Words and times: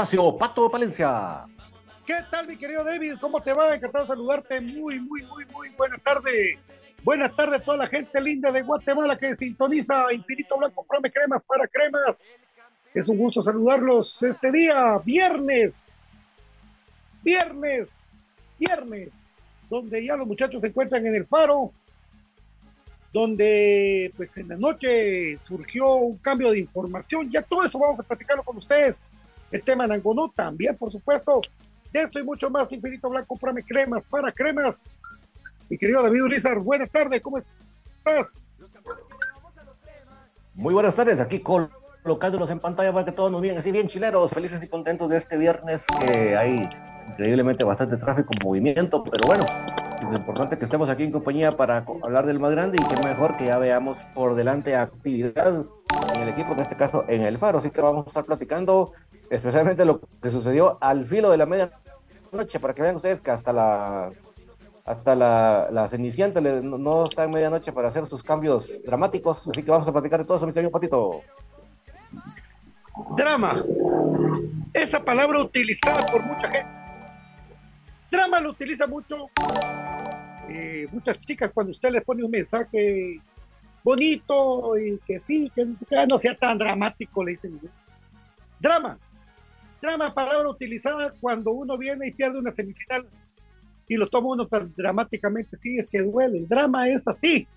Espacio, 0.00 0.34
Pato 0.38 0.70
Palencia. 0.70 1.44
¿Qué 2.06 2.14
tal, 2.30 2.48
mi 2.48 2.56
querido 2.56 2.82
David? 2.82 3.16
¿Cómo 3.20 3.42
te 3.42 3.52
va? 3.52 3.74
Encantado 3.74 4.04
de 4.04 4.08
saludarte. 4.08 4.58
Muy, 4.62 4.98
muy, 4.98 5.22
muy, 5.26 5.44
muy 5.52 5.68
buena 5.76 5.98
tarde. 5.98 6.58
Buenas 7.04 7.36
tardes 7.36 7.60
a 7.60 7.64
toda 7.64 7.76
la 7.76 7.86
gente 7.86 8.18
linda 8.18 8.50
de 8.50 8.62
Guatemala 8.62 9.18
que 9.18 9.36
sintoniza 9.36 10.10
Infinito 10.10 10.56
Blanco 10.56 10.86
Prome 10.88 11.12
Cremas 11.12 11.42
para 11.44 11.68
Cremas. 11.68 12.38
Es 12.94 13.10
un 13.10 13.18
gusto 13.18 13.42
saludarlos 13.42 14.22
este 14.22 14.50
día, 14.50 14.96
viernes. 15.04 16.16
Viernes, 17.22 17.88
viernes, 18.58 19.10
donde 19.68 20.02
ya 20.02 20.16
los 20.16 20.26
muchachos 20.26 20.62
se 20.62 20.68
encuentran 20.68 21.04
en 21.04 21.14
el 21.14 21.26
faro, 21.26 21.72
donde 23.12 24.10
pues 24.16 24.34
en 24.38 24.48
la 24.48 24.56
noche 24.56 25.36
surgió 25.42 25.96
un 25.96 26.16
cambio 26.16 26.52
de 26.52 26.60
información. 26.60 27.30
Ya 27.30 27.42
todo 27.42 27.64
eso 27.64 27.78
vamos 27.78 28.00
a 28.00 28.04
platicarlo 28.04 28.42
con 28.42 28.56
ustedes 28.56 29.10
el 29.50 29.62
tema 29.62 29.86
Nangonú 29.86 30.30
también, 30.30 30.76
por 30.76 30.90
supuesto. 30.90 31.40
De 31.92 32.02
esto 32.02 32.20
y 32.20 32.22
mucho 32.22 32.50
más, 32.50 32.70
Infinito 32.72 33.08
Blanco, 33.10 33.36
Prame 33.36 33.64
Cremas 33.64 34.04
para 34.04 34.30
Cremas. 34.30 35.02
Mi 35.68 35.76
querido 35.76 36.02
David 36.02 36.22
Urizar, 36.22 36.58
buenas 36.60 36.90
tardes, 36.90 37.20
¿cómo 37.20 37.38
estás? 37.38 38.32
Muy 40.54 40.74
buenas 40.74 40.94
tardes, 40.94 41.20
aquí 41.20 41.42
colocándolos 42.02 42.50
en 42.50 42.60
pantalla 42.60 42.92
para 42.92 43.04
que 43.04 43.12
todos 43.12 43.30
nos 43.30 43.40
miren 43.40 43.58
así 43.58 43.72
bien 43.72 43.88
chileros, 43.88 44.30
felices 44.30 44.62
y 44.62 44.68
contentos 44.68 45.08
de 45.08 45.16
este 45.16 45.36
viernes 45.36 45.84
que 46.00 46.36
hay 46.36 46.68
increíblemente 47.08 47.64
bastante 47.64 47.96
tráfico, 47.96 48.32
movimiento, 48.44 49.02
pero 49.02 49.26
bueno, 49.26 49.44
lo 50.02 50.16
importante 50.16 50.58
que 50.58 50.64
estemos 50.64 50.88
aquí 50.88 51.04
en 51.04 51.12
compañía 51.12 51.50
para 51.50 51.84
hablar 52.04 52.26
del 52.26 52.38
más 52.38 52.52
grande 52.52 52.78
y 52.80 52.84
que 52.88 53.02
mejor 53.02 53.36
que 53.36 53.46
ya 53.46 53.58
veamos 53.58 53.96
por 54.14 54.34
delante 54.34 54.76
actividad 54.76 55.64
en 56.14 56.20
el 56.22 56.28
equipo, 56.28 56.52
en 56.52 56.60
este 56.60 56.76
caso 56.76 57.04
en 57.08 57.22
el 57.22 57.38
Faro, 57.38 57.58
así 57.58 57.70
que 57.70 57.80
vamos 57.80 58.06
a 58.06 58.10
estar 58.10 58.24
platicando 58.24 58.92
especialmente 59.30 59.84
lo 59.84 60.00
que 60.00 60.30
sucedió 60.30 60.76
al 60.80 61.06
filo 61.06 61.30
de 61.30 61.38
la 61.38 61.46
medianoche, 61.46 62.60
para 62.60 62.74
que 62.74 62.82
vean 62.82 62.96
ustedes 62.96 63.20
que 63.20 63.30
hasta 63.30 63.52
la 63.52 64.10
hasta 64.84 65.14
la, 65.14 65.68
la 65.70 65.88
Cenicienta 65.88 66.40
no, 66.40 67.04
está 67.04 67.24
en 67.24 67.30
medianoche 67.30 67.72
para 67.72 67.88
hacer 67.88 68.06
sus 68.06 68.24
cambios 68.24 68.82
dramáticos, 68.82 69.46
así 69.46 69.62
que 69.62 69.70
vamos 69.70 69.86
a 69.86 69.92
platicar 69.92 70.18
de 70.18 70.26
todo 70.26 70.38
eso, 70.38 70.46
mi 70.46 70.52
señor 70.52 70.72
Patito. 70.72 71.20
Drama, 73.16 73.64
esa 74.74 75.02
palabra 75.04 75.40
utilizada 75.40 76.06
por 76.06 76.22
mucha 76.24 76.48
gente. 76.50 76.80
Drama 78.10 78.40
lo 78.40 78.50
utiliza 78.50 78.88
mucho 78.88 79.28
eh, 80.48 80.88
muchas 80.90 81.20
chicas 81.20 81.52
cuando 81.52 81.70
usted 81.70 81.90
les 81.92 82.02
pone 82.02 82.24
un 82.24 82.30
mensaje 82.30 83.20
bonito 83.84 84.76
y 84.76 84.98
que 85.06 85.20
sí, 85.20 85.52
que 85.54 85.66
no 86.08 86.18
sea 86.18 86.34
tan 86.34 86.58
dramático, 86.58 87.22
le 87.22 87.32
dicen. 87.32 87.60
Drama, 88.58 88.98
Drama, 89.80 90.12
palabra 90.12 90.48
utilizada 90.48 91.14
cuando 91.20 91.52
uno 91.52 91.78
viene 91.78 92.08
y 92.08 92.12
pierde 92.12 92.38
una 92.38 92.52
semifinal 92.52 93.06
y 93.88 93.96
lo 93.96 94.06
toma 94.06 94.28
uno 94.30 94.46
tan 94.46 94.72
dramáticamente. 94.76 95.56
Sí, 95.56 95.78
es 95.78 95.88
que 95.88 96.02
duele. 96.02 96.38
El 96.38 96.48
drama 96.48 96.88
es 96.88 97.08
así. 97.08 97.48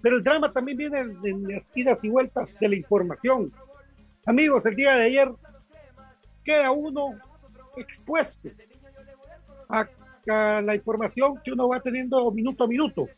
Pero 0.00 0.16
el 0.16 0.24
drama 0.24 0.52
también 0.52 0.78
viene 0.78 1.00
en 1.00 1.48
las 1.48 1.70
idas 1.74 2.02
y 2.04 2.08
vueltas 2.08 2.56
de 2.58 2.68
la 2.68 2.76
información. 2.76 3.52
Amigos, 4.24 4.64
el 4.66 4.74
día 4.74 4.96
de 4.96 5.04
ayer 5.04 5.30
queda 6.44 6.70
uno 6.70 7.18
expuesto 7.76 8.48
a, 9.68 9.86
la 10.62 10.74
información 10.74 11.40
que 11.44 11.52
uno 11.52 11.68
va 11.68 11.80
teniendo 11.80 12.30
minuto 12.30 12.64
a 12.64 12.68
minuto. 12.68 13.08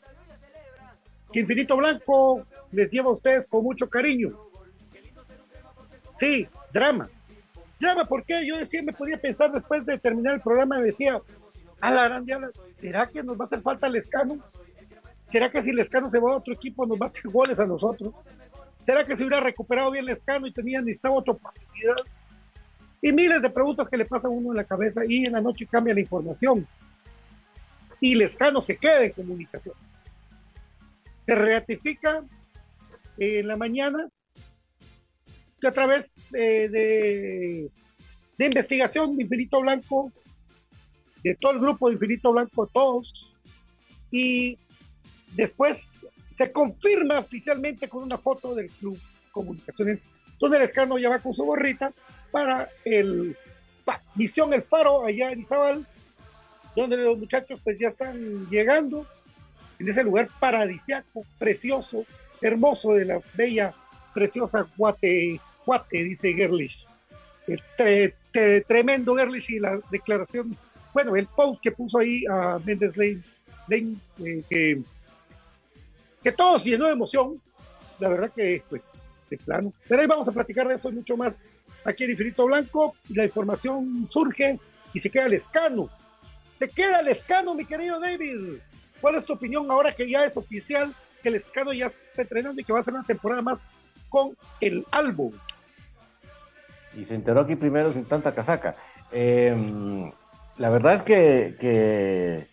Que 1.33 1.41
Infinito 1.41 1.77
Blanco 1.77 2.47
les 2.73 2.91
lleva 2.91 3.11
a 3.11 3.13
ustedes 3.13 3.47
con 3.47 3.63
mucho 3.63 3.89
cariño. 3.89 4.37
Sí, 6.17 6.49
drama. 6.73 7.09
Drama, 7.79 8.05
porque 8.05 8.47
yo 8.47 8.57
decía, 8.57 8.83
me 8.83 8.93
podía 8.93 9.19
pensar 9.19 9.53
después 9.53 9.87
de 9.87 9.99
terminar 9.99 10.35
el 10.35 10.41
programa, 10.41 10.79
decía, 10.79 11.21
a 11.81 11.91
la 11.91 12.09
grande, 12.09 12.49
¿será 12.79 13.07
que 13.07 13.23
nos 13.23 13.39
va 13.39 13.45
a 13.45 13.47
hacer 13.47 13.63
falta 13.63 13.87
el 13.87 13.97
escano? 13.97 14.39
¿Será 15.29 15.51
que 15.51 15.63
si 15.63 15.71
el 15.71 15.79
escano 15.79 16.09
se 16.09 16.19
va 16.19 16.33
a 16.33 16.37
otro 16.37 16.55
equipo 16.55 16.87
nos 16.87 16.99
va 16.99 17.07
a 17.07 17.09
hacer 17.09 17.31
goles 17.31 17.61
a 17.61 17.67
nosotros? 17.67 18.15
¿Será 18.85 19.05
que 19.05 19.17
si 19.17 19.23
hubiera 19.23 19.41
recuperado 19.41 19.91
bien 19.91 20.05
el 20.05 20.11
escano 20.11 20.47
y 20.47 20.53
tenía 20.53 20.81
necesitaba 20.81 21.17
otra 21.17 21.35
oportunidad? 21.35 21.97
Y 23.01 23.13
miles 23.13 23.43
de 23.43 23.51
preguntas 23.51 23.89
que 23.89 23.97
le 23.97 24.07
pasan 24.07 24.33
a 24.33 24.35
uno 24.35 24.51
en 24.51 24.57
la 24.57 24.65
cabeza 24.65 25.03
y 25.07 25.27
en 25.27 25.33
la 25.33 25.41
noche 25.41 25.67
cambia 25.67 25.95
la 25.95 26.01
información. 26.01 26.67
Y 28.01 28.15
el 28.15 28.23
escano 28.23 28.61
se 28.63 28.77
queda 28.77 29.05
en 29.05 29.13
comunicaciones. 29.13 29.83
Se 31.23 31.35
ratifica 31.35 32.25
en 33.19 33.47
la 33.47 33.57
mañana 33.57 34.09
que 35.61 35.67
a 35.67 35.73
través 35.73 36.33
eh, 36.35 36.69
de, 36.69 37.71
de 38.39 38.45
investigación 38.45 39.17
de 39.17 39.25
Infinito 39.25 39.61
Blanco 39.61 40.13
de 41.23 41.35
todo 41.35 41.53
el 41.53 41.61
grupo 41.61 41.89
de 41.89 41.95
Infinito 41.95 42.33
Blanco, 42.33 42.67
todos, 42.67 43.37
y 44.11 44.59
después 45.35 46.05
se 46.31 46.53
confirma 46.53 47.19
oficialmente 47.19 47.89
con 47.89 48.03
una 48.03 48.19
foto 48.19 48.55
del 48.55 48.71
Club 48.71 48.99
Comunicaciones, 49.33 50.09
donde 50.39 50.59
el 50.59 50.63
escano 50.65 50.99
ya 50.99 51.11
va 51.11 51.19
con 51.19 51.35
su 51.35 51.45
gorrita 51.45 51.93
para 52.31 52.69
el 52.85 53.37
Misión 54.15 54.53
El 54.53 54.63
Faro 54.63 55.05
allá 55.05 55.33
en 55.33 55.41
Izabal, 55.41 55.87
donde 56.77 56.97
los 56.97 57.19
muchachos 57.19 57.61
pues 57.63 57.79
ya 57.79 57.89
están 57.89 58.49
llegando 58.51 59.07
en 59.79 59.89
ese 59.89 60.05
lugar 60.05 60.29
paradisiaco, 60.39 61.25
precioso, 61.39 62.05
hermoso 62.41 62.95
de 62.95 63.05
la 63.05 63.21
bella, 63.35 63.75
preciosa 64.15 64.67
Guate, 64.77 65.41
Guate 65.65 66.05
dice 66.05 66.33
Gerlich. 66.33 66.89
El 67.47 68.15
tremendo 68.67 69.17
Gerlich 69.17 69.51
y 69.51 69.59
la 69.59 69.81
declaración 69.91 70.57
bueno, 70.93 71.17
el 71.17 71.27
post 71.27 71.61
que 71.61 71.71
puso 71.71 71.99
ahí 71.99 72.25
a 72.29 72.59
Mendes 72.65 72.97
Lane, 72.97 73.23
eh, 73.71 74.43
que, 74.49 74.83
que 76.23 76.33
todo 76.33 76.59
se 76.59 76.71
llenó 76.71 76.87
de 76.87 76.93
emoción, 76.93 77.41
la 78.01 78.09
verdad 78.09 78.33
que, 78.35 78.63
pues, 78.69 78.83
de 79.31 79.37
plano. 79.37 79.73
Pero 79.87 80.01
ahí 80.01 80.07
vamos 80.07 80.29
a 80.29 80.33
platicar 80.33 80.67
de 80.67 80.75
eso 80.75 80.91
mucho 80.91 81.17
más 81.17 81.45
aquí 81.85 82.05
en 82.05 82.11
Infinito 82.11 82.47
Blanco. 82.47 82.97
La 83.11 83.25
información 83.25 84.09
surge 84.11 84.59
y 84.95 85.01
se 85.01 85.11
queda 85.11 85.27
el 85.27 85.35
escano. 85.35 85.89
Se 86.55 86.69
queda 86.69 87.01
el 87.01 87.09
escano, 87.09 87.55
mi 87.55 87.65
querido 87.65 88.01
David. 88.01 88.59
¿Cuál 89.01 89.15
es 89.15 89.25
tu 89.25 89.35
opinión 89.35 89.71
ahora 89.71 89.93
que 89.93 90.11
ya 90.11 90.25
es 90.25 90.37
oficial 90.37 90.93
que 91.23 91.29
el 91.29 91.37
escano 91.37 91.73
ya 91.73 91.87
está 91.87 92.23
entrenando 92.23 92.61
y 92.61 92.65
que 92.65 92.73
va 92.73 92.81
a 92.81 92.85
ser 92.85 92.95
una 92.95 93.05
temporada 93.05 93.43
más 93.43 93.71
con 94.09 94.37
el 94.61 94.87
álbum? 94.91 95.33
Y 96.95 97.05
se 97.05 97.15
enteró 97.15 97.41
aquí 97.41 97.57
primero 97.57 97.93
sin 97.93 98.05
tanta 98.05 98.35
casaca. 98.35 98.75
Eh, 99.13 100.13
la 100.59 100.71
verdad 100.71 100.95
es 100.95 101.03
que, 101.03 102.49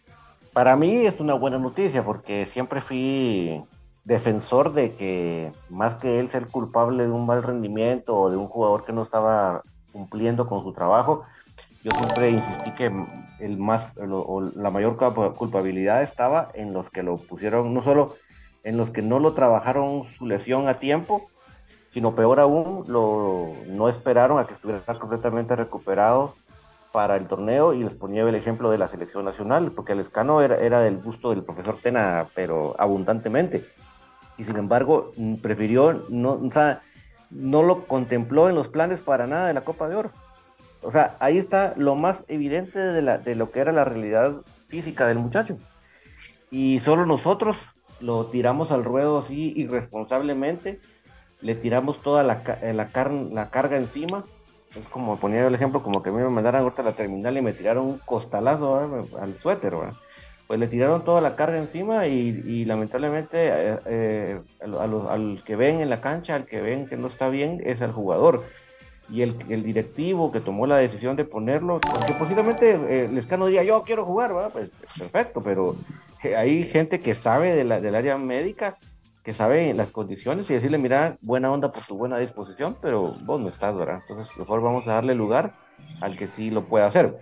para 0.53 0.75
mí 0.75 1.05
es 1.05 1.19
una 1.19 1.33
buena 1.33 1.57
noticia 1.57 2.03
porque 2.03 2.45
siempre 2.45 2.81
fui 2.81 3.63
defensor 4.03 4.73
de 4.73 4.93
que 4.93 5.51
más 5.69 5.95
que 5.95 6.19
él 6.19 6.29
ser 6.29 6.47
culpable 6.47 7.03
de 7.03 7.09
un 7.09 7.25
mal 7.25 7.41
rendimiento 7.41 8.15
o 8.15 8.29
de 8.29 8.37
un 8.37 8.47
jugador 8.47 8.85
que 8.85 8.93
no 8.93 9.03
estaba 9.03 9.63
cumpliendo 9.91 10.47
con 10.47 10.61
su 10.63 10.71
trabajo, 10.73 11.23
yo 11.83 11.91
siempre 11.97 12.29
insistí 12.29 12.71
que 12.71 12.91
el 13.39 13.57
más 13.57 13.87
o 13.97 14.41
la 14.55 14.69
mayor 14.69 14.97
culpabilidad 15.35 16.03
estaba 16.03 16.49
en 16.53 16.73
los 16.73 16.89
que 16.91 17.03
lo 17.03 17.17
pusieron, 17.17 17.73
no 17.73 17.83
solo 17.83 18.15
en 18.63 18.77
los 18.77 18.91
que 18.91 19.01
no 19.01 19.19
lo 19.19 19.33
trabajaron 19.33 20.03
su 20.17 20.25
lesión 20.27 20.67
a 20.67 20.79
tiempo, 20.79 21.29
sino 21.95 22.13
peor 22.13 22.42
aún, 22.42 22.83
lo, 22.89 23.53
no 23.68 23.88
esperaron 23.88 24.38
a 24.38 24.45
que 24.45 24.53
estuviera 24.53 24.81
completamente 25.00 25.56
recuperado 25.56 26.36
para 26.92 27.15
el 27.15 27.25
torneo 27.25 27.74
y 27.74 27.86
les 27.86 27.95
ponía 27.95 28.27
el 28.27 28.36
ejemplo 28.36 28.69
de 28.69 28.77
la 28.77 28.89
selección 28.89 29.24
nacional, 29.24 29.71
porque 29.74 29.94
el 29.94 30.01
escano 30.01 30.42
era, 30.42 30.57
era 30.57 30.81
del 30.81 30.97
gusto 30.97 31.30
del 31.30 31.44
profesor 31.44 31.77
Tena, 31.81 32.27
pero 32.36 32.75
abundantemente. 32.80 33.63
Y 34.38 34.44
sin 34.44 34.57
embargo, 34.57 35.13
mm, 35.15 35.36
prefirió, 35.36 36.03
no, 36.09 36.33
o 36.33 36.51
sea, 36.51 36.81
no 37.30 37.63
lo 37.63 37.86
contempló 37.86 38.50
en 38.50 38.56
los 38.56 38.68
planes 38.68 39.00
para 39.00 39.25
nada 39.25 39.48
de 39.48 39.53
la 39.53 39.63
Copa 39.63 39.88
de 39.88 39.95
Oro. 39.95 40.12
O 40.81 40.91
sea, 40.91 41.15
ahí 41.21 41.38
está 41.38 41.75
lo 41.77 41.95
más 41.95 42.25
evidente 42.27 42.77
de, 42.77 43.36
lo 43.36 43.51
que 43.51 43.62
era 43.62 43.71
la 43.71 43.86
realidad 43.86 44.33
física 44.68 45.07
del 45.07 45.19
muchacho. 45.19 45.57
Y 46.51 46.81
solo 46.81 47.06
nosotros 47.06 47.56
lo 48.01 48.25
tiramos 48.25 48.74
al 48.74 48.83
ruedo 48.83 49.19
así 49.19 49.53
irresponsablemente, 49.56 50.81
le 51.45 51.53
tiramos 51.53 52.01
toda 52.01 52.24
la, 52.24 52.42
la, 52.63 52.89
la 53.31 53.50
carga 53.51 53.77
encima. 53.77 54.24
Es 54.75 54.88
como 54.88 55.18
ponía 55.18 55.45
el 55.45 55.53
ejemplo, 55.53 55.83
como 55.83 56.01
que 56.01 56.12
me 56.12 56.27
mandaran 56.27 56.63
ahorita 56.63 56.81
a 56.81 56.86
la 56.86 56.94
terminal 56.94 57.38
y 57.38 57.42
me 57.44 57.53
tiraron 57.53 57.86
un 57.86 57.97
costalazo 58.00 59.06
al 59.21 59.36
suéter, 59.36 59.75
pues 60.47 60.59
le 60.59 60.68
tiraron 60.68 61.06
toda 61.06 61.21
la 61.21 61.36
carga 61.36 61.59
encima 61.59 62.07
y, 62.07 62.65
lamentablemente 62.65 63.38
eh, 63.47 63.77
eh, 63.86 64.39
al 64.59 65.44
que 65.45 65.56
ven 65.56 65.81
en 65.81 65.89
la 65.92 66.01
cancha, 66.01 66.33
al 66.33 66.45
que 66.45 66.62
ven 66.62 66.88
que 66.88 66.97
no 66.97 67.07
está 67.07 67.30
bien, 67.30 67.62
es 67.63 67.80
el 67.81 67.91
jugador. 67.91 68.44
Y 69.07 69.21
el, 69.21 69.36
el 69.50 69.62
directivo 69.62 70.31
que 70.31 70.39
tomó 70.39 70.65
la 70.65 70.77
decisión 70.77 71.15
de 71.15 71.25
ponerlo, 71.25 71.80
porque 71.80 72.13
posiblemente 72.13 72.71
eh, 72.71 73.06
el 73.06 73.18
escano 73.19 73.45
diga 73.45 73.62
yo 73.62 73.83
quiero 73.83 74.03
jugar, 74.03 74.31
pues 74.51 74.71
perfecto, 74.98 75.44
pero 75.44 75.75
hay 76.36 76.63
gente 76.63 77.00
que 77.00 77.13
sabe 77.13 77.53
de 77.53 77.65
la, 77.65 77.80
del 77.80 77.94
área 77.94 78.18
médica 78.18 78.80
que 79.25 79.33
sabe 79.33 79.74
las 79.74 79.89
condiciones 79.89 80.48
y 80.50 80.54
decirle, 80.54 80.77
mira, 80.77 81.18
buena 81.22 81.51
onda 81.51 81.72
por 81.72 81.83
tu 81.83 81.98
buena 81.98 82.19
disposición, 82.19 82.77
pero 82.79 83.15
vos 83.25 83.41
no 83.41 83.50
estás, 83.50 83.75
¿verdad? 83.75 84.01
Entonces, 84.08 84.38
mejor 84.38 84.62
vamos 84.62 84.88
a 84.88 84.94
darle 84.94 85.15
lugar 85.15 85.55
al 86.01 86.15
que 86.15 86.27
sí 86.27 86.51
lo 86.51 86.65
pueda 86.65 86.86
hacer. 86.86 87.17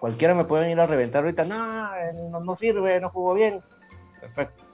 Cualquiera 0.00 0.34
me 0.34 0.44
puede 0.44 0.70
ir 0.72 0.80
a 0.80 0.86
reventar 0.86 1.22
ahorita, 1.22 1.44
no, 1.44 2.40
no, 2.40 2.56
sirve, 2.56 3.00
no 3.00 3.10
jugó 3.10 3.34
bien. 3.34 3.62
Perfecto. 4.20 4.64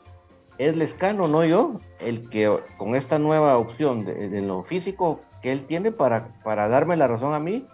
Es 0.56 0.74
Lescano, 0.74 1.28
no 1.28 1.44
yo, 1.44 1.78
el 2.00 2.30
que 2.30 2.58
con 2.78 2.94
esta 2.94 3.18
nueva 3.18 3.58
opción 3.58 4.06
de, 4.06 4.40
lo 4.40 4.62
físico 4.62 5.20
que 5.42 5.52
él 5.52 5.66
tiene 5.66 5.92
para, 5.92 6.40
para 6.42 6.68
darme 6.68 6.96
la 6.96 7.06
razón 7.06 7.34
a 7.34 7.38
mí 7.38 7.66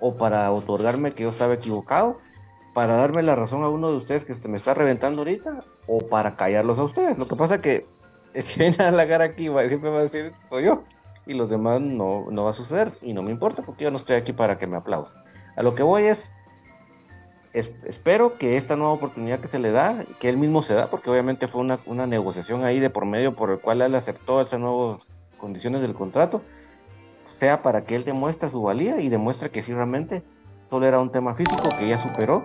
o 0.00 0.16
para 0.16 0.50
otorgarme 0.50 1.12
que 1.12 1.24
yo 1.24 1.30
estaba 1.30 1.54
equivocado, 1.54 2.18
para 2.72 2.96
darme 2.96 3.22
la 3.22 3.34
razón 3.34 3.62
a 3.64 3.68
uno 3.68 3.90
de 3.90 3.98
ustedes 3.98 4.24
que 4.24 4.48
me 4.48 4.56
está 4.56 4.72
reventando 4.72 5.20
ahorita 5.20 5.62
o 5.86 5.98
para 6.08 6.36
callarlos 6.36 6.78
a 6.78 6.84
ustedes. 6.84 7.18
Lo 7.18 7.28
que 7.28 7.36
pasa 7.36 7.56
es 7.56 7.84
que 8.44 8.44
que 8.44 8.60
viene 8.60 8.84
a 8.84 8.90
la 8.90 9.08
cara 9.08 9.24
aquí 9.24 9.44
siempre 9.44 9.90
va 9.90 10.00
a 10.00 10.02
decir 10.02 10.32
soy 10.50 10.64
yo 10.64 10.84
y 11.26 11.34
los 11.34 11.48
demás 11.48 11.80
no, 11.80 12.26
no 12.30 12.44
va 12.44 12.50
a 12.50 12.54
suceder 12.54 12.92
y 13.00 13.12
no 13.14 13.22
me 13.22 13.30
importa 13.30 13.62
porque 13.62 13.84
yo 13.84 13.90
no 13.90 13.96
estoy 13.96 14.16
aquí 14.16 14.32
para 14.32 14.58
que 14.58 14.66
me 14.66 14.76
aplaudan. 14.76 15.12
A 15.56 15.62
lo 15.62 15.74
que 15.74 15.82
voy 15.82 16.04
es, 16.04 16.30
espero 17.52 18.36
que 18.38 18.56
esta 18.56 18.76
nueva 18.76 18.92
oportunidad 18.92 19.40
que 19.40 19.48
se 19.48 19.58
le 19.58 19.70
da, 19.70 20.04
que 20.20 20.28
él 20.28 20.36
mismo 20.36 20.62
se 20.62 20.74
da, 20.74 20.88
porque 20.88 21.10
obviamente 21.10 21.48
fue 21.48 21.62
una, 21.62 21.80
una 21.86 22.06
negociación 22.06 22.62
ahí 22.62 22.78
de 22.78 22.90
por 22.90 23.06
medio 23.06 23.34
por 23.34 23.50
el 23.50 23.58
cual 23.58 23.82
él 23.82 23.94
aceptó 23.94 24.40
esas 24.40 24.60
nuevas 24.60 25.02
condiciones 25.38 25.80
del 25.80 25.94
contrato, 25.94 26.42
sea 27.32 27.62
para 27.62 27.84
que 27.84 27.96
él 27.96 28.04
demuestre 28.04 28.50
su 28.50 28.62
valía 28.62 29.00
y 29.00 29.08
demuestre 29.08 29.50
que 29.50 29.62
sí 29.62 29.72
realmente 29.72 30.22
solo 30.70 30.86
era 30.86 31.00
un 31.00 31.10
tema 31.10 31.34
físico 31.34 31.70
que 31.78 31.88
ya 31.88 31.98
superó 31.98 32.44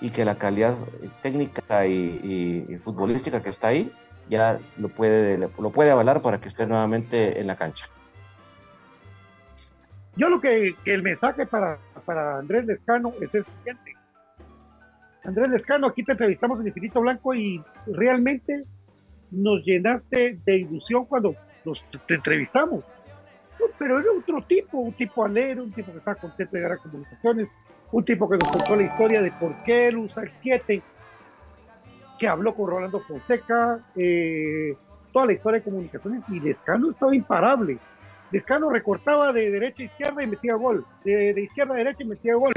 y 0.00 0.10
que 0.10 0.24
la 0.24 0.36
calidad 0.36 0.74
técnica 1.22 1.86
y 1.86 2.78
futbolística 2.80 3.40
que 3.42 3.50
está 3.50 3.68
ahí 3.68 3.90
ya 4.28 4.58
lo 4.76 4.88
puede, 4.88 5.38
lo 5.38 5.70
puede 5.70 5.90
avalar 5.90 6.22
para 6.22 6.40
que 6.40 6.48
esté 6.48 6.66
nuevamente 6.66 7.40
en 7.40 7.46
la 7.46 7.56
cancha. 7.56 7.86
Yo 10.16 10.28
lo 10.28 10.40
que, 10.40 10.74
el 10.84 11.02
mensaje 11.04 11.46
para, 11.46 11.78
para 12.04 12.38
Andrés 12.38 12.66
Lescano 12.66 13.12
es 13.20 13.32
el 13.34 13.44
siguiente. 13.46 13.94
Andrés 15.22 15.50
Lescano, 15.50 15.86
aquí 15.86 16.02
te 16.02 16.12
entrevistamos 16.12 16.60
en 16.60 16.66
Infinito 16.66 17.00
Blanco 17.00 17.34
y 17.34 17.62
realmente 17.86 18.64
nos 19.30 19.64
llenaste 19.64 20.40
de 20.44 20.56
ilusión 20.56 21.04
cuando 21.04 21.36
nos, 21.64 21.84
te 22.06 22.14
entrevistamos. 22.14 22.84
Pero 23.78 24.00
era 24.00 24.10
otro 24.18 24.42
tipo, 24.42 24.78
un 24.78 24.92
tipo 24.92 25.24
alero, 25.24 25.62
un 25.62 25.72
tipo 25.72 25.92
que 25.92 25.98
estaba 25.98 26.16
contento 26.16 26.52
de 26.52 26.58
llegar 26.58 26.78
a 26.78 26.82
comunicaciones, 26.82 27.50
un 27.92 28.04
tipo 28.04 28.28
que 28.28 28.38
nos 28.38 28.50
contó 28.50 28.74
la 28.74 28.82
historia 28.82 29.22
de 29.22 29.30
por 29.32 29.54
qué 29.62 29.86
él 29.86 29.98
usa 29.98 30.24
el 30.24 30.32
7 30.36 30.82
que 32.18 32.28
habló 32.28 32.54
con 32.54 32.68
Rolando 32.68 33.00
Fonseca, 33.00 33.80
eh, 33.96 34.76
toda 35.12 35.26
la 35.26 35.32
historia 35.32 35.60
de 35.60 35.64
comunicaciones 35.64 36.24
y 36.28 36.40
Lescano 36.40 36.90
estaba 36.90 37.14
imparable. 37.14 37.78
Lescano 38.30 38.68
recortaba 38.68 39.32
de 39.32 39.50
derecha 39.50 39.82
a 39.82 39.86
izquierda 39.86 40.22
y 40.22 40.26
metía 40.26 40.54
gol, 40.54 40.84
de, 41.04 41.40
izquierda 41.40 41.74
a 41.74 41.78
derecha 41.78 42.02
y 42.02 42.06
metía 42.06 42.34
gol. 42.34 42.52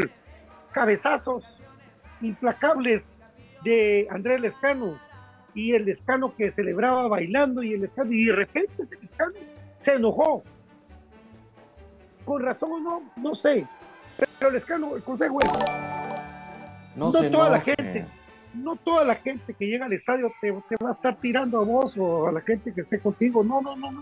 Cabezazos 0.71 1.67
implacables 2.21 3.15
de 3.63 4.07
Andrés 4.09 4.41
Lescano 4.41 4.99
y 5.53 5.73
el 5.73 5.85
Lescano 5.85 6.35
que 6.35 6.51
celebraba 6.51 7.07
bailando 7.07 7.63
y 7.63 7.73
el 7.73 7.81
Lescano 7.81 8.11
y 8.11 8.25
de 8.25 8.33
repente 8.33 8.73
ese 8.79 8.97
Lescano 8.97 9.33
se 9.79 9.93
enojó. 9.93 10.43
Con 12.25 12.43
razón 12.43 12.71
o 12.71 12.79
no, 12.79 13.03
no 13.15 13.35
sé. 13.35 13.65
Pero 14.39 14.51
Lescano, 14.51 14.95
el 14.95 15.03
consejo 15.03 15.39
es, 15.41 15.49
no, 16.95 17.11
toda 17.11 17.49
la 17.49 17.61
gente, 17.61 18.05
no 18.53 18.75
toda 18.75 19.03
la 19.03 19.15
gente 19.15 19.53
que 19.53 19.67
llega 19.67 19.85
al 19.85 19.93
estadio 19.93 20.31
te, 20.41 20.51
va 20.51 20.89
a 20.89 20.93
estar 20.93 21.19
tirando 21.19 21.59
a 21.59 21.63
vos 21.63 21.97
o 21.97 22.27
a 22.27 22.31
la 22.31 22.41
gente 22.41 22.73
que 22.73 22.81
esté 22.81 22.99
contigo. 22.99 23.43
No, 23.43 23.61
no, 23.61 23.75
no, 23.75 23.91
no. 23.91 24.01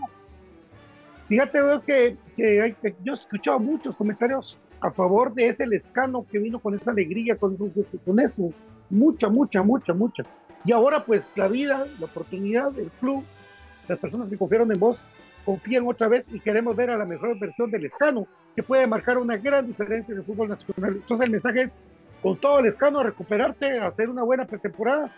Fíjate, 1.28 1.62
vos 1.62 1.84
que, 1.84 2.16
que, 2.36 2.60
hay, 2.60 2.76
yo 3.04 3.12
he 3.12 3.14
escuchado 3.14 3.58
muchos 3.60 3.94
comentarios 3.94 4.58
a 4.80 4.90
favor 4.90 5.32
de 5.34 5.48
ese 5.48 5.66
lescano 5.66 6.26
que 6.30 6.38
vino 6.38 6.58
con 6.58 6.74
esa 6.74 6.90
alegría, 6.90 7.36
con 7.36 7.54
eso, 7.54 7.70
con 8.04 8.18
eso. 8.18 8.52
Mucha, 8.88 9.28
mucha, 9.28 9.62
mucha, 9.62 9.94
mucha. 9.94 10.24
Y 10.64 10.72
ahora, 10.72 11.04
pues, 11.04 11.30
la 11.36 11.48
vida, 11.48 11.86
la 11.98 12.06
oportunidad, 12.06 12.76
el 12.78 12.90
club, 13.00 13.24
las 13.88 13.98
personas 13.98 14.28
que 14.28 14.36
confiaron 14.36 14.72
en 14.72 14.80
vos, 14.80 15.00
confían 15.44 15.86
otra 15.86 16.08
vez 16.08 16.24
y 16.32 16.40
queremos 16.40 16.76
ver 16.76 16.90
a 16.90 16.98
la 16.98 17.04
mejor 17.04 17.38
versión 17.38 17.70
del 17.70 17.86
Escano, 17.86 18.26
que 18.54 18.62
puede 18.62 18.86
marcar 18.86 19.16
una 19.18 19.36
gran 19.36 19.66
diferencia 19.66 20.12
en 20.12 20.18
el 20.18 20.24
fútbol 20.24 20.48
nacional. 20.48 20.96
Entonces, 20.96 21.24
el 21.26 21.30
mensaje 21.30 21.62
es 21.62 21.72
con 22.22 22.36
todo 22.36 22.58
el 22.58 22.66
escano 22.66 23.00
a 23.00 23.04
recuperarte, 23.04 23.78
a 23.78 23.86
hacer 23.86 24.08
una 24.08 24.22
buena 24.22 24.44
pretemporada 24.44 25.10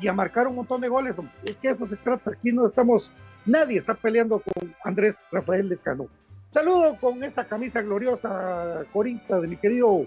y 0.00 0.08
a 0.08 0.12
marcar 0.12 0.46
un 0.46 0.56
montón 0.56 0.80
de 0.80 0.88
goles. 0.88 1.16
Es 1.44 1.56
que 1.56 1.68
eso 1.68 1.86
se 1.86 1.96
trata. 1.96 2.32
Aquí 2.32 2.52
no 2.52 2.66
estamos, 2.66 3.12
nadie 3.46 3.78
está 3.78 3.94
peleando 3.94 4.40
con 4.40 4.74
Andrés 4.84 5.16
Rafael 5.30 5.68
Lescano. 5.68 6.06
Saludo 6.48 6.96
con 7.00 7.22
esta 7.22 7.44
camisa 7.44 7.80
gloriosa 7.80 8.82
Corinta 8.92 9.40
de 9.40 9.46
mi 9.46 9.56
querido 9.56 10.04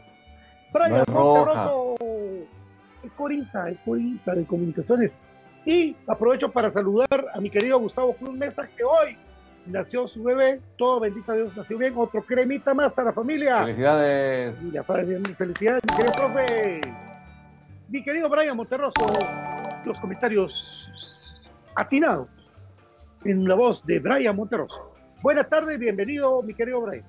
Brian 0.73 1.03
Monterroso. 1.07 1.95
Es 3.03 3.11
Corinta, 3.13 3.69
es 3.69 3.79
Corinta 3.79 4.35
de 4.35 4.45
comunicaciones. 4.45 5.17
Y 5.65 5.95
aprovecho 6.07 6.51
para 6.51 6.71
saludar 6.71 7.27
a 7.33 7.39
mi 7.39 7.49
querido 7.49 7.79
Gustavo 7.79 8.13
Cruz 8.13 8.33
Mesa, 8.33 8.67
que 8.75 8.83
hoy 8.83 9.17
nació 9.65 10.07
su 10.07 10.23
bebé, 10.23 10.61
todo 10.77 10.99
bendito 10.99 11.33
Dios, 11.33 11.55
nació 11.55 11.77
bien, 11.77 11.93
otro 11.95 12.21
cremita 12.21 12.73
más 12.73 12.97
a 12.97 13.03
la 13.03 13.13
familia. 13.13 13.63
Felicidades. 13.63 14.57
felicidades, 15.37 15.81
mi 15.89 15.97
querido 15.97 16.13
profe. 16.13 16.81
Mi 17.89 18.03
querido 18.03 18.29
Brian 18.29 18.57
Monterroso, 18.57 19.13
los 19.85 19.99
comentarios 19.99 21.51
atinados 21.75 22.51
en 23.23 23.47
la 23.47 23.55
voz 23.55 23.85
de 23.85 23.99
Brian 23.99 24.35
Monterroso. 24.35 24.93
Buenas 25.21 25.47
tardes, 25.49 25.79
bienvenido, 25.79 26.41
mi 26.41 26.53
querido 26.53 26.81
Brian. 26.81 27.05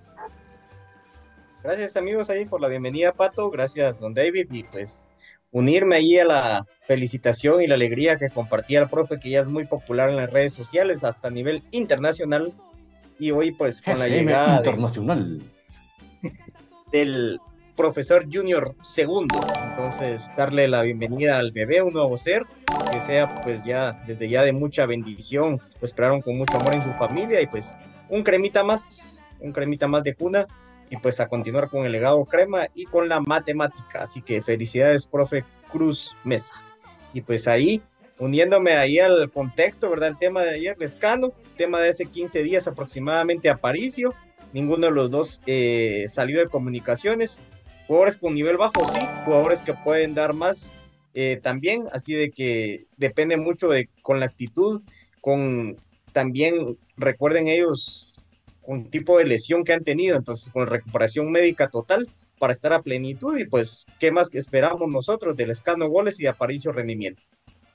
Gracias 1.63 1.97
amigos 1.97 2.29
ahí 2.29 2.45
por 2.45 2.61
la 2.61 2.69
bienvenida, 2.69 3.13
Pato. 3.13 3.51
Gracias, 3.51 3.99
don 3.99 4.13
David. 4.13 4.53
Y 4.53 4.65
pues 4.65 5.11
unirme 5.51 5.97
ahí 5.97 6.19
a 6.19 6.25
la 6.27 6.67
felicitación 6.87 7.63
y 7.63 7.67
la 7.67 7.75
alegría 7.75 8.17
que 8.17 8.31
compartía 8.31 8.81
el 8.81 8.89
profe, 8.89 9.19
que 9.19 9.31
ya 9.31 9.41
es 9.41 9.49
muy 9.49 9.67
popular 9.67 10.11
en 10.11 10.17
las 10.17 10.31
redes 10.31 10.53
sociales 10.53 11.05
hasta 11.05 11.29
a 11.29 11.31
nivel 11.31 11.63
internacional. 11.71 12.53
Y 13.19 13.31
hoy, 13.31 13.53
pues, 13.53 13.81
con 13.81 13.99
la 13.99 14.09
llegada 14.09 14.59
internacional. 14.59 15.43
del 16.91 17.39
profesor 17.77 18.27
Junior 18.33 18.75
segundo. 18.83 19.41
Entonces, 19.71 20.33
darle 20.37 20.69
la 20.69 20.83
bienvenida 20.83 21.39
al 21.39 21.53
bebé, 21.53 21.83
un 21.83 21.93
nuevo 21.93 22.17
ser, 22.17 22.45
que 22.91 23.01
sea, 23.01 23.41
pues, 23.43 23.65
ya 23.65 23.93
desde 24.07 24.29
ya 24.29 24.43
de 24.43 24.53
mucha 24.53 24.87
bendición. 24.87 25.59
Pues, 25.79 25.93
esperaron 25.93 26.23
con 26.23 26.37
mucho 26.37 26.57
amor 26.57 26.75
en 26.75 26.83
su 26.83 26.93
familia 26.95 27.41
y, 27.41 27.47
pues, 27.47 27.77
un 28.09 28.23
cremita 28.23 28.65
más, 28.65 29.25
un 29.41 29.53
cremita 29.53 29.87
más 29.87 30.03
de 30.05 30.15
cuna 30.15 30.47
y 30.91 30.97
pues 30.97 31.21
a 31.21 31.29
continuar 31.29 31.69
con 31.69 31.87
el 31.87 31.93
legado 31.93 32.25
crema 32.25 32.67
y 32.75 32.85
con 32.85 33.09
la 33.09 33.21
matemática. 33.21 34.03
Así 34.03 34.23
que 34.23 34.41
felicidades, 34.41 35.07
profe 35.07 35.45
Cruz 35.71 36.17
Mesa. 36.25 36.55
Y 37.15 37.23
pues 37.23 37.49
ahí, 37.49 37.81
uniéndome 38.19 38.73
ahí 38.73 38.99
al 38.99 39.31
contexto, 39.31 39.89
¿verdad? 39.89 40.11
El 40.11 40.19
tema 40.19 40.43
de 40.43 40.51
ayer, 40.51 40.77
Lescano, 40.79 41.33
tema 41.57 41.81
de 41.81 41.91
hace 41.91 42.07
15 42.07 42.43
días 42.43 42.67
aproximadamente 42.67 43.49
a 43.49 43.57
Paricio. 43.57 44.13
Ninguno 44.53 44.89
de 44.89 44.93
los 44.93 45.11
dos 45.11 45.41
eh, 45.47 46.05
salió 46.09 46.41
de 46.41 46.49
comunicaciones. 46.49 47.41
Jugadores 47.87 48.19
con 48.19 48.35
nivel 48.35 48.57
bajo, 48.57 48.87
sí. 48.93 49.01
Jugadores 49.25 49.63
que 49.63 49.75
pueden 49.75 50.15
dar 50.15 50.35
más 50.35 50.73
eh, 51.15 51.39
también. 51.41 51.87
Así 51.93 52.15
de 52.15 52.31
que 52.31 52.85
depende 52.97 53.37
mucho 53.37 53.69
de 53.69 53.89
con 54.03 54.19
la 54.21 54.27
actitud, 54.27 54.83
con 55.21 55.77
también 56.13 56.77
recuerden 56.97 57.49
ellos 57.49 58.21
un 58.63 58.91
tipo 58.91 59.19
de 59.19 59.27
lesión 59.27 59.63
que 59.63 59.73
han 59.73 59.85
tenido, 59.85 60.17
entonces 60.17 60.51
con 60.53 60.67
recuperación 60.67 61.31
médica 61.31 61.69
total 61.69 62.09
para 62.45 62.53
estar 62.53 62.75
a 62.75 62.83
plenitud 62.83 63.39
y 63.39 63.47
pues 63.47 63.87
qué 63.99 64.13
más 64.13 64.29
que 64.29 64.37
esperamos 64.37 64.87
nosotros 64.91 65.35
del 65.35 65.51
escano 65.51 65.89
goles 65.89 66.21
y 66.21 66.25
de 66.25 66.29
Aparicio 66.29 66.73
rendimiento. 66.73 67.23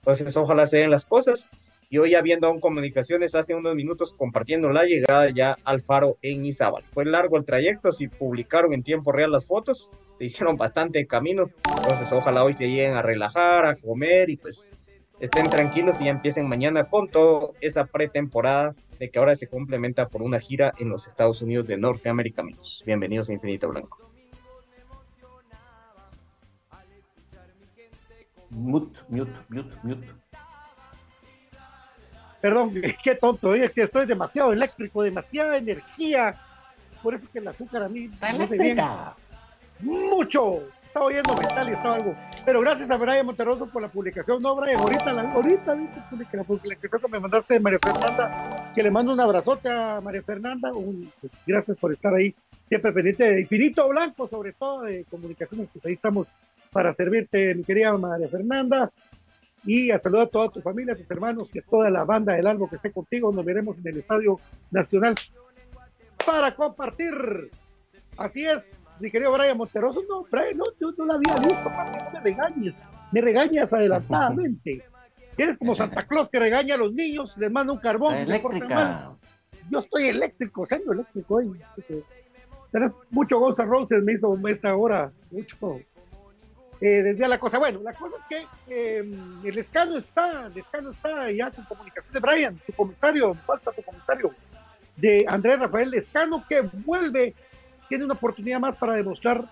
Entonces 0.02 0.38
ojalá 0.38 0.68
se 0.68 0.78
den 0.78 0.92
las 0.92 1.08
cosas 1.08 1.50
y 1.90 1.98
hoy 1.98 2.14
habiendo 2.14 2.46
aún 2.46 2.60
comunicaciones 2.60 3.34
hace 3.34 3.56
unos 3.56 3.74
minutos 3.74 4.14
compartiendo 4.14 4.70
la 4.70 4.84
llegada 4.84 5.32
ya 5.32 5.58
al 5.64 5.82
faro 5.82 6.20
en 6.22 6.46
Izabal. 6.46 6.84
Fue 6.94 7.04
largo 7.04 7.36
el 7.36 7.46
trayecto, 7.46 7.92
si 7.92 8.10
publicaron 8.10 8.72
en 8.74 8.84
tiempo 8.84 9.12
real 9.12 9.32
las 9.32 9.48
fotos, 9.48 9.90
se 10.14 10.26
hicieron 10.26 10.56
bastante 10.56 11.08
camino, 11.08 11.50
entonces 11.76 12.12
ojalá 12.12 12.44
hoy 12.44 12.54
se 12.54 12.70
lleguen 12.70 12.94
a 12.94 13.02
relajar, 13.02 13.66
a 13.66 13.76
comer 13.76 14.30
y 14.30 14.38
pues 14.38 14.70
estén 15.20 15.50
tranquilos 15.50 16.00
y 16.00 16.04
ya 16.04 16.12
empiecen 16.12 16.48
mañana 16.48 16.84
con 16.84 17.10
toda 17.10 17.54
esa 17.60 17.86
pretemporada 17.86 18.76
de 19.00 19.10
que 19.10 19.18
ahora 19.18 19.36
se 19.36 19.48
complementa 19.48 20.10
por 20.10 20.22
una 20.22 20.40
gira 20.40 20.74
en 20.78 20.90
los 20.90 21.08
Estados 21.08 21.42
Unidos 21.42 21.66
de 21.66 21.78
Norteamérica, 21.78 22.44
amigos. 22.44 22.84
Bienvenidos 22.86 23.32
a 23.32 23.34
Infinito 23.34 23.68
Blanco. 23.68 24.09
Mute, 28.50 29.00
mute, 29.10 29.32
mute, 29.50 29.76
mute. 29.84 30.08
Perdón, 32.42 32.74
qué 33.04 33.16
tonto, 33.16 33.54
es 33.54 33.72
que 33.72 33.84
estoy 33.84 34.06
demasiado 34.06 34.54
eléctrico, 34.54 35.04
demasiada 35.04 35.58
energía. 35.58 36.36
Por 37.04 37.14
eso 37.14 37.28
que 37.32 37.40
el 37.40 37.48
azúcar 37.48 37.84
a 37.84 37.90
mí 37.90 38.10
me 38.38 38.58
bien. 38.58 38.80
Mucho 39.82 40.64
estaba 40.90 41.06
oyendo 41.06 41.36
metal 41.36 41.70
y 41.70 41.72
estaba 41.74 41.96
algo. 41.96 42.16
Pero 42.46 42.62
gracias 42.62 42.90
a 42.90 42.98
Brian 42.98 43.26
Monterroso 43.26 43.68
por 43.68 43.82
la 43.82 43.90
publicación. 43.90 44.42
No, 44.42 44.56
Brian, 44.56 44.80
ahorita, 44.80 45.14
la, 45.14 45.32
ahorita, 45.34 45.74
¿viste? 45.76 46.38
la 46.38 46.44
publicación 46.44 47.02
que 47.02 47.08
me 47.08 47.20
mandaste 47.20 47.54
de 47.54 47.60
María 47.60 47.80
Fernanda, 47.80 48.72
que 48.74 48.82
le 48.82 48.90
mando 48.90 49.14
un 49.14 49.20
abrazote 49.20 49.70
a 49.70 50.02
María 50.02 50.24
Fernanda. 50.24 50.72
Pues, 51.22 51.32
gracias 51.46 51.78
por 51.78 51.94
estar 51.94 52.14
ahí, 52.14 52.34
siempre 52.68 52.92
pendiente 52.92 53.24
de 53.24 53.42
Infinito 53.42 53.88
Blanco, 53.88 54.28
sobre 54.28 54.54
todo 54.54 54.82
de 54.82 55.06
comunicaciones, 55.06 55.70
pues 55.72 55.86
ahí 55.86 55.94
estamos 55.94 56.28
para 56.72 56.94
servirte, 56.94 57.54
mi 57.56 57.64
querida 57.64 57.98
María 57.98 58.28
Fernanda. 58.28 58.92
Y 59.66 59.92
a 59.92 60.00
saludar 60.00 60.28
a 60.28 60.30
toda 60.30 60.50
tu 60.50 60.62
familia, 60.62 60.94
a 60.94 60.98
tus 60.98 61.10
hermanos 61.12 61.50
y 61.54 61.60
a 61.60 61.64
toda 61.64 61.90
la 61.90 62.06
banda 62.06 62.34
del 62.34 62.48
Albo 62.48 62.70
que 62.70 62.78
esté 62.78 62.92
contigo. 62.92 63.32
Nos 63.32 63.44
veremos 63.44 63.78
en 63.78 63.88
el 63.88 63.98
Estadio 63.98 64.40
Nacional 64.72 65.16
para 66.26 66.56
compartir. 66.56 67.50
Así 68.18 68.46
es, 68.46 68.88
mi 69.00 69.10
querido 69.10 69.32
Brian 69.32 69.58
Monteroso, 69.58 70.02
no, 70.08 70.26
Brian, 70.30 70.58
no, 70.58 70.66
yo 70.80 70.92
no 70.98 71.06
la 71.06 71.14
había 71.16 71.36
visto, 71.38 71.64
papi, 71.64 71.98
no 71.98 72.12
me 72.12 72.20
regañes, 72.20 72.76
me 73.12 73.22
regañas 73.22 73.74
adelantadamente. 73.74 74.84
Eres 75.38 75.58
como 75.58 75.74
Santa 75.74 76.06
Claus 76.06 76.30
que 76.30 76.38
regaña 76.38 76.76
a 76.76 76.78
los 76.78 76.94
niños, 76.94 77.38
les 77.38 77.50
manda 77.50 77.72
un 77.72 77.80
carbón. 77.80 78.14
Eléctrica. 78.16 79.16
Yo 79.72 79.80
estoy 79.80 80.08
eléctrico, 80.10 80.66
siendo 80.66 80.92
eléctrico 80.92 81.36
hoy. 81.36 81.52
Tenés 82.72 82.92
mucho 83.10 83.40
Gonzalo 83.40 83.72
Roses 83.72 84.04
me 84.04 84.14
hizo 84.14 84.38
esta 84.48 84.76
hora, 84.76 85.12
mucho. 85.32 85.80
Eh, 86.82 87.04
desde 87.04 87.28
la 87.28 87.40
cosa. 87.40 87.60
Bueno, 87.60 87.82
la 87.84 87.94
cosa 87.94 88.16
es 88.18 88.48
que 88.68 88.98
em, 88.98 89.46
el 89.46 89.58
escano 89.58 89.98
está, 89.98 90.46
el 90.48 90.58
escano 90.58 90.92
está 90.92 91.30
ya 91.32 91.52
con 91.52 91.66
comunicación 91.66 92.14
de 92.14 92.20
Brian, 92.20 92.58
tu 92.66 92.72
comentario, 92.72 93.34
falta 93.34 93.72
tu 93.72 93.84
comentario 93.84 94.34
de 94.96 95.26
Andrés 95.28 95.60
Rafael 95.60 95.94
Escano 95.94 96.44
que 96.48 96.62
vuelve 96.62 97.34
tiene 97.88 98.06
una 98.06 98.14
oportunidad 98.14 98.60
más 98.60 98.76
para 98.78 98.94
demostrar 98.94 99.52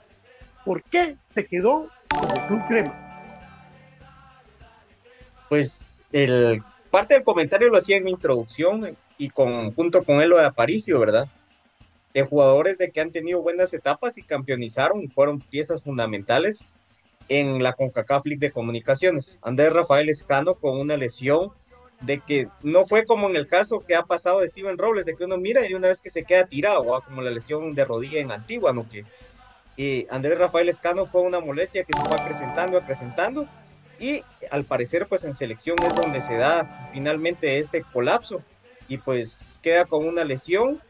por 0.64 0.84
qué 0.84 1.18
se 1.30 1.46
quedó 1.46 1.90
con 2.10 2.30
el 2.30 2.48
Club 2.48 2.62
Crema. 2.68 2.94
Pues 5.50 6.06
el 6.12 6.62
parte 6.92 7.16
del 7.16 7.24
comentario 7.24 7.70
lo 7.70 7.78
hacía 7.78 7.98
en 7.98 8.04
mi 8.04 8.12
introducción 8.12 8.96
y 9.18 9.30
con, 9.30 9.74
junto 9.74 10.04
con 10.04 10.22
él 10.22 10.30
lo 10.30 10.38
de 10.38 10.46
Aparicio, 10.46 11.00
¿verdad? 11.00 11.28
De 12.14 12.24
jugadores 12.24 12.78
de 12.78 12.92
que 12.92 13.02
han 13.02 13.12
tenido 13.12 13.42
buenas 13.42 13.74
etapas 13.74 14.18
y 14.18 14.24
campeonizaron 14.24 15.10
fueron 15.10 15.40
piezas 15.40 15.84
fundamentales 15.84 16.76
en 17.30 17.62
la 17.62 17.74
CONCACAF 17.74 18.24
de 18.26 18.52
Comunicaciones. 18.52 19.40
Andrés 19.42 19.74
Rafael 19.74 20.10
Escano 20.10 20.56
con 20.56 20.80
una 20.80 20.98
lesión 20.98 21.52
de 22.02 22.20
que 22.20 22.48
no 22.62 22.86
fue 22.86 23.06
como 23.06 23.28
en 23.28 23.36
el 23.36 23.48
caso 23.48 23.80
que 23.80 23.96
ha 23.96 24.04
pasado 24.04 24.40
de 24.40 24.48
Steven 24.48 24.78
Robles, 24.78 25.06
de 25.06 25.16
que 25.16 25.26
uno 25.26 25.38
mira 25.38 25.68
y 25.68 25.74
una 25.74 25.88
vez 25.88 26.02
que 26.02 26.10
se 26.10 26.24
queda 26.24 26.46
tirado, 26.46 27.02
como 27.06 27.22
la 27.22 27.32
lesión 27.32 27.74
de 27.74 27.86
rodilla 27.86 28.20
en 28.20 28.32
Antigua, 28.32 28.74
¿no? 28.74 28.88
que 28.90 30.08
Andrés 30.10 30.38
Rafael 30.38 30.70
Escano 30.70 31.06
fue 31.06 31.22
una 31.22 31.40
molestia 31.40 31.84
que 31.84 31.94
se 31.94 32.06
fue 32.06 32.20
acrecentando, 32.20 32.78
acrecentando, 32.78 33.48
y 34.00 34.24
al 34.52 34.64
parecer 34.64 35.08
pues 35.08 35.24
en 35.26 35.34
selección 35.34 35.76
es 35.84 35.96
donde 35.96 36.22
se 36.22 36.38
da 36.38 36.90
finalmente 36.94 37.60
este 37.60 37.84
colapso, 37.94 38.42
y 38.88 38.98
pues 38.98 39.60
queda 39.62 39.86
con 39.86 40.06
una 40.06 40.24
lesión, 40.24 40.82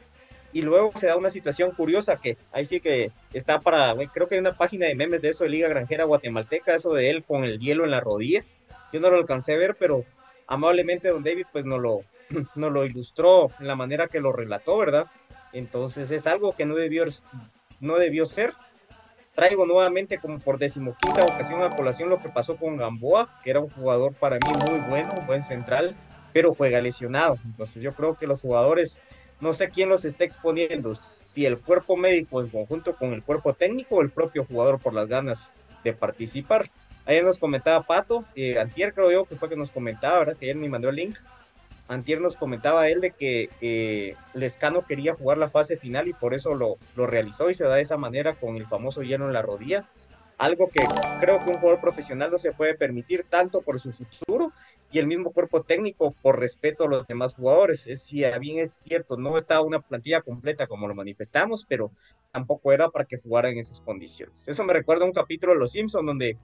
y 0.58 0.64
luego 0.64 0.92
se 0.96 1.06
da 1.06 1.16
una 1.16 1.30
situación 1.30 1.70
curiosa 1.70 2.16
que 2.20 2.36
ahí 2.52 2.66
sí 2.66 2.80
que 2.80 3.12
está 3.32 3.60
para, 3.60 3.94
creo 4.12 4.28
que 4.28 4.34
hay 4.34 4.42
una 4.42 4.58
página 4.58 4.88
de 4.88 4.96
memes 4.96 5.22
de 5.22 5.30
eso 5.30 5.44
de 5.44 5.52
Liga 5.52 5.68
Granjera 5.68 6.06
Guatemalteca, 6.06 6.74
eso 6.74 6.96
de 6.96 7.12
él 7.12 7.24
con 7.24 7.44
el 7.44 7.60
hielo 7.60 7.84
en 7.84 7.92
la 7.92 8.00
rodilla. 8.00 8.44
Yo 8.92 9.00
no 9.00 9.12
lo 9.12 9.18
alcancé 9.18 9.54
a 9.54 9.58
ver, 9.58 9.76
pero 9.76 10.04
amablemente 10.48 11.10
don 11.10 11.22
David 11.24 11.46
pues 11.52 11.64
no 11.64 11.78
lo, 11.78 12.02
no 12.56 12.72
lo 12.72 12.86
ilustró 12.86 13.52
en 13.60 13.68
la 13.68 13.76
manera 13.76 14.08
que 14.08 14.20
lo 14.20 14.32
relató, 14.32 14.80
¿verdad? 14.80 15.06
Entonces 15.54 16.10
es 16.10 16.26
algo 16.26 16.54
que 16.54 16.66
no 16.66 16.74
debió, 16.74 17.06
no 17.80 17.98
debió 17.98 18.26
ser. 18.26 18.54
Traigo 19.36 19.68
nuevamente 19.68 20.18
como 20.18 20.40
por 20.40 20.58
decimoquinta 20.58 21.24
ocasión 21.24 21.62
a 21.62 21.76
colación 21.76 22.10
lo 22.10 22.18
que 22.20 22.30
pasó 22.30 22.58
con 22.58 22.78
Gamboa, 22.78 23.30
que 23.44 23.52
era 23.52 23.60
un 23.60 23.70
jugador 23.70 24.16
para 24.16 24.38
mí 24.38 24.52
muy 24.52 24.80
bueno, 24.90 25.14
un 25.20 25.28
buen 25.28 25.44
central, 25.44 25.96
pero 26.34 26.56
juega 26.56 26.82
lesionado. 26.82 27.38
Entonces 27.46 27.84
yo 27.84 27.92
creo 27.92 28.18
que 28.18 28.26
los 28.26 28.42
jugadores 28.42 29.04
no 29.40 29.54
sé 29.54 29.70
quién 29.70 29.90
los 29.90 30.06
está 30.06 30.24
exponiendo, 30.24 30.96
si 30.96 31.46
el 31.46 31.60
cuerpo 31.60 31.96
médico 31.96 32.42
en 32.42 32.50
conjunto 32.50 32.96
con 32.96 33.14
el 33.14 33.24
cuerpo 33.24 33.54
técnico 33.54 33.98
o 33.98 34.02
el 34.02 34.10
propio 34.10 34.46
jugador 34.46 34.80
por 34.80 34.94
las 34.94 35.08
ganas 35.08 35.56
de 35.84 35.94
participar. 35.94 36.70
Ayer 37.06 37.24
nos 37.24 37.38
comentaba 37.38 37.86
Pato, 37.86 38.26
eh, 38.36 38.60
Antier 38.60 38.94
creo 38.94 39.12
yo 39.12 39.26
que 39.26 39.36
fue 39.36 39.48
que 39.48 39.56
nos 39.56 39.72
comentaba, 39.72 40.20
¿verdad? 40.20 40.38
Que 40.38 40.46
ayer 40.46 40.56
me 40.56 40.70
mandó 40.70 40.90
el 40.90 40.96
link. 40.96 41.18
Antier 41.88 42.20
nos 42.20 42.36
comentaba 42.36 42.90
él 42.90 43.00
de 43.00 43.12
que 43.12 43.50
eh, 43.62 44.16
Lescano 44.34 44.86
quería 44.86 45.14
jugar 45.14 45.38
la 45.38 45.50
fase 45.50 45.78
final 45.78 46.08
y 46.08 46.14
por 46.14 46.34
eso 46.34 46.54
lo, 46.54 46.78
lo 46.96 47.08
realizó 47.08 47.50
y 47.50 47.54
se 47.54 47.64
da 47.64 47.76
de 47.76 47.82
esa 47.82 47.96
manera 47.96 48.34
con 48.34 48.58
el 48.58 48.66
famoso 48.66 49.04
hielo 49.04 49.28
en 49.28 49.34
la 49.34 49.42
rodilla. 49.42 49.86
Algo 50.38 50.70
que 50.70 50.86
creo 51.22 51.44
que 51.44 51.52
un 51.52 51.60
jugador 51.60 51.80
profesional 51.80 52.30
no 52.30 52.38
se 52.38 52.52
puede 52.52 52.76
permitir 52.76 53.26
tanto 53.30 53.62
por 53.62 53.80
su 53.80 53.94
futuro 53.94 54.52
y 54.92 55.00
el 55.00 55.08
mismo 55.08 55.32
cuerpo 55.32 55.64
técnico 55.64 56.16
por 56.22 56.40
respeto 56.40 56.86
a 56.86 56.88
los 56.88 57.08
demás 57.08 57.36
jugadores. 57.36 57.88
Es, 57.88 58.04
si 58.04 58.24
bien 58.40 58.60
es 58.60 58.74
cierto, 58.74 59.18
no 59.18 59.38
estaba 59.38 59.62
una 59.62 59.80
plantilla 59.80 60.22
completa 60.22 60.68
como 60.68 60.88
lo 60.88 60.96
manifestamos, 60.96 61.66
pero 61.68 61.92
tampoco 62.32 62.72
era 62.72 62.90
para 62.90 63.06
que 63.06 63.18
jugara 63.18 63.50
en 63.50 63.58
esas 63.58 63.82
condiciones. 63.82 64.48
Eso 64.48 64.64
me 64.64 64.74
recuerda 64.74 65.04
a 65.04 65.08
un 65.08 65.14
capítulo 65.14 65.54
de 65.54 65.60
Los 65.60 65.72
Simpsons 65.72 66.06
donde 66.06 66.38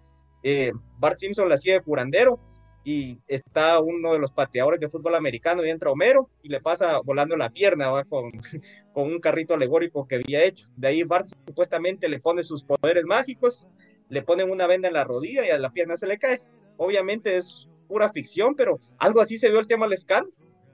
eh, 0.43 0.73
Bart 0.99 1.17
Simpson 1.17 1.47
la 1.47 1.55
hacía 1.55 1.75
de 1.75 1.81
curandero 1.81 2.39
y 2.83 3.17
está 3.29 3.79
uno 3.79 4.11
de 4.11 4.19
los 4.19 4.31
pateadores 4.31 4.79
de 4.79 4.89
fútbol 4.89 5.15
americano 5.15 5.65
y 5.65 5.69
entra 5.69 5.89
Homero 5.89 6.29
y 6.41 6.49
le 6.49 6.59
pasa 6.59 6.99
volando 6.99 7.37
la 7.37 7.49
pierna 7.49 8.03
Con, 8.09 8.31
con 8.93 9.05
un 9.05 9.19
carrito 9.19 9.53
alegórico 9.53 10.05
que 10.05 10.15
había 10.15 10.43
hecho. 10.43 10.67
De 10.75 10.89
ahí 10.89 11.03
Bart 11.03 11.27
supuestamente 11.47 12.09
le 12.09 12.19
pone 12.19 12.43
sus 12.43 12.61
poderes 12.61 13.05
mágicos, 13.05 13.69
le 14.09 14.21
ponen 14.21 14.51
una 14.51 14.67
venda 14.67 14.89
en 14.89 14.95
la 14.95 15.05
rodilla 15.05 15.45
y 15.45 15.49
a 15.49 15.59
la 15.59 15.71
pierna 15.71 15.95
se 15.95 16.07
le 16.07 16.17
cae. 16.17 16.41
Obviamente 16.75 17.37
es 17.37 17.69
pura 17.93 18.11
ficción, 18.11 18.55
pero 18.55 18.79
algo 18.97 19.21
así 19.21 19.37
se 19.37 19.51
vio 19.51 19.59
el 19.59 19.67
tema 19.67 19.85
Lescan, 19.85 20.25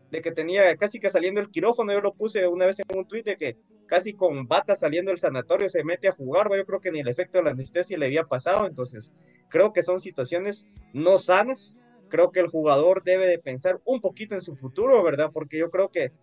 de 0.09 0.21
que 0.21 0.31
tenía 0.31 0.73
casi 0.77 1.01
que 1.01 1.09
saliendo 1.09 1.41
el 1.41 1.49
quirófano, 1.49 1.91
yo 1.91 1.99
lo 1.99 2.13
puse 2.13 2.47
una 2.47 2.65
vez 2.65 2.79
en 2.79 2.97
un 2.97 3.05
tuit 3.05 3.25
de 3.25 3.35
que 3.35 3.57
casi 3.87 4.13
con 4.13 4.47
bata 4.47 4.73
saliendo 4.73 5.11
del 5.11 5.17
sanatorio 5.17 5.67
se 5.67 5.83
mete 5.83 6.07
a 6.07 6.13
jugar, 6.13 6.49
yo 6.55 6.65
creo 6.65 6.79
que 6.79 6.91
ni 6.93 7.01
el 7.01 7.09
efecto 7.09 7.37
de 7.37 7.43
la 7.43 7.51
anestesia 7.51 7.97
le 7.97 8.05
había 8.05 8.23
pasado, 8.23 8.67
entonces 8.67 9.11
creo 9.49 9.73
que 9.73 9.83
son 9.83 9.99
situaciones 9.99 10.65
no 10.93 11.19
sanas, 11.19 11.77
creo 12.07 12.31
que 12.31 12.39
el 12.39 12.47
jugador 12.47 13.03
debe 13.03 13.27
de 13.27 13.37
pensar 13.37 13.81
un 13.83 13.99
poquito 13.99 14.33
en 14.33 14.41
su 14.41 14.55
futuro, 14.55 15.03
¿verdad? 15.03 15.31
Porque 15.33 15.57
yo 15.57 15.69
creo 15.69 15.89
que, 15.89 16.13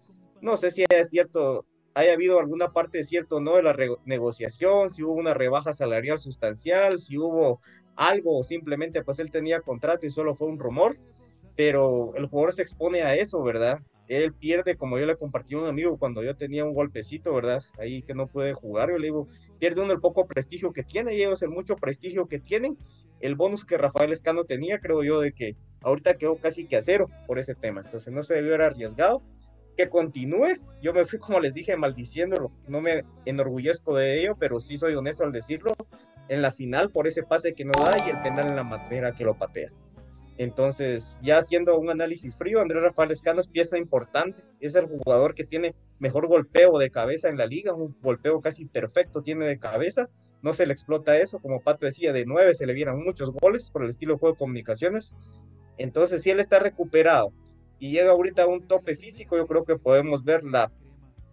no 0.40 0.56
sé 0.56 0.70
si 0.70 0.86
es 0.88 1.10
cierto, 1.10 1.66
haya 1.92 2.14
habido 2.14 2.40
alguna 2.40 2.72
parte 2.72 2.98
de 2.98 3.04
cierto 3.04 3.40
no 3.40 3.56
de 3.56 3.64
la 3.64 3.76
negociación, 4.06 4.88
si 4.88 5.02
hubo 5.02 5.12
una 5.12 5.34
rebaja 5.34 5.74
salarial 5.74 6.18
sustancial, 6.18 7.00
si 7.00 7.18
hubo 7.18 7.60
algo 7.96 8.38
o 8.38 8.44
simplemente 8.44 9.02
pues 9.02 9.18
él 9.18 9.30
tenía 9.30 9.60
contrato 9.60 10.06
y 10.06 10.10
solo 10.10 10.34
fue 10.34 10.48
un 10.48 10.58
rumor, 10.58 10.96
pero 11.56 12.14
el 12.14 12.26
jugador 12.26 12.52
se 12.52 12.62
expone 12.62 13.02
a 13.02 13.14
eso, 13.14 13.42
¿verdad? 13.42 13.80
Él 14.08 14.32
pierde, 14.34 14.76
como 14.76 14.98
yo 14.98 15.06
le 15.06 15.16
compartí 15.16 15.54
a 15.54 15.58
un 15.58 15.66
amigo 15.66 15.98
cuando 15.98 16.22
yo 16.22 16.36
tenía 16.36 16.64
un 16.64 16.74
golpecito, 16.74 17.34
¿verdad? 17.34 17.62
Ahí 17.78 18.02
que 18.02 18.14
no 18.14 18.28
puede 18.28 18.52
jugar, 18.52 18.90
yo 18.90 18.98
le 18.98 19.06
digo, 19.06 19.26
pierde 19.58 19.80
uno 19.80 19.92
el 19.92 20.00
poco 20.00 20.26
prestigio 20.26 20.72
que 20.72 20.84
tiene 20.84 21.14
y 21.14 21.22
ellos 21.22 21.42
el 21.42 21.50
mucho 21.50 21.74
prestigio 21.76 22.26
que 22.26 22.38
tienen. 22.38 22.76
El 23.18 23.34
bonus 23.34 23.64
que 23.64 23.78
Rafael 23.78 24.12
Escano 24.12 24.44
tenía, 24.44 24.78
creo 24.78 25.02
yo, 25.02 25.20
de 25.20 25.32
que 25.32 25.56
ahorita 25.80 26.18
quedó 26.18 26.36
casi 26.36 26.66
que 26.66 26.76
a 26.76 26.82
cero 26.82 27.08
por 27.26 27.38
ese 27.38 27.54
tema. 27.54 27.80
Entonces 27.80 28.12
no 28.12 28.22
se 28.22 28.34
debió 28.34 28.54
haber 28.54 28.66
arriesgado. 28.66 29.22
Que 29.74 29.88
continúe. 29.88 30.58
Yo 30.82 30.94
me 30.94 31.04
fui, 31.04 31.18
como 31.18 31.40
les 31.40 31.52
dije, 31.52 31.76
maldiciéndolo. 31.76 32.50
No 32.68 32.80
me 32.80 33.04
enorgullezco 33.24 33.96
de 33.96 34.20
ello, 34.20 34.36
pero 34.38 34.60
sí 34.60 34.78
soy 34.78 34.94
honesto 34.94 35.24
al 35.24 35.32
decirlo 35.32 35.74
en 36.28 36.42
la 36.42 36.52
final 36.52 36.90
por 36.90 37.06
ese 37.06 37.22
pase 37.22 37.54
que 37.54 37.64
no 37.64 37.72
da 37.72 37.98
y 37.98 38.10
el 38.10 38.20
penal 38.22 38.48
en 38.48 38.56
la 38.56 38.64
manera 38.64 39.12
que 39.12 39.24
lo 39.24 39.34
patea. 39.34 39.70
Entonces, 40.38 41.18
ya 41.22 41.38
haciendo 41.38 41.78
un 41.78 41.88
análisis 41.88 42.36
frío, 42.36 42.60
Andrés 42.60 42.82
Rafael 42.82 43.10
Escano 43.10 43.40
es 43.40 43.46
pieza 43.46 43.78
importante, 43.78 44.42
es 44.60 44.74
el 44.74 44.86
jugador 44.86 45.34
que 45.34 45.44
tiene 45.44 45.74
mejor 45.98 46.26
golpeo 46.26 46.78
de 46.78 46.90
cabeza 46.90 47.28
en 47.28 47.38
la 47.38 47.46
liga, 47.46 47.72
un 47.72 47.96
golpeo 48.02 48.40
casi 48.42 48.66
perfecto 48.66 49.22
tiene 49.22 49.46
de 49.46 49.58
cabeza, 49.58 50.10
no 50.42 50.52
se 50.52 50.66
le 50.66 50.74
explota 50.74 51.16
eso, 51.16 51.38
como 51.38 51.62
Pato 51.62 51.86
decía, 51.86 52.12
de 52.12 52.26
nueve 52.26 52.54
se 52.54 52.66
le 52.66 52.74
vieran 52.74 52.98
muchos 52.98 53.30
goles 53.30 53.70
por 53.70 53.82
el 53.82 53.88
estilo 53.88 54.14
de 54.14 54.18
juego 54.18 54.34
de 54.34 54.38
comunicaciones. 54.38 55.16
Entonces, 55.78 56.22
si 56.22 56.30
él 56.30 56.40
está 56.40 56.58
recuperado 56.58 57.32
y 57.78 57.92
llega 57.92 58.10
ahorita 58.10 58.42
a 58.42 58.46
un 58.46 58.66
tope 58.68 58.94
físico, 58.94 59.36
yo 59.38 59.46
creo 59.46 59.64
que 59.64 59.78
podemos 59.78 60.22
ver 60.22 60.44
la 60.44 60.70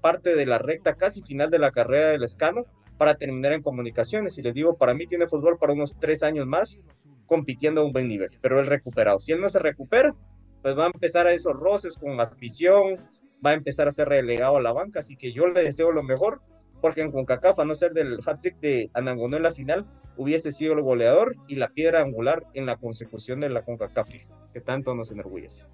parte 0.02 0.36
de 0.36 0.46
la 0.46 0.60
recta 0.60 0.96
casi 0.96 1.22
final 1.22 1.50
de 1.50 1.60
la 1.60 1.72
carrera 1.72 2.10
del 2.10 2.24
Escano 2.24 2.66
para 3.04 3.16
terminar 3.16 3.52
en 3.52 3.62
comunicaciones. 3.62 4.38
Y 4.38 4.42
les 4.42 4.54
digo, 4.54 4.78
para 4.78 4.94
mí 4.94 5.06
tiene 5.06 5.28
fútbol 5.28 5.58
para 5.58 5.74
unos 5.74 5.94
tres 6.00 6.24
años 6.24 6.48
más, 6.48 6.82
compitiendo 7.26 7.82
a 7.82 7.84
un 7.84 7.92
buen 7.92 8.08
nivel, 8.08 8.30
pero 8.40 8.62
él 8.62 8.66
recuperado. 8.66 9.20
Si 9.20 9.34
él 9.34 9.42
no 9.42 9.50
se 9.50 9.60
recupera, 9.60 10.16
pues 10.62 10.78
va 10.78 10.86
a 10.86 10.88
empezar 10.88 11.28
a 11.28 11.34
esos 11.34 11.52
roces 11.52 11.98
con 11.98 12.18
afición, 12.22 12.96
va 13.46 13.50
a 13.50 13.56
empezar 13.56 13.90
a 13.90 13.92
ser 13.92 14.08
relegado 14.08 14.56
a 14.56 14.62
la 14.62 14.72
banca, 14.72 15.02
así 15.02 15.18
que 15.18 15.34
yo 15.34 15.48
le 15.48 15.64
deseo 15.66 15.92
lo 15.92 16.02
mejor, 16.02 16.40
porque 16.80 17.02
en 17.02 17.12
CONCACAF, 17.12 17.60
a 17.60 17.66
no 17.66 17.76
ser 17.76 17.92
del 17.92 18.20
hat-trick 18.26 18.58
de 18.62 18.90
Anangonó 18.94 19.36
en 19.36 19.44
la 19.44 19.52
final, 19.52 19.86
hubiese 20.16 20.54
sido 20.54 20.72
el 20.72 20.82
goleador 20.82 21.36
y 21.50 21.56
la 21.58 21.74
piedra 21.74 22.00
angular 22.00 22.46
en 22.54 22.66
la 22.66 22.78
consecución 22.78 23.42
de 23.42 23.50
la 23.50 23.64
CONCACAF, 23.66 24.08
que 24.54 24.62
tanto 24.62 24.96
nos 24.96 25.12
enorgullece. 25.12 25.66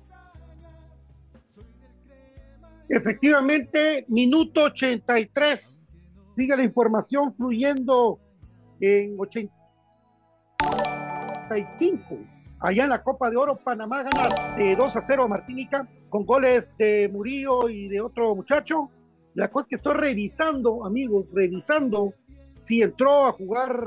Efectivamente, 2.89 4.05
minuto 4.07 4.63
83 4.63 5.78
sigue 6.33 6.55
la 6.55 6.63
información 6.63 7.33
fluyendo 7.33 8.19
en 8.79 9.19
85. 9.19 12.17
Allá 12.59 12.83
en 12.83 12.89
la 12.89 13.03
Copa 13.03 13.29
de 13.29 13.37
Oro, 13.37 13.57
Panamá 13.57 14.03
gana 14.03 14.55
de 14.55 14.75
2 14.75 14.95
a 14.95 15.01
0 15.01 15.23
a 15.23 15.27
Martínica 15.27 15.87
con 16.09 16.25
goles 16.25 16.75
de 16.77 17.09
Murillo 17.09 17.69
y 17.69 17.87
de 17.87 18.01
otro 18.01 18.35
muchacho. 18.35 18.89
La 19.33 19.49
cosa 19.49 19.63
es 19.63 19.69
que 19.69 19.75
estoy 19.75 19.93
revisando, 19.93 20.85
amigos, 20.85 21.27
revisando 21.33 22.13
si 22.61 22.81
entró 22.81 23.27
a 23.27 23.31
jugar 23.31 23.81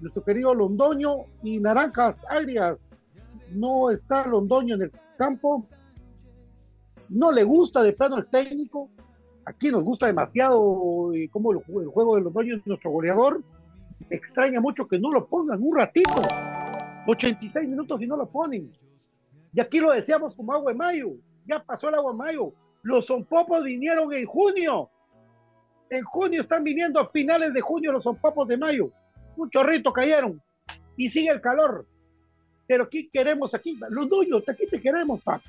nuestro 0.00 0.24
querido 0.24 0.54
Londoño 0.54 1.26
y 1.42 1.60
Naranjas 1.60 2.24
Agrias. 2.28 3.20
No 3.50 3.90
está 3.90 4.26
Londoño 4.26 4.76
en 4.76 4.82
el 4.82 4.92
campo. 5.18 5.66
No 7.10 7.30
le 7.30 7.44
gusta 7.44 7.82
de 7.82 7.92
plano 7.92 8.16
el 8.16 8.26
técnico 8.26 8.88
aquí 9.44 9.70
nos 9.70 9.82
gusta 9.82 10.06
demasiado 10.06 11.12
eh, 11.14 11.28
como 11.30 11.52
el, 11.52 11.58
juego 11.58 12.16
de 12.16 12.22
los 12.22 12.34
de 12.34 12.62
nuestro 12.64 12.90
goleador. 12.90 13.42
extraña 14.10 14.60
mucho 14.60 14.86
que 14.86 14.98
no 14.98 15.10
lo 15.10 15.26
pongan 15.26 15.62
un 15.62 15.76
ratito. 15.76 16.22
86 17.06 17.68
minutos 17.68 18.00
y 18.00 18.06
no 18.06 18.16
lo 18.16 18.26
ponen. 18.26 18.72
Y 19.52 19.60
aquí 19.60 19.78
lo 19.78 19.90
decíamos 19.90 20.34
como 20.34 20.52
agua 20.52 20.72
de 20.72 20.78
mayo. 20.78 21.10
Ya 21.46 21.62
pasó 21.62 21.88
el 21.88 21.94
agua 21.94 22.12
de 22.12 22.18
mayo. 22.18 22.52
Los 22.82 23.06
sonpopos 23.06 23.64
vinieron 23.64 24.12
en 24.12 24.24
junio. 24.26 24.88
En 25.90 26.04
junio 26.04 26.40
están 26.40 26.64
viniendo 26.64 27.00
a 27.00 27.08
finales 27.08 27.52
de 27.52 27.60
junio 27.60 27.92
los 27.92 28.04
sonpopos 28.04 28.48
de 28.48 28.56
mayo. 28.56 28.90
Un 29.36 29.50
chorrito 29.50 29.92
cayeron. 29.92 30.40
Y 30.96 31.08
sigue 31.08 31.30
el 31.30 31.40
calor. 31.40 31.86
Pero 32.66 32.84
aquí 32.84 33.10
queremos, 33.12 33.54
aquí, 33.54 33.78
los 33.90 34.08
dueños, 34.08 34.48
aquí 34.48 34.66
te 34.66 34.80
queremos, 34.80 35.20
papá. 35.20 35.42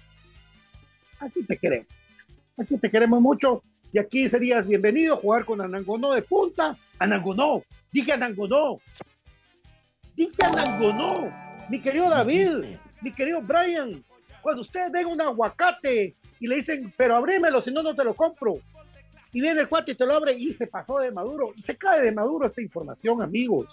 Aquí 1.19 1.43
te 1.45 1.58
queremos. 1.58 1.88
Aquí 2.58 2.77
te 2.77 2.89
queremos 2.89 3.21
mucho 3.21 3.63
y 3.93 3.99
aquí 3.99 4.27
serías 4.27 4.67
bienvenido 4.67 5.13
a 5.13 5.17
jugar 5.17 5.45
con 5.45 5.62
Anangonó 5.62 6.13
de 6.13 6.23
punta. 6.23 6.75
Anangonó, 6.97 7.62
dije 7.91 8.12
Anangonó. 8.12 8.79
Dije 10.15 10.43
Anangonó. 10.43 11.32
Mi 11.69 11.79
querido 11.79 12.10
David, 12.10 12.75
mi 13.01 13.13
querido 13.13 13.39
Brian, 13.41 14.03
cuando 14.41 14.63
ustedes 14.63 14.91
ven 14.91 15.06
un 15.06 15.21
aguacate 15.21 16.15
y 16.39 16.47
le 16.47 16.56
dicen, 16.56 16.91
pero 16.97 17.15
abrímelo, 17.15 17.62
si 17.62 17.71
no, 17.71 17.84
no 17.84 17.95
te 17.95 18.03
lo 18.03 18.15
compro. 18.15 18.56
Y 19.32 19.41
viene 19.41 19.62
el 19.62 19.69
cuate 19.69 19.91
y 19.91 19.95
te 19.95 20.08
lo 20.08 20.15
abre 20.15 20.34
y 20.34 20.53
se 20.53 20.65
pasó 20.65 20.97
de 20.97 21.12
maduro. 21.12 21.53
Y 21.56 21.62
se 21.62 21.77
cae 21.77 22.01
de 22.01 22.12
maduro 22.12 22.47
esta 22.47 22.62
información, 22.62 23.21
amigos. 23.21 23.67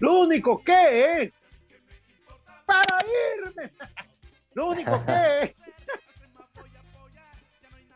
Lo 0.00 0.18
único 0.20 0.62
que 0.64 1.22
es, 1.22 1.32
para 2.66 2.98
irme, 3.36 3.70
lo 4.54 4.70
único 4.70 5.00
que 5.06 5.42
es, 5.42 5.56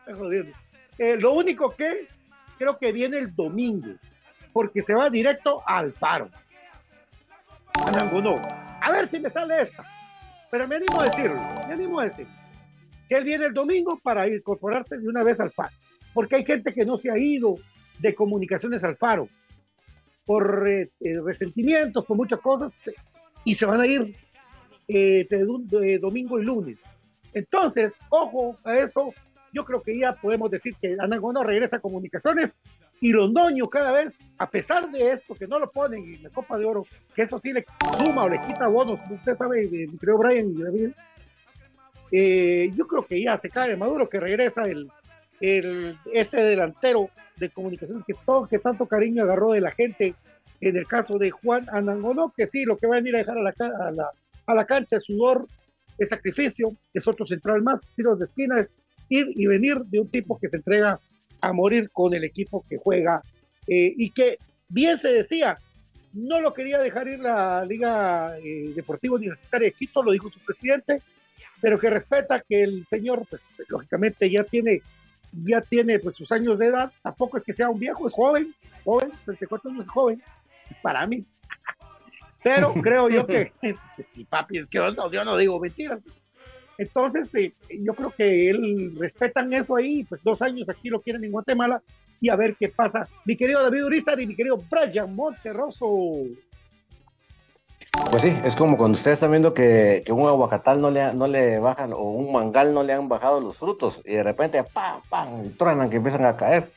Eh, 0.99 1.15
lo 1.15 1.33
único 1.33 1.69
que 1.71 2.07
creo 2.57 2.77
que 2.77 2.91
viene 2.91 3.19
el 3.19 3.33
domingo, 3.33 3.93
porque 4.51 4.83
se 4.83 4.93
va 4.93 5.09
directo 5.09 5.63
al 5.65 5.93
paro. 5.93 6.29
A 8.81 8.91
ver 8.91 9.07
si 9.07 9.17
me 9.19 9.29
sale 9.29 9.61
esta. 9.61 9.85
Pero 10.51 10.67
me 10.67 10.75
animo 10.75 10.99
a 10.99 11.05
decirlo, 11.05 11.41
me 11.67 11.73
animo 11.73 11.99
a 11.99 12.05
decir 12.05 12.27
que 13.07 13.15
él 13.15 13.23
viene 13.23 13.45
el 13.45 13.53
domingo 13.53 13.97
para 14.03 14.27
incorporarse 14.27 14.97
de 14.97 15.07
una 15.07 15.23
vez 15.23 15.39
al 15.39 15.51
paro. 15.51 15.73
porque 16.13 16.35
hay 16.35 16.45
gente 16.45 16.73
que 16.73 16.85
no 16.85 16.97
se 16.97 17.09
ha 17.09 17.17
ido 17.17 17.55
de 17.99 18.13
comunicaciones 18.13 18.83
al 18.83 18.97
faro 18.97 19.29
por 20.25 20.67
eh, 20.67 20.89
eh, 20.99 21.21
resentimientos, 21.23 22.05
por 22.05 22.17
muchas 22.17 22.39
cosas, 22.41 22.73
y 23.45 23.55
se 23.55 23.65
van 23.65 23.81
a 23.81 23.87
ir 23.87 24.13
de, 24.87 25.99
domingo 26.01 26.39
y 26.39 26.43
lunes. 26.43 26.77
Entonces, 27.33 27.93
ojo 28.09 28.57
a 28.63 28.77
eso, 28.77 29.13
yo 29.53 29.65
creo 29.65 29.81
que 29.81 29.97
ya 29.97 30.13
podemos 30.13 30.49
decir 30.51 30.75
que 30.81 30.95
Anangono 30.99 31.43
regresa 31.43 31.77
a 31.77 31.81
comunicaciones 31.81 32.55
y 33.01 33.11
Londoño 33.11 33.67
cada 33.67 33.93
vez, 33.93 34.13
a 34.37 34.49
pesar 34.49 34.89
de 34.91 35.11
esto, 35.11 35.35
que 35.35 35.47
no 35.47 35.59
lo 35.59 35.71
ponen 35.71 36.03
en 36.03 36.23
la 36.23 36.29
Copa 36.29 36.57
de 36.57 36.65
Oro, 36.65 36.85
que 37.15 37.23
eso 37.23 37.39
sí 37.41 37.53
le 37.53 37.65
suma 37.97 38.25
o 38.25 38.29
le 38.29 38.41
quita 38.45 38.67
bonos, 38.67 38.99
usted 39.09 39.37
sabe, 39.37 39.87
creo 39.99 40.17
Brian 40.17 40.49
y 40.49 40.61
David, 40.61 40.91
yo 42.75 42.87
creo 42.87 43.05
que 43.05 43.23
ya 43.23 43.37
se 43.37 43.49
cae 43.49 43.77
Maduro, 43.77 44.09
que 44.09 44.19
regresa 44.19 44.63
el, 44.63 44.91
el, 45.39 45.97
este 46.13 46.37
delantero 46.43 47.09
de 47.37 47.49
comunicaciones 47.49 48.03
que, 48.05 48.15
todo, 48.25 48.47
que 48.47 48.59
tanto 48.59 48.85
cariño 48.85 49.23
agarró 49.23 49.51
de 49.51 49.61
la 49.61 49.71
gente, 49.71 50.13
en 50.59 50.75
el 50.75 50.85
caso 50.85 51.17
de 51.17 51.31
Juan 51.31 51.65
Anangonó, 51.71 52.33
que 52.35 52.47
sí, 52.47 52.65
lo 52.65 52.77
que 52.77 52.87
va 52.87 52.95
a 52.95 52.99
venir 52.99 53.15
a 53.15 53.19
dejar 53.19 53.37
a 53.37 53.41
la, 53.41 53.53
a 53.59 53.91
la, 53.91 54.09
a 54.45 54.53
la 54.53 54.65
cancha 54.65 54.97
es 54.97 55.05
sudor, 55.05 55.47
es 55.97 56.09
sacrificio, 56.09 56.75
es 56.93 57.07
otro 57.07 57.25
central 57.25 57.61
más, 57.61 57.87
tiros 57.95 58.19
de 58.19 58.25
esquina, 58.25 58.59
es 58.59 58.69
ir 59.09 59.27
y 59.35 59.45
venir 59.47 59.77
de 59.85 59.99
un 59.99 60.09
tipo 60.09 60.39
que 60.39 60.49
se 60.49 60.57
entrega 60.57 60.99
a 61.41 61.53
morir 61.53 61.89
con 61.91 62.13
el 62.13 62.23
equipo 62.23 62.65
que 62.69 62.77
juega 62.77 63.21
eh, 63.67 63.93
y 63.95 64.11
que 64.11 64.37
bien 64.67 64.99
se 64.99 65.09
decía, 65.09 65.57
no 66.13 66.39
lo 66.39 66.53
quería 66.53 66.79
dejar 66.79 67.07
ir 67.07 67.19
la 67.19 67.65
Liga 67.65 68.37
eh, 68.39 68.71
Deportiva 68.75 69.15
Universitaria 69.15 69.67
de 69.67 69.73
Quito, 69.73 70.03
lo 70.03 70.11
dijo 70.11 70.29
su 70.29 70.39
presidente, 70.39 71.01
pero 71.61 71.79
que 71.79 71.89
respeta 71.89 72.43
que 72.47 72.63
el 72.63 72.85
señor, 72.89 73.25
pues, 73.29 73.41
lógicamente 73.67 74.29
ya 74.29 74.43
tiene 74.43 74.81
ya 75.31 75.61
tiene 75.61 75.99
pues 75.99 76.15
sus 76.15 76.31
años 76.31 76.57
de 76.57 76.67
edad, 76.67 76.91
tampoco 77.01 77.37
es 77.37 77.43
que 77.43 77.53
sea 77.53 77.69
un 77.69 77.79
viejo, 77.79 78.07
es 78.07 78.13
joven, 78.13 78.53
joven, 78.83 79.11
34 79.25 79.69
años 79.69 79.85
es 79.85 79.91
joven, 79.91 80.23
para 80.81 81.05
mí. 81.05 81.25
Pero 82.41 82.73
creo 82.73 83.09
yo 83.09 83.27
que, 83.27 83.51
y 84.15 84.23
papi, 84.25 84.59
es 84.59 84.67
que 84.67 84.77
yo 84.77 85.23
no, 85.23 85.37
digo 85.37 85.59
mentiras. 85.59 85.99
Entonces, 86.79 87.27
eh, 87.35 87.51
yo 87.83 87.93
creo 87.93 88.13
que 88.15 88.49
él 88.49 88.95
respetan 88.97 89.51
eso 89.53 89.75
ahí, 89.75 90.05
pues 90.05 90.23
dos 90.23 90.41
años 90.41 90.67
aquí 90.69 90.87
lo 90.87 91.01
quieren 91.01 91.25
en 91.25 91.33
Guatemala 91.33 91.81
y 92.21 92.29
a 92.29 92.37
ver 92.37 92.55
qué 92.57 92.69
pasa. 92.69 93.05
Mi 93.25 93.35
querido 93.35 93.61
David 93.61 93.83
Urizar 93.83 94.19
y 94.21 94.25
mi 94.25 94.33
querido 94.33 94.57
Brian 94.69 95.13
Monterroso. 95.13 95.87
Pues 98.09 98.21
sí, 98.21 98.33
es 98.45 98.55
como 98.55 98.77
cuando 98.77 98.97
ustedes 98.97 99.15
están 99.15 99.31
viendo 99.31 99.53
que, 99.53 100.05
un 100.09 100.25
aguacatal 100.25 100.79
no 100.79 100.89
le, 100.89 101.13
no 101.13 101.27
le 101.27 101.59
bajan 101.59 101.91
o 101.91 101.99
un 101.99 102.31
mangal 102.31 102.73
no 102.73 102.83
le 102.83 102.93
han 102.93 103.09
bajado 103.09 103.41
los 103.41 103.57
frutos 103.57 104.01
y 104.05 104.13
de 104.13 104.23
repente 104.23 104.63
¡pam, 104.63 105.01
pam! 105.09 105.45
y 105.45 105.49
truenan 105.49 105.89
que 105.89 105.97
empiezan 105.97 106.25
a 106.25 106.37
caer. 106.37 106.71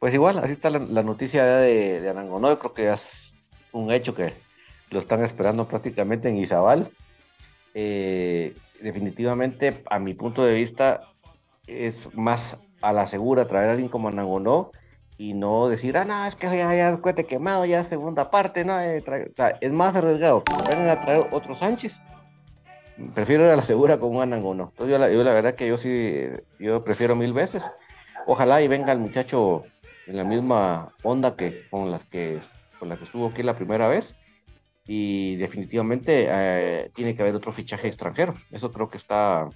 Pues 0.00 0.12
igual, 0.12 0.38
así 0.38 0.52
está 0.52 0.70
la, 0.70 1.02
noticia 1.04 1.44
de, 1.44 2.00
de 2.00 2.10
Anangonó, 2.10 2.48
yo 2.48 2.58
creo 2.58 2.74
que 2.74 2.92
es 2.92 3.32
un 3.70 3.92
hecho 3.92 4.12
que 4.12 4.32
lo 4.90 4.98
están 4.98 5.24
esperando 5.24 5.68
prácticamente 5.68 6.28
en 6.28 6.38
Izabal. 6.38 6.88
Eh, 7.74 8.54
definitivamente, 8.86 9.82
a 9.90 9.98
mi 9.98 10.14
punto 10.14 10.44
de 10.44 10.54
vista, 10.54 11.00
es 11.66 12.14
más 12.14 12.56
a 12.80 12.92
la 12.92 13.08
segura 13.08 13.48
traer 13.48 13.68
a 13.68 13.72
alguien 13.72 13.88
como 13.88 14.06
Anangonó 14.06 14.70
y 15.18 15.34
no 15.34 15.68
decir, 15.68 15.96
ah, 15.96 16.04
no, 16.04 16.24
es 16.24 16.36
que 16.36 16.46
ya, 16.46 16.72
ya 16.72 16.96
cohete 16.98 17.24
quemado, 17.24 17.64
ya 17.64 17.82
segunda 17.82 18.30
parte, 18.30 18.64
no, 18.64 18.80
eh, 18.80 19.02
es 19.60 19.72
más 19.72 19.96
arriesgado 19.96 20.44
vengan 20.68 20.88
a 20.88 21.00
traer 21.00 21.26
otro 21.32 21.56
Sánchez. 21.56 21.98
Prefiero 23.14 23.50
a 23.50 23.56
la 23.56 23.64
segura 23.64 23.98
con 23.98 24.14
un 24.14 24.22
Anangono. 24.22 24.68
Entonces 24.70 24.92
yo 24.92 24.98
la, 24.98 25.10
yo 25.10 25.24
la 25.24 25.34
verdad 25.34 25.54
que 25.54 25.66
yo 25.66 25.78
sí, 25.78 26.28
yo 26.60 26.84
prefiero 26.84 27.16
mil 27.16 27.32
veces. 27.32 27.64
Ojalá 28.26 28.62
y 28.62 28.68
venga 28.68 28.92
el 28.92 28.98
muchacho 28.98 29.64
en 30.06 30.16
la 30.16 30.24
misma 30.24 30.92
onda 31.02 31.36
que 31.36 31.66
con 31.70 31.90
las 31.90 32.04
que 32.04 32.38
con 32.78 32.88
la 32.88 32.96
que 32.96 33.04
estuvo 33.04 33.26
aquí 33.26 33.42
la 33.42 33.54
primera 33.54 33.88
vez. 33.88 34.14
Y 34.86 35.36
definitivamente 35.36 36.26
eh, 36.28 36.90
tiene 36.94 37.16
que 37.16 37.22
haber 37.22 37.34
otro 37.34 37.52
fichaje 37.52 37.88
extranjero. 37.88 38.34
Eso 38.52 38.70
creo 38.70 38.88
que 38.88 38.98
está 38.98 39.48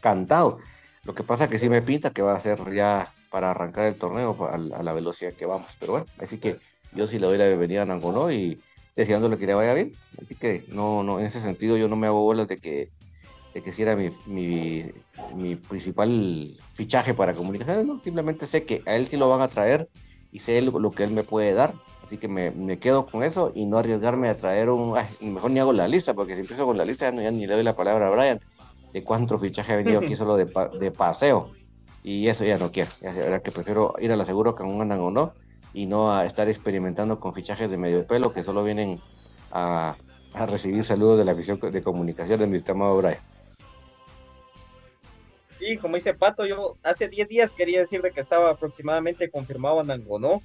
cantado. 0.00 0.58
Lo 1.04 1.14
que 1.14 1.22
pasa 1.22 1.48
que 1.48 1.58
sí 1.58 1.68
me 1.68 1.82
pinta 1.82 2.10
que 2.10 2.22
va 2.22 2.34
a 2.34 2.40
ser 2.40 2.72
ya 2.72 3.08
para 3.30 3.50
arrancar 3.50 3.86
el 3.86 3.96
torneo 3.96 4.36
a, 4.50 4.56
la 4.58 4.92
velocidad 4.92 5.32
que 5.32 5.46
vamos. 5.46 5.68
Pero 5.78 5.92
bueno, 5.92 6.06
así 6.20 6.38
que 6.38 6.58
yo 6.92 7.06
sí 7.06 7.18
le 7.18 7.26
doy 7.26 7.38
la 7.38 7.48
bienvenida 7.48 7.82
a 7.82 7.84
Nangonó 7.84 8.30
y 8.30 8.60
deseándole 8.94 9.38
que 9.38 9.46
le 9.46 9.54
vaya 9.54 9.74
bien. 9.74 9.92
Así 10.22 10.34
que 10.34 10.64
no, 10.68 11.02
no, 11.02 11.20
en 11.20 11.26
ese 11.26 11.40
sentido 11.40 11.76
yo 11.76 11.88
no 11.88 11.96
me 11.96 12.06
hago 12.06 12.22
bolas 12.22 12.48
de 12.48 12.56
que, 12.56 12.90
de 13.52 13.62
que 13.62 13.72
si 13.72 13.82
era 13.82 13.94
mi, 13.94 14.10
mi, 14.26 14.90
mi 15.34 15.56
principal 15.56 16.56
fichaje 16.72 17.14
para 17.14 17.34
comunicaciones, 17.34 17.84
no, 17.84 18.00
simplemente 18.00 18.46
sé 18.46 18.64
que 18.64 18.82
a 18.86 18.96
él 18.96 19.08
sí 19.08 19.16
lo 19.16 19.28
van 19.28 19.42
a 19.42 19.48
traer 19.48 19.88
y 20.36 20.38
sé 20.38 20.60
lo, 20.60 20.90
que 20.90 21.02
él 21.02 21.12
me 21.12 21.22
puede 21.22 21.54
dar. 21.54 21.72
Así 22.04 22.18
que 22.18 22.28
me, 22.28 22.50
me, 22.50 22.78
quedo 22.78 23.06
con 23.06 23.22
eso 23.22 23.52
y 23.54 23.64
no 23.64 23.78
arriesgarme 23.78 24.28
a 24.28 24.36
traer 24.36 24.68
un. 24.68 24.94
mejor 25.22 25.50
ni 25.50 25.60
hago 25.60 25.72
la 25.72 25.88
lista, 25.88 26.12
porque 26.12 26.34
si 26.34 26.40
empiezo 26.40 26.66
con 26.66 26.76
la 26.76 26.84
lista 26.84 27.10
ya, 27.10 27.30
ni 27.30 27.46
le 27.46 27.54
doy 27.54 27.64
la 27.64 27.74
palabra 27.74 28.08
a 28.08 28.10
Brian 28.10 28.40
de 28.92 29.02
cuánto 29.02 29.38
fichaje 29.38 29.72
ha 29.72 29.76
venido 29.76 29.98
aquí 30.04 30.14
solo 30.14 30.36
de, 30.36 30.46
de 30.78 30.90
paseo 30.90 31.52
y 32.02 32.28
eso 32.28 32.44
ya 32.44 32.58
no 32.58 32.70
quiero. 32.70 32.90
Ya 33.00 33.12
verdad 33.12 33.40
que 33.40 33.50
prefiero 33.50 33.94
ir 33.98 34.12
a 34.12 34.16
la 34.16 34.26
seguro 34.26 34.54
con 34.54 34.66
un 34.66 34.82
andan 34.82 35.00
o 35.00 35.10
no 35.10 35.32
y 35.72 35.86
no 35.86 36.12
a 36.12 36.26
estar 36.26 36.50
experimentando 36.50 37.18
con 37.18 37.32
fichajes 37.32 37.70
de 37.70 37.78
medio 37.78 38.06
pelo 38.06 38.34
que 38.34 38.42
solo 38.42 38.62
vienen 38.62 39.00
a, 39.50 39.96
recibir 40.46 40.84
saludos 40.84 41.16
de 41.16 41.24
la 41.24 41.32
visión 41.32 41.58
de 41.58 41.82
comunicación 41.82 42.38
de 42.38 42.46
mi 42.46 42.58
estimado 42.58 42.94
Brian. 42.98 43.20
Sí, 45.58 45.76
como 45.76 45.96
dice 45.96 46.14
Pato, 46.14 46.46
yo 46.46 46.76
hace 46.82 47.08
10 47.08 47.28
días 47.28 47.52
quería 47.52 47.80
decir 47.80 48.02
de 48.02 48.10
que 48.10 48.20
estaba 48.20 48.50
aproximadamente 48.50 49.30
confirmado 49.30 49.80
Anangonó. 49.80 50.42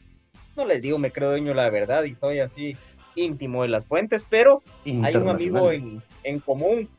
No 0.56 0.66
les 0.66 0.82
digo, 0.82 0.98
me 0.98 1.12
creo 1.12 1.32
dueño 1.32 1.54
la 1.54 1.70
verdad 1.70 2.04
y 2.04 2.14
soy 2.14 2.40
así 2.40 2.78
íntimo 3.16 3.64
de 3.64 3.70
las 3.70 3.88
fuentes, 3.88 4.26
pero 4.30 4.62
hay 4.86 5.16
un 5.16 5.30
amigo 5.30 5.72
en, 5.72 6.02
en 6.24 6.40
común 6.40 6.90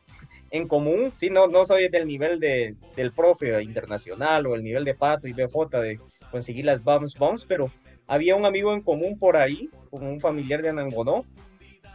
en 0.53 0.67
común, 0.67 1.11
sí, 1.15 1.31
no, 1.31 1.47
no 1.47 1.65
soy 1.65 1.89
del 1.89 2.07
nivel 2.07 2.39
de, 2.39 2.75
del 2.95 3.11
profe 3.11 3.59
internacional 3.63 4.45
o 4.45 4.53
el 4.53 4.63
nivel 4.63 4.85
de 4.85 4.93
Pato 4.93 5.27
y 5.27 5.33
BJ 5.33 5.81
de 5.81 5.99
conseguir 6.29 6.65
las 6.65 6.83
bombs 6.83 7.15
bombs, 7.17 7.43
pero 7.43 7.71
había 8.05 8.35
un 8.35 8.45
amigo 8.45 8.71
en 8.71 8.81
común 8.81 9.17
por 9.17 9.35
ahí, 9.35 9.71
como 9.89 10.11
un 10.11 10.19
familiar 10.19 10.61
de 10.61 10.69
Anangonó, 10.69 11.25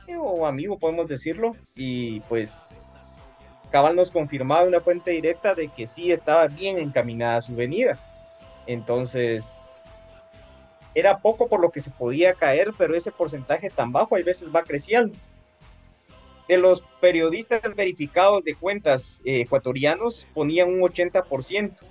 eh, 0.08 0.16
o 0.18 0.44
amigo 0.44 0.76
podemos 0.76 1.06
decirlo, 1.06 1.54
y 1.76 2.18
pues 2.22 2.87
Cabal 3.70 3.96
nos 3.96 4.10
confirmaba 4.10 4.66
una 4.66 4.80
fuente 4.80 5.10
directa 5.10 5.54
de 5.54 5.68
que 5.68 5.86
sí 5.86 6.10
estaba 6.12 6.48
bien 6.48 6.78
encaminada 6.78 7.42
su 7.42 7.54
venida. 7.54 7.98
Entonces, 8.66 9.82
era 10.94 11.18
poco 11.18 11.48
por 11.48 11.60
lo 11.60 11.70
que 11.70 11.80
se 11.80 11.90
podía 11.90 12.34
caer, 12.34 12.72
pero 12.76 12.94
ese 12.94 13.12
porcentaje 13.12 13.70
tan 13.70 13.92
bajo 13.92 14.16
a 14.16 14.22
veces 14.22 14.54
va 14.54 14.62
creciendo 14.62 15.14
de 16.48 16.56
los 16.56 16.82
periodistas 17.00 17.74
verificados 17.76 18.42
de 18.42 18.54
cuentas 18.54 19.22
eh, 19.24 19.42
ecuatorianos 19.42 20.26
ponían 20.34 20.68
un 20.68 20.80
80%. 20.80 21.82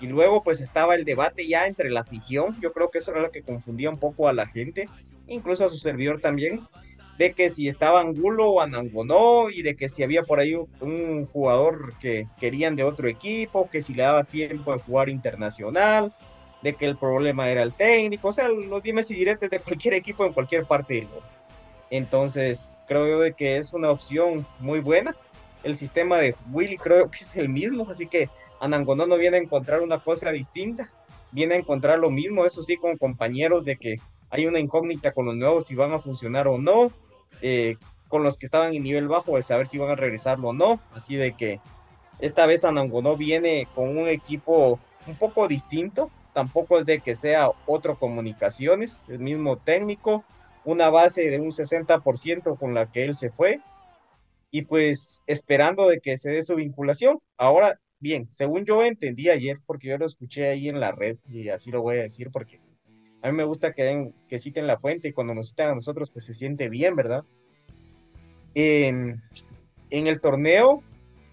Y 0.00 0.06
luego 0.06 0.42
pues 0.42 0.60
estaba 0.60 0.96
el 0.96 1.04
debate 1.04 1.46
ya 1.46 1.66
entre 1.66 1.90
la 1.90 2.00
afición, 2.00 2.58
yo 2.60 2.72
creo 2.72 2.88
que 2.88 2.98
eso 2.98 3.12
era 3.12 3.20
lo 3.20 3.30
que 3.30 3.42
confundía 3.42 3.88
un 3.88 3.98
poco 3.98 4.26
a 4.26 4.32
la 4.32 4.46
gente, 4.46 4.88
incluso 5.28 5.64
a 5.64 5.68
su 5.68 5.78
servidor 5.78 6.20
también, 6.20 6.66
de 7.18 7.32
que 7.32 7.50
si 7.50 7.68
estaba 7.68 8.00
Angulo 8.00 8.50
o 8.50 8.60
Anangonó 8.60 9.50
y 9.50 9.62
de 9.62 9.76
que 9.76 9.88
si 9.88 10.02
había 10.02 10.22
por 10.22 10.40
ahí 10.40 10.54
un 10.54 11.26
jugador 11.26 11.94
que 11.98 12.26
querían 12.40 12.74
de 12.76 12.84
otro 12.84 13.08
equipo, 13.08 13.68
que 13.70 13.82
si 13.82 13.94
le 13.94 14.02
daba 14.02 14.24
tiempo 14.24 14.72
de 14.72 14.80
jugar 14.80 15.08
internacional, 15.08 16.12
de 16.62 16.74
que 16.74 16.86
el 16.86 16.96
problema 16.96 17.50
era 17.50 17.62
el 17.62 17.74
técnico, 17.74 18.28
o 18.28 18.32
sea, 18.32 18.48
los 18.48 18.82
dimes 18.82 19.10
y 19.10 19.14
diretes 19.14 19.50
de 19.50 19.58
cualquier 19.58 19.94
equipo 19.94 20.24
en 20.24 20.32
cualquier 20.32 20.64
parte 20.64 20.94
del 20.94 21.04
mundo. 21.04 21.22
Entonces, 21.90 22.78
creo 22.86 23.18
de 23.18 23.34
que 23.34 23.58
es 23.58 23.72
una 23.72 23.90
opción 23.90 24.46
muy 24.60 24.80
buena. 24.80 25.14
El 25.62 25.76
sistema 25.76 26.18
de 26.18 26.34
Willy 26.50 26.78
creo 26.78 27.10
que 27.10 27.18
es 27.18 27.36
el 27.36 27.48
mismo, 27.48 27.88
así 27.90 28.06
que 28.06 28.30
Anangonó 28.60 29.06
no 29.06 29.16
viene 29.16 29.36
a 29.36 29.40
encontrar 29.40 29.82
una 29.82 29.98
cosa 29.98 30.32
distinta, 30.32 30.90
viene 31.32 31.54
a 31.54 31.58
encontrar 31.58 31.98
lo 31.98 32.10
mismo, 32.10 32.46
eso 32.46 32.62
sí, 32.62 32.76
con 32.76 32.96
compañeros 32.96 33.64
de 33.64 33.76
que 33.76 33.98
hay 34.32 34.46
una 34.46 34.58
incógnita 34.58 35.12
con 35.12 35.26
los 35.26 35.36
nuevos 35.36 35.66
si 35.66 35.74
van 35.74 35.92
a 35.92 35.98
funcionar 35.98 36.48
o 36.48 36.56
no, 36.56 36.90
eh, 37.42 37.76
con 38.08 38.22
los 38.22 38.38
que 38.38 38.46
estaban 38.46 38.74
en 38.74 38.82
nivel 38.82 39.06
bajo 39.06 39.36
de 39.36 39.42
saber 39.42 39.68
si 39.68 39.76
van 39.76 39.90
a 39.90 39.94
regresarlo 39.94 40.48
o 40.48 40.52
no, 40.54 40.80
así 40.94 41.16
de 41.16 41.32
que 41.34 41.60
esta 42.18 42.46
vez 42.46 42.64
Anangonó 42.64 43.16
viene 43.16 43.68
con 43.74 43.96
un 43.96 44.08
equipo 44.08 44.80
un 45.06 45.16
poco 45.16 45.48
distinto, 45.48 46.10
tampoco 46.32 46.78
es 46.78 46.86
de 46.86 47.00
que 47.00 47.14
sea 47.14 47.50
otro 47.66 47.98
comunicaciones, 47.98 49.04
el 49.10 49.18
mismo 49.18 49.58
técnico, 49.58 50.24
una 50.64 50.88
base 50.88 51.28
de 51.28 51.38
un 51.38 51.52
60% 51.52 52.58
con 52.58 52.72
la 52.72 52.90
que 52.90 53.04
él 53.04 53.14
se 53.14 53.30
fue 53.30 53.60
y 54.50 54.62
pues 54.62 55.22
esperando 55.26 55.88
de 55.88 56.00
que 56.00 56.16
se 56.16 56.30
dé 56.30 56.42
su 56.42 56.54
vinculación. 56.54 57.18
Ahora, 57.36 57.80
bien, 58.00 58.28
según 58.30 58.64
yo 58.64 58.82
entendí 58.82 59.28
ayer, 59.28 59.58
porque 59.66 59.88
yo 59.88 59.98
lo 59.98 60.06
escuché 60.06 60.48
ahí 60.48 60.70
en 60.70 60.80
la 60.80 60.92
red 60.92 61.18
y 61.28 61.50
así 61.50 61.70
lo 61.70 61.82
voy 61.82 61.98
a 61.98 62.02
decir 62.02 62.30
porque 62.30 62.60
a 63.22 63.30
mí 63.30 63.36
me 63.36 63.44
gusta 63.44 63.72
que, 63.72 63.84
den, 63.84 64.14
que 64.28 64.38
citen 64.38 64.66
la 64.66 64.78
fuente 64.78 65.08
y 65.08 65.12
cuando 65.12 65.34
nos 65.34 65.50
citan 65.50 65.70
a 65.70 65.74
nosotros 65.74 66.10
pues 66.10 66.24
se 66.24 66.34
siente 66.34 66.68
bien, 66.68 66.96
¿verdad? 66.96 67.24
En, 68.54 69.20
el 69.90 70.20
torneo, 70.20 70.82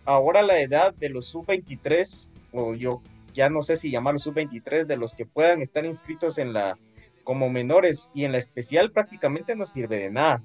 ahora 0.06 0.42
la 0.42 0.60
edad 0.60 0.94
de 0.94 1.10
los 1.10 1.26
sub-23, 1.28 2.32
o 2.54 2.76
yo 2.76 3.02
ya 3.34 3.50
no 3.50 3.64
sé 3.64 3.78
si 3.78 3.90
llamarlo 3.90 4.20
sub-23, 4.20 4.86
de 4.86 4.98
los 4.98 5.16
que 5.16 5.26
puedan 5.26 5.62
estar 5.62 5.86
inscritos 5.86 6.38
en 6.38 6.54
la 6.54 6.78
como 7.24 7.50
menores 7.50 8.12
y 8.14 8.24
en 8.24 8.32
la 8.32 8.38
especial 8.38 8.92
prácticamente 8.92 9.56
no 9.56 9.66
sirve 9.66 9.98
de 9.98 10.12
nada. 10.12 10.44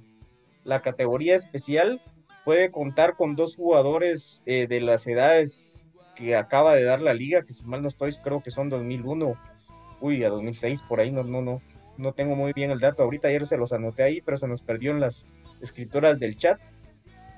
La 0.64 0.80
categoría 0.80 1.34
especial 1.34 2.02
puede 2.44 2.70
contar 2.70 3.16
con 3.16 3.36
dos 3.36 3.56
jugadores 3.56 4.42
eh, 4.46 4.66
de 4.66 4.80
las 4.80 5.06
edades 5.06 5.84
que 6.14 6.36
acaba 6.36 6.74
de 6.74 6.84
dar 6.84 7.00
la 7.00 7.14
liga, 7.14 7.42
que 7.42 7.52
si 7.52 7.66
mal 7.66 7.82
no 7.82 7.88
estoy, 7.88 8.12
creo 8.22 8.42
que 8.42 8.50
son 8.50 8.68
2001, 8.68 9.34
uy, 10.00 10.24
a 10.24 10.28
2006, 10.28 10.82
por 10.82 11.00
ahí, 11.00 11.10
no, 11.10 11.22
no, 11.22 11.42
no, 11.42 11.62
no 11.96 12.12
tengo 12.12 12.36
muy 12.36 12.52
bien 12.52 12.70
el 12.70 12.80
dato 12.80 13.02
ahorita, 13.02 13.28
ayer 13.28 13.46
se 13.46 13.56
los 13.56 13.72
anoté 13.72 14.02
ahí, 14.02 14.20
pero 14.20 14.36
se 14.36 14.48
nos 14.48 14.62
perdió 14.62 14.90
en 14.90 15.00
las 15.00 15.26
escrituras 15.60 16.18
del 16.18 16.36
chat. 16.36 16.60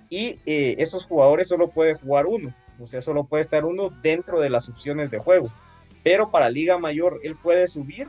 Y 0.09 0.39
eh, 0.47 0.77
esos 0.79 1.05
jugadores 1.05 1.49
solo 1.49 1.69
puede 1.69 1.95
jugar 1.95 2.27
uno, 2.27 2.55
o 2.81 2.87
sea, 2.87 3.03
solo 3.03 3.25
puede 3.25 3.43
estar 3.43 3.65
uno 3.65 3.91
dentro 4.03 4.41
de 4.41 4.51
las 4.51 4.69
opciones 4.69 5.11
de 5.11 5.19
juego. 5.19 5.51
Pero 6.05 6.31
para 6.31 6.51
Liga 6.51 6.79
Mayor 6.79 7.21
él 7.25 7.37
puede 7.37 7.67
subir 7.67 8.09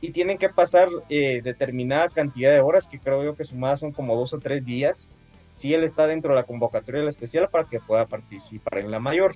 y 0.00 0.10
tienen 0.10 0.38
que 0.38 0.48
pasar 0.48 0.88
eh, 1.08 1.40
determinada 1.42 2.08
cantidad 2.08 2.52
de 2.52 2.60
horas, 2.60 2.86
que 2.86 3.00
creo 3.00 3.24
yo 3.24 3.34
que 3.34 3.42
sumadas 3.42 3.80
son 3.80 3.92
como 3.92 4.14
dos 4.14 4.32
o 4.32 4.38
tres 4.38 4.64
días, 4.64 5.10
si 5.52 5.74
él 5.74 5.82
está 5.82 6.06
dentro 6.06 6.30
de 6.30 6.36
la 6.36 6.46
convocatoria 6.46 7.00
de 7.00 7.06
la 7.06 7.10
especial 7.10 7.48
para 7.50 7.68
que 7.68 7.80
pueda 7.80 8.06
participar 8.06 8.78
en 8.78 8.92
la 8.92 9.00
mayor. 9.00 9.34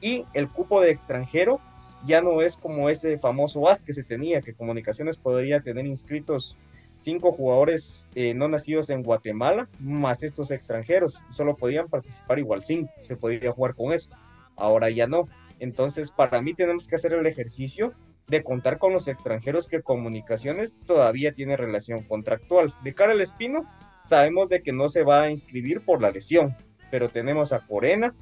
Y 0.00 0.24
el 0.32 0.48
cupo 0.48 0.80
de 0.80 0.90
extranjero 0.90 1.60
ya 2.06 2.20
no 2.20 2.42
es 2.42 2.56
como 2.56 2.88
ese 2.90 3.18
famoso 3.18 3.68
AS 3.68 3.82
que 3.82 3.92
se 3.92 4.04
tenía, 4.04 4.42
que 4.42 4.54
Comunicaciones 4.54 5.18
podría 5.18 5.60
tener 5.60 5.86
inscritos 5.86 6.60
cinco 6.94 7.32
jugadores 7.32 8.08
eh, 8.14 8.34
no 8.34 8.48
nacidos 8.48 8.90
en 8.90 9.02
Guatemala, 9.02 9.68
más 9.80 10.22
estos 10.22 10.50
extranjeros, 10.50 11.24
solo 11.30 11.54
podían 11.54 11.88
participar 11.88 12.38
igual 12.38 12.62
cinco, 12.62 12.92
se 13.00 13.16
podía 13.16 13.52
jugar 13.52 13.74
con 13.74 13.92
eso. 13.92 14.10
Ahora 14.56 14.90
ya 14.90 15.06
no. 15.06 15.28
Entonces, 15.58 16.10
para 16.10 16.40
mí 16.42 16.54
tenemos 16.54 16.86
que 16.86 16.96
hacer 16.96 17.12
el 17.12 17.26
ejercicio 17.26 17.92
de 18.26 18.42
contar 18.42 18.78
con 18.78 18.92
los 18.92 19.08
extranjeros 19.08 19.68
que 19.68 19.82
Comunicaciones 19.82 20.74
todavía 20.86 21.32
tiene 21.32 21.56
relación 21.56 22.02
contractual. 22.02 22.72
De 22.82 22.94
cara 22.94 23.12
al 23.12 23.20
Espino, 23.20 23.64
sabemos 24.02 24.48
de 24.48 24.62
que 24.62 24.72
no 24.72 24.88
se 24.88 25.02
va 25.02 25.22
a 25.22 25.30
inscribir 25.30 25.80
por 25.80 26.00
la 26.00 26.10
lesión, 26.10 26.56
pero 26.90 27.08
tenemos 27.08 27.52
a 27.52 27.60
Corena, 27.66 28.14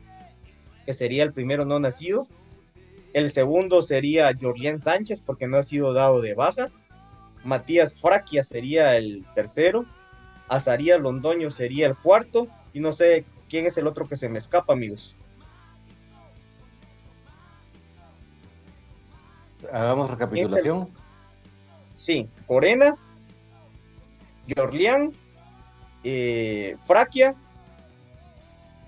que 0.85 0.93
sería 0.93 1.23
el 1.23 1.33
primero 1.33 1.65
no 1.65 1.79
nacido. 1.79 2.27
El 3.13 3.31
segundo 3.31 3.83
sería 3.83 4.33
Jorien 4.39 4.79
Sánchez, 4.79 5.21
porque 5.21 5.47
no 5.47 5.59
ha 5.59 5.63
sido 5.63 5.93
dado 5.93 6.21
de 6.21 6.35
baja. 6.35 6.71
Matías 7.45 7.99
Fraquia 7.99 8.43
sería 8.43 8.97
el 8.97 9.25
tercero. 9.35 9.85
Azaría 10.49 10.97
Londoño 10.99 11.51
sería 11.51 11.87
el 11.87 11.97
cuarto. 11.97 12.49
Y 12.73 12.81
no 12.81 12.93
sé 12.93 13.25
quién 13.51 13.67
es 13.67 13.77
el 13.77 13.87
otro 13.87 14.09
que 14.09 14.17
se 14.17 14.29
me 14.29 14.39
escapa, 14.39 14.73
amigos. 14.73 15.15
Hagamos 19.71 20.11
recapitulación. 20.11 20.89
Sí, 21.95 22.29
Corena, 22.47 22.97
Jorlián, 24.57 25.13
eh, 26.03 26.77
Fraquia, 26.81 27.35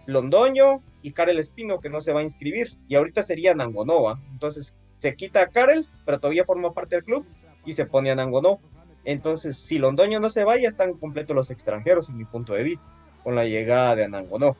Londoño 0.07 0.83
y 1.05 1.13
Karel 1.13 1.39
Espino, 1.39 1.81
que 1.81 1.91
no 1.91 2.01
se 2.01 2.15
va 2.15 2.21
a 2.21 2.23
inscribir. 2.23 2.79
Y 2.89 2.95
ahorita 2.95 3.23
sería 3.23 3.55
Nangonova. 3.55 4.23
Entonces 4.33 4.75
se 4.97 5.15
quita 5.15 5.43
a 5.43 5.49
Karel, 5.49 5.87
pero 6.07 6.19
todavía 6.19 6.47
forma 6.47 6.73
parte 6.73 6.97
del 6.97 7.05
club 7.05 7.27
y 7.67 7.75
se 7.75 7.85
pone 7.85 8.11
a. 8.11 8.17
Entonces, 9.05 9.59
si 9.59 9.77
Londoño 9.77 10.19
no 10.19 10.31
se 10.31 10.45
va, 10.45 10.57
ya 10.57 10.67
están 10.67 10.95
completos 10.95 11.37
los 11.37 11.51
extranjeros, 11.51 12.09
en 12.09 12.17
mi 12.17 12.25
punto 12.25 12.55
de 12.55 12.63
vista, 12.63 12.87
con 13.23 13.35
la 13.35 13.45
llegada 13.45 13.97
de 13.97 14.05
Anangonó. 14.05 14.57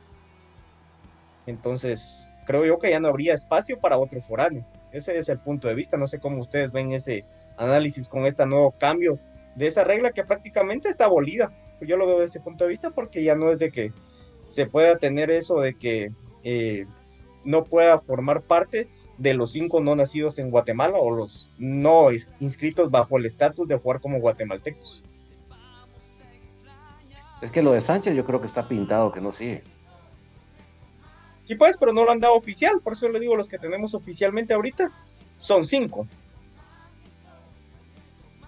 Entonces, 1.47 2.35
creo 2.45 2.63
yo 2.63 2.77
que 2.77 2.91
ya 2.91 2.99
no 2.99 3.07
habría 3.07 3.33
espacio 3.33 3.79
para 3.79 3.97
otro 3.97 4.21
foráneo. 4.21 4.63
Ese 4.91 5.17
es 5.17 5.29
el 5.29 5.39
punto 5.39 5.67
de 5.67 5.73
vista. 5.73 5.97
No 5.97 6.05
sé 6.05 6.19
cómo 6.19 6.41
ustedes 6.41 6.71
ven 6.71 6.91
ese 6.91 7.23
análisis 7.57 8.07
con 8.07 8.27
este 8.27 8.45
nuevo 8.45 8.75
cambio 8.79 9.19
de 9.55 9.65
esa 9.65 9.83
regla 9.83 10.11
que 10.11 10.23
prácticamente 10.23 10.89
está 10.89 11.05
abolida. 11.05 11.51
Yo 11.81 11.97
lo 11.97 12.05
veo 12.05 12.19
desde 12.19 12.37
ese 12.37 12.39
punto 12.41 12.65
de 12.65 12.69
vista 12.69 12.91
porque 12.91 13.23
ya 13.23 13.33
no 13.33 13.49
es 13.49 13.57
de 13.57 13.71
que 13.71 13.91
se 14.47 14.67
pueda 14.67 14.99
tener 14.99 15.31
eso 15.31 15.59
de 15.59 15.75
que 15.75 16.11
eh, 16.45 16.85
no 17.43 17.65
pueda 17.65 17.97
formar 17.97 18.43
parte 18.43 18.87
de 19.17 19.33
los 19.33 19.51
cinco 19.51 19.81
no 19.81 19.95
nacidos 19.95 20.39
en 20.39 20.51
Guatemala 20.51 20.97
o 20.97 21.09
los 21.11 21.51
no 21.57 22.09
inscritos 22.39 22.91
bajo 22.91 23.17
el 23.17 23.25
estatus 23.25 23.67
de 23.67 23.77
jugar 23.77 23.99
como 23.99 24.19
guatemaltecos. 24.19 25.03
Es 27.41 27.51
que 27.51 27.61
lo 27.61 27.73
de 27.73 27.81
Sánchez 27.81 28.15
yo 28.15 28.25
creo 28.25 28.39
que 28.39 28.47
está 28.47 28.67
pintado 28.67 29.11
que 29.11 29.21
no 29.21 29.31
sigue. 29.31 29.63
Sí, 31.45 31.55
pues, 31.55 31.77
pero 31.77 31.93
no 31.93 32.03
lo 32.03 32.11
han 32.11 32.19
dado 32.19 32.35
oficial, 32.35 32.79
por 32.81 32.93
eso 32.93 33.09
le 33.09 33.19
digo, 33.19 33.35
los 33.35 33.49
que 33.49 33.59
tenemos 33.59 33.93
oficialmente 33.93 34.53
ahorita 34.53 34.91
son 35.37 35.65
cinco. 35.65 36.07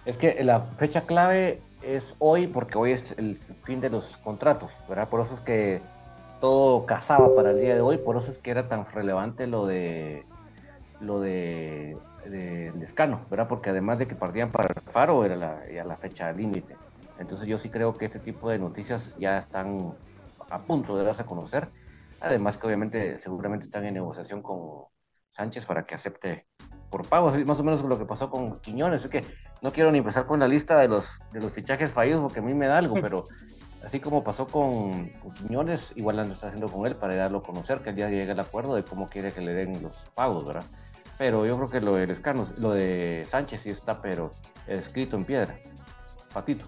Es 0.05 0.17
que 0.17 0.43
la 0.43 0.61
fecha 0.77 1.01
clave 1.01 1.61
es 1.81 2.15
hoy, 2.19 2.47
porque 2.47 2.77
hoy 2.77 2.91
es 2.91 3.13
el 3.17 3.35
fin 3.35 3.81
de 3.81 3.89
los 3.89 4.17
contratos, 4.17 4.71
¿verdad? 4.87 5.09
Por 5.09 5.21
eso 5.21 5.35
es 5.35 5.41
que 5.41 5.81
todo 6.39 6.85
cazaba 6.85 7.35
para 7.35 7.51
el 7.51 7.61
día 7.61 7.75
de 7.75 7.81
hoy, 7.81 7.97
por 7.97 8.17
eso 8.17 8.31
es 8.31 8.37
que 8.37 8.51
era 8.51 8.67
tan 8.67 8.85
relevante 8.85 9.47
lo 9.47 9.65
de 9.65 10.25
lo 10.99 11.21
de, 11.21 11.97
de, 12.25 12.73
Lescano, 12.77 13.25
¿verdad? 13.29 13.47
Porque 13.47 13.69
además 13.69 13.99
de 13.99 14.07
que 14.07 14.15
partían 14.15 14.51
para 14.51 14.73
el 14.73 14.91
Faro, 14.91 15.23
era 15.23 15.35
la, 15.35 15.61
ya 15.71 15.83
la 15.83 15.97
fecha 15.97 16.31
límite. 16.31 16.75
Entonces 17.19 17.47
yo 17.47 17.59
sí 17.59 17.69
creo 17.69 17.97
que 17.97 18.05
este 18.05 18.19
tipo 18.19 18.49
de 18.49 18.59
noticias 18.59 19.15
ya 19.19 19.37
están 19.37 19.93
a 20.49 20.59
punto 20.59 20.97
de 20.97 21.03
darse 21.03 21.23
a 21.23 21.25
conocer. 21.25 21.69
Además 22.19 22.57
que 22.57 22.67
obviamente 22.67 23.19
seguramente 23.19 23.65
están 23.65 23.85
en 23.85 23.93
negociación 23.93 24.41
con 24.41 24.85
Sánchez 25.31 25.65
para 25.65 25.85
que 25.85 25.95
acepte 25.95 26.47
por 26.89 27.07
pagos, 27.07 27.37
más 27.45 27.59
o 27.59 27.63
menos 27.63 27.83
lo 27.83 27.99
que 27.99 28.05
pasó 28.05 28.29
con 28.29 28.59
Quiñones. 28.59 29.03
Es 29.03 29.09
que 29.09 29.23
no 29.61 29.71
quiero 29.71 29.91
ni 29.91 29.99
empezar 29.99 30.25
con 30.25 30.39
la 30.39 30.47
lista 30.47 30.79
de 30.79 30.87
los, 30.87 31.19
de 31.31 31.41
los 31.41 31.53
fichajes 31.53 31.93
fallidos 31.93 32.21
porque 32.21 32.39
a 32.39 32.43
mí 32.43 32.53
me 32.53 32.67
da 32.67 32.77
algo, 32.77 32.95
pero 32.95 33.23
así 33.83 33.99
como 33.99 34.23
pasó 34.23 34.47
con, 34.47 35.11
Quiñones, 35.37 35.91
igual 35.95 36.17
lo 36.17 36.23
está 36.23 36.47
haciendo 36.47 36.71
con 36.71 36.85
él 36.85 36.95
para 36.95 37.15
darlo 37.15 37.39
a 37.39 37.43
conocer, 37.43 37.81
que 37.81 37.89
el 37.89 37.95
día 37.95 38.09
llegue 38.09 38.31
el 38.31 38.39
acuerdo 38.39 38.75
de 38.75 38.83
cómo 38.83 39.07
quiere 39.07 39.31
que 39.31 39.41
le 39.41 39.53
den 39.53 39.81
los 39.81 39.97
pagos, 40.13 40.45
¿verdad? 40.45 40.65
Pero 41.17 41.45
yo 41.45 41.57
creo 41.57 41.69
que 41.69 41.81
lo 41.81 41.95
de 41.95 42.07
Lescano, 42.07 42.45
lo 42.57 42.71
de 42.71 43.25
Sánchez 43.27 43.61
sí 43.61 43.69
está, 43.69 44.01
pero 44.01 44.31
escrito 44.67 45.15
en 45.15 45.25
piedra. 45.25 45.57
Patito. 46.33 46.65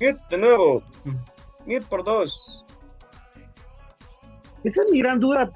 Mute 0.00 0.20
de 0.30 0.38
nuevo. 0.38 0.82
Mute 1.64 1.86
por 1.88 2.04
dos. 2.04 2.64
Esa 4.64 4.82
es 4.82 4.92
mi 4.92 5.00
gran 5.00 5.18
duda. 5.18 5.50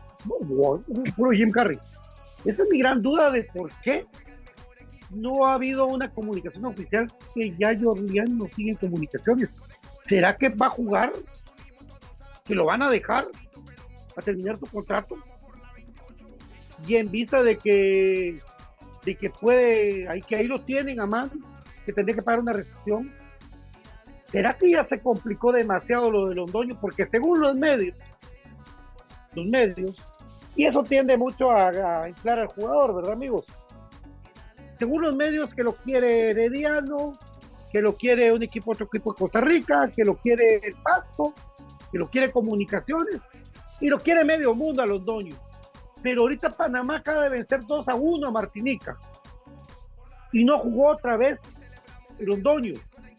Puro 1.16 1.30
Jim 1.32 1.50
Carrey. 1.50 1.78
Esa 2.44 2.62
es 2.62 2.68
mi 2.70 2.78
gran 2.78 3.02
duda 3.02 3.30
de 3.30 3.44
por 3.44 3.70
qué 3.82 4.06
no 5.14 5.46
ha 5.46 5.54
habido 5.54 5.86
una 5.86 6.10
comunicación 6.10 6.64
oficial 6.64 7.12
que 7.34 7.54
ya 7.58 7.78
Jordian 7.78 8.38
no 8.38 8.46
sigue 8.54 8.70
en 8.70 8.76
comunicaciones. 8.76 9.50
¿Será 10.08 10.36
que 10.36 10.48
va 10.48 10.66
a 10.66 10.70
jugar 10.70 11.12
que 12.44 12.54
lo 12.54 12.64
van 12.64 12.82
a 12.82 12.90
dejar 12.90 13.26
a 14.16 14.22
terminar 14.22 14.56
su 14.56 14.66
contrato 14.66 15.16
y 16.86 16.96
en 16.96 17.10
vista 17.10 17.42
de 17.42 17.56
que 17.56 18.38
de 19.04 19.16
que 19.16 19.30
puede 19.30 20.08
ahí 20.08 20.20
que 20.20 20.36
ahí 20.36 20.46
lo 20.46 20.60
tienen 20.60 21.00
a 21.00 21.06
mano 21.06 21.30
que 21.86 21.92
tendría 21.92 22.16
que 22.16 22.22
pagar 22.22 22.40
una 22.40 22.52
restricción 22.52 23.12
será 24.26 24.54
que 24.54 24.70
ya 24.70 24.84
se 24.84 25.00
complicó 25.00 25.52
demasiado 25.52 26.10
lo 26.10 26.28
de 26.28 26.34
Londoño 26.34 26.78
porque 26.80 27.06
según 27.06 27.40
los 27.40 27.54
medios 27.54 27.96
los 29.34 29.46
medios 29.46 29.96
y 30.56 30.66
eso 30.66 30.82
tiende 30.82 31.16
mucho 31.16 31.50
a, 31.50 32.02
a 32.02 32.08
inflar 32.08 32.40
al 32.40 32.48
jugador 32.48 32.96
verdad 32.96 33.12
amigos 33.12 33.46
según 34.82 35.02
los 35.02 35.14
medios 35.14 35.54
que 35.54 35.62
lo 35.62 35.74
quiere 35.74 36.30
Herediano 36.30 37.12
que 37.70 37.80
lo 37.80 37.94
quiere 37.94 38.32
un 38.32 38.42
equipo 38.42 38.72
otro 38.72 38.86
equipo 38.86 39.12
de 39.12 39.18
Costa 39.20 39.40
Rica 39.40 39.88
que 39.94 40.04
lo 40.04 40.16
quiere 40.16 40.56
el 40.56 40.74
Pasto 40.82 41.32
que 41.92 41.98
lo 41.98 42.10
quiere 42.10 42.32
comunicaciones 42.32 43.22
y 43.80 43.86
lo 43.86 44.00
quiere 44.00 44.24
medio 44.24 44.56
mundo 44.56 44.82
a 44.82 44.86
los 44.86 45.04
doños. 45.04 45.38
Pero 46.02 46.22
ahorita 46.22 46.50
Panamá 46.50 46.96
acaba 46.96 47.22
de 47.24 47.28
vencer 47.28 47.60
2 47.64 47.88
a 47.88 47.94
1 47.94 48.26
a 48.26 48.30
Martinica 48.32 48.98
y 50.32 50.44
no 50.44 50.58
jugó 50.58 50.88
otra 50.88 51.16
vez 51.16 51.38
Londoño. 52.18 52.74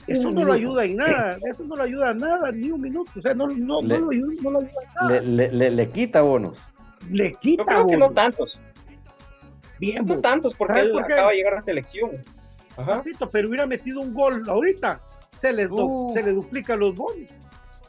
Eso 0.06 0.32
no 0.32 0.43
lo 0.43 0.52
ayuda 0.52 0.84
en 0.84 0.97
nada, 0.97 1.38
eso 1.49 1.63
no 1.63 1.78
lo 1.78 1.84
ayuda 1.84 2.10
a 2.10 2.13
nada, 2.13 2.52
ni 2.52 2.71
un 2.71 2.82
minuto. 2.82 3.10
O 3.17 3.21
sea, 3.21 3.34
no, 3.34 3.47
no, 3.47 3.82
le, 3.82 3.99
no, 3.99 4.06
lo, 4.06 4.12
ayuda, 4.12 4.34
no 4.43 4.52
lo, 4.52 4.60
ayuda, 4.60 4.82
a 4.97 5.04
nada. 5.08 5.21
Le, 5.21 5.49
le, 5.49 5.71
le, 5.71 5.89
quita 5.91 6.23
bonos. 6.23 6.62
Le 7.10 7.34
quita 7.36 7.63
Yo 7.63 7.65
creo 7.65 7.78
bonos. 7.84 7.91
que 7.91 7.97
no 7.97 8.12
tantos. 8.12 8.63
Bien, 9.84 10.06
no 10.06 10.22
tantos, 10.22 10.54
porque 10.54 10.80
él 10.80 10.98
acaba 10.98 11.32
de 11.32 11.36
llegar 11.36 11.54
a 11.54 11.56
la 11.58 11.62
selección. 11.62 12.12
Ajá. 12.78 13.04
pero 13.32 13.50
hubiera 13.50 13.67
metido 13.67 14.00
un 14.00 14.13
gol 14.13 14.41
ahorita, 14.48 15.02
se 15.41 15.52
le, 15.52 15.67
uh. 15.67 16.13
se 16.13 16.24
le 16.24 16.32
duplica 16.32 16.78
los 16.78 16.96
bonos. 16.96 17.30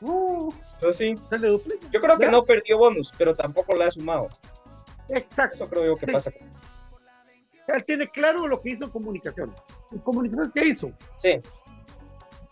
Uh, 0.01 0.53
Entonces, 0.75 0.97
sí. 0.97 1.27
Se 1.31 1.39
le 1.39 1.49
duplica. 1.51 1.87
Yo 1.93 2.01
creo 2.01 2.19
que 2.19 2.29
no 2.29 2.45
perdió 2.45 2.79
bonus, 2.79 3.13
pero 3.17 3.33
tampoco 3.33 3.77
le 3.77 3.85
ha 3.85 3.91
sumado. 3.93 4.29
Exacto. 5.09 5.55
Eso 5.55 5.71
creo 5.71 5.87
yo 5.87 5.95
que 5.95 6.07
sí. 6.07 6.13
pasa. 6.13 6.33
Él 7.69 7.85
tiene 7.85 8.09
claro 8.09 8.49
lo 8.49 8.61
que 8.61 8.71
hizo 8.71 8.87
en 8.87 8.91
comunicación. 8.91 9.55
¿En 9.93 9.99
comunicación 10.01 10.51
qué 10.53 10.67
hizo? 10.67 10.91
Sí. 11.17 11.39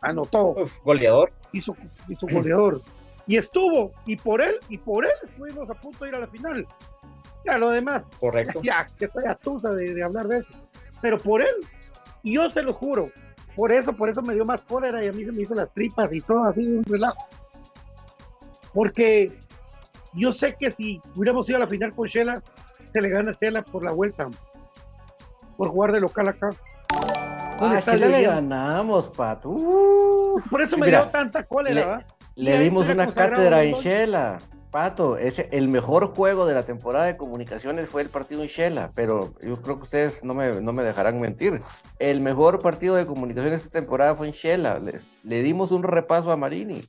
Anotó. 0.02 0.50
Uf, 0.50 0.78
goleador. 0.84 1.32
Hizo, 1.52 1.76
hizo 2.08 2.28
goleador. 2.28 2.80
Y 3.26 3.38
estuvo, 3.38 3.92
y 4.06 4.16
por 4.16 4.40
él, 4.40 4.54
y 4.68 4.78
por 4.78 5.04
él 5.04 5.12
estuvimos 5.24 5.68
a 5.68 5.74
punto 5.74 6.04
de 6.04 6.10
ir 6.10 6.16
a 6.16 6.20
la 6.20 6.28
final. 6.28 6.64
Ya 7.44 7.58
lo 7.58 7.70
demás, 7.70 8.06
Correcto. 8.20 8.60
ya, 8.62 8.86
que 8.98 9.06
estoy 9.06 9.24
atusa 9.26 9.70
de, 9.70 9.94
de 9.94 10.02
hablar 10.04 10.26
de 10.28 10.38
eso. 10.38 10.48
Pero 11.00 11.18
por 11.18 11.40
él, 11.42 11.54
y 12.22 12.34
yo 12.34 12.48
se 12.50 12.62
lo 12.62 12.72
juro, 12.72 13.10
por 13.56 13.72
eso, 13.72 13.92
por 13.92 14.08
eso 14.08 14.22
me 14.22 14.34
dio 14.34 14.44
más 14.44 14.60
cólera 14.62 15.04
y 15.04 15.08
a 15.08 15.12
mí 15.12 15.24
se 15.24 15.32
me 15.32 15.42
hizo 15.42 15.54
las 15.54 15.72
tripas 15.72 16.12
y 16.12 16.20
todo 16.20 16.44
así, 16.44 16.66
un 16.66 16.84
relajo. 16.84 17.18
Porque 18.72 19.32
yo 20.14 20.32
sé 20.32 20.54
que 20.58 20.70
si 20.70 21.00
hubiéramos 21.16 21.48
ido 21.48 21.56
a 21.56 21.60
la 21.60 21.66
final 21.66 21.92
con 21.94 22.08
Shela, 22.08 22.40
se 22.92 23.00
le 23.00 23.08
gana 23.08 23.32
a 23.32 23.34
Shela 23.34 23.62
por 23.62 23.84
la 23.84 23.92
vuelta, 23.92 24.28
por 25.56 25.68
jugar 25.68 25.92
de 25.92 26.00
local 26.00 26.28
acá. 26.28 26.50
Ah, 27.64 27.80
Chile 27.82 28.08
le 28.08 28.22
ganamos, 28.22 29.08
Pato. 29.10 29.50
Uh, 29.50 30.40
Por 30.50 30.62
eso 30.62 30.76
me 30.76 30.86
Mira, 30.86 31.02
dio 31.02 31.10
tanta 31.10 31.44
cólera, 31.44 31.98
le-. 31.98 32.04
Y 32.34 32.42
Le 32.44 32.58
dimos 32.58 32.88
una 32.88 33.06
cátedra 33.06 33.62
en. 33.62 33.74
Shela. 33.74 34.38
Pato, 34.72 35.18
el 35.18 35.68
mejor 35.68 36.14
juego 36.16 36.46
de 36.46 36.54
la 36.54 36.62
temporada 36.64 37.04
de 37.04 37.18
comunicaciones 37.18 37.90
fue 37.90 38.00
el 38.00 38.08
partido 38.08 38.42
en 38.42 38.48
Shela, 38.48 38.90
pero 38.94 39.34
yo 39.42 39.60
creo 39.60 39.76
que 39.76 39.82
ustedes 39.82 40.24
no 40.24 40.32
me, 40.32 40.62
no 40.62 40.72
me 40.72 40.82
dejarán 40.82 41.20
mentir. 41.20 41.60
El 41.98 42.22
mejor 42.22 42.58
partido 42.62 42.94
de 42.94 43.04
comunicaciones 43.04 43.62
esta 43.66 43.78
temporada 43.80 44.14
fue 44.14 44.28
en 44.28 44.32
Shela. 44.32 44.78
Le, 44.78 44.98
le 45.24 45.42
dimos 45.42 45.72
un 45.72 45.82
repaso 45.82 46.32
a 46.32 46.38
Marini. 46.38 46.82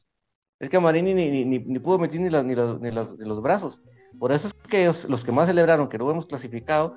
Es 0.61 0.69
que 0.69 0.77
a 0.77 0.79
Marini 0.79 1.13
ni, 1.13 1.29
ni, 1.29 1.43
ni- 1.43 1.59
ni 1.59 1.79
pudo 1.79 1.99
meter 1.99 2.21
ni, 2.21 2.29
las- 2.29 2.45
ni, 2.45 2.55
los, 2.55 2.79
ni, 2.79 2.89
los, 2.89 3.17
ni 3.19 3.25
los 3.27 3.41
brazos. 3.41 3.81
Por 4.17 4.31
eso 4.31 4.47
es 4.47 4.53
que 4.53 4.83
ellos- 4.83 5.03
los 5.09 5.25
que 5.25 5.33
más 5.33 5.47
celebraron 5.47 5.89
que 5.89 5.97
no 5.97 6.09
hemos 6.09 6.25
clasificado 6.25 6.95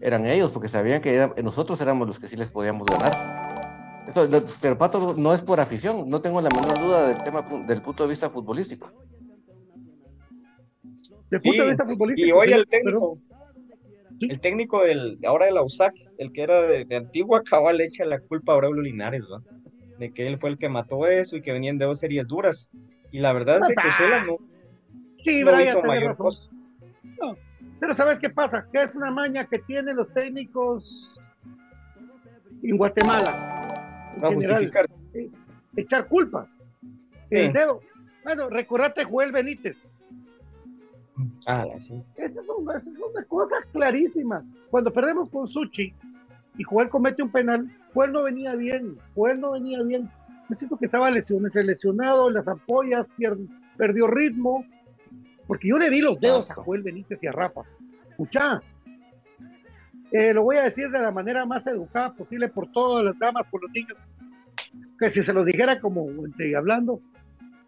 eran 0.00 0.24
ellos, 0.24 0.52
porque 0.52 0.68
sabían 0.68 1.00
que 1.02 1.16
era- 1.16 1.34
nosotros 1.42 1.80
éramos 1.80 2.06
los 2.06 2.20
que 2.20 2.28
sí 2.28 2.36
les 2.36 2.52
podíamos 2.52 2.86
ganar. 2.86 3.12
Eso, 4.08 4.28
pero 4.60 4.78
Pato 4.78 5.14
no 5.14 5.34
es 5.34 5.42
por 5.42 5.58
afición, 5.58 6.08
no 6.08 6.20
tengo 6.20 6.40
la 6.40 6.48
menor 6.48 6.78
duda 6.78 7.08
del 7.08 7.24
tema 7.24 7.42
del 7.66 7.82
punto 7.82 8.04
de 8.04 8.10
vista 8.10 8.30
futbolístico. 8.30 8.88
De 11.30 11.38
Sí, 11.40 11.48
punto 11.48 11.62
de 11.64 11.68
vista 11.70 11.86
futbolístico. 11.86 12.28
Y 12.28 12.32
hoy 12.32 12.46
sí, 12.48 12.52
el 12.54 12.66
pero- 12.66 12.80
técnico, 12.82 13.18
Sí. 14.20 14.26
el 14.30 14.40
técnico 14.40 14.84
del, 14.84 15.18
ahora 15.26 15.46
de 15.46 15.52
la 15.52 15.62
USAC, 15.62 15.94
el 16.18 16.32
que 16.32 16.42
era 16.42 16.62
de, 16.62 16.84
de 16.84 16.96
Antigua, 16.96 17.42
cabal 17.44 17.76
le 17.76 17.84
echa 17.84 18.04
la 18.04 18.18
culpa 18.18 18.52
a 18.52 18.54
Aurelio 18.56 18.82
Linares, 18.82 19.22
¿va? 19.30 19.40
De 19.98 20.12
que 20.12 20.26
él 20.26 20.38
fue 20.38 20.50
el 20.50 20.58
que 20.58 20.68
mató 20.68 21.06
eso 21.06 21.36
y 21.36 21.42
que 21.42 21.52
venían 21.52 21.78
de 21.78 21.84
dos 21.84 22.00
series 22.00 22.26
duras. 22.26 22.70
Y 23.12 23.20
la 23.20 23.32
verdad 23.32 23.56
es 23.56 23.68
de 23.68 23.74
que 23.74 23.88
Shela 23.98 24.24
no, 24.24 24.36
Sí, 25.24 25.40
no 25.42 25.52
Brian, 25.52 25.68
hizo 25.68 25.82
mayor 25.82 26.10
razón. 26.10 26.16
cosa. 26.26 26.42
Pero 27.80 27.94
¿sabes 27.94 28.18
qué 28.18 28.28
pasa? 28.30 28.66
Que 28.72 28.82
es 28.82 28.96
una 28.96 29.10
maña 29.12 29.46
que 29.46 29.58
tienen 29.60 29.94
los 29.96 30.12
técnicos 30.12 31.10
en 32.62 32.76
Guatemala. 32.76 33.30
En 34.16 34.22
Va 34.24 34.28
a 34.28 34.30
general, 34.32 34.56
justificar. 34.68 34.86
echar 35.76 36.08
culpas. 36.08 36.60
Sí. 37.26 37.36
El 37.36 37.52
dedo. 37.52 37.80
Bueno, 38.24 38.48
recordate 38.50 39.04
Joel 39.04 39.30
Benítez. 39.32 39.76
Ah, 41.46 41.66
sí. 41.78 42.02
Esa 42.16 42.40
es, 42.40 42.48
una, 42.48 42.74
esa 42.74 42.90
es 42.90 42.98
una 42.98 43.24
cosa 43.26 43.56
clarísima. 43.72 44.44
Cuando 44.70 44.92
perdemos 44.92 45.28
con 45.30 45.46
Suchi 45.46 45.92
y 46.56 46.62
Joel 46.64 46.88
comete 46.88 47.22
un 47.22 47.30
penal, 47.32 47.70
Joel 47.94 48.12
no 48.12 48.22
venía 48.24 48.54
bien. 48.56 48.96
Joel 49.14 49.40
no 49.40 49.52
venía 49.52 49.82
bien. 49.82 50.08
Yo 50.48 50.54
siento 50.54 50.76
que 50.76 50.86
estaba 50.86 51.10
lesionado, 51.10 51.62
lesionado 51.62 52.30
las 52.30 52.44
pier- 52.46 53.48
perdió 53.76 54.06
ritmo. 54.06 54.64
Porque 55.46 55.68
yo 55.68 55.78
le 55.78 55.88
vi 55.88 56.00
los 56.00 56.20
dedos 56.20 56.50
a 56.50 56.54
Joel 56.54 56.82
Benítez 56.82 57.18
y 57.22 57.26
a 57.26 57.32
Rafa. 57.32 57.62
Escucha, 58.10 58.60
eh, 60.10 60.32
lo 60.34 60.42
voy 60.44 60.56
a 60.56 60.62
decir 60.64 60.90
de 60.90 60.98
la 60.98 61.10
manera 61.10 61.44
más 61.46 61.66
educada 61.66 62.12
posible 62.14 62.48
por 62.48 62.70
todas 62.72 63.04
las 63.04 63.18
damas, 63.18 63.44
por 63.50 63.62
los 63.62 63.70
niños, 63.72 63.96
que 64.98 65.10
si 65.10 65.24
se 65.24 65.32
los 65.32 65.46
dijera 65.46 65.80
como 65.80 66.08
entre 66.24 66.54
hablando, 66.56 67.00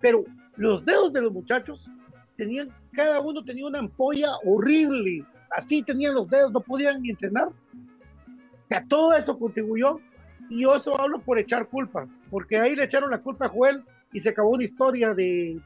pero 0.00 0.24
los 0.56 0.84
dedos 0.84 1.12
de 1.12 1.22
los 1.22 1.32
muchachos 1.32 1.90
tenían, 2.40 2.70
cada 2.92 3.20
uno 3.20 3.44
tenía 3.44 3.66
una 3.66 3.80
ampolla 3.80 4.30
horrible, 4.46 5.22
así 5.54 5.82
tenían 5.82 6.14
los 6.14 6.28
dedos, 6.30 6.50
no 6.52 6.60
podían 6.60 7.02
ni 7.02 7.10
entrenar. 7.10 7.48
O 7.48 8.66
sea, 8.66 8.82
todo 8.88 9.12
eso 9.12 9.38
contribuyó 9.38 10.00
y 10.48 10.62
yo 10.62 10.74
eso 10.74 10.98
hablo 10.98 11.20
por 11.20 11.38
echar 11.38 11.66
culpas, 11.66 12.08
porque 12.30 12.56
ahí 12.56 12.74
le 12.74 12.84
echaron 12.84 13.10
la 13.10 13.18
culpa 13.18 13.44
a 13.44 13.48
Joel 13.50 13.82
y 14.14 14.20
se 14.20 14.30
acabó 14.30 14.52
una 14.52 14.64
historia 14.64 15.12
de 15.12 15.60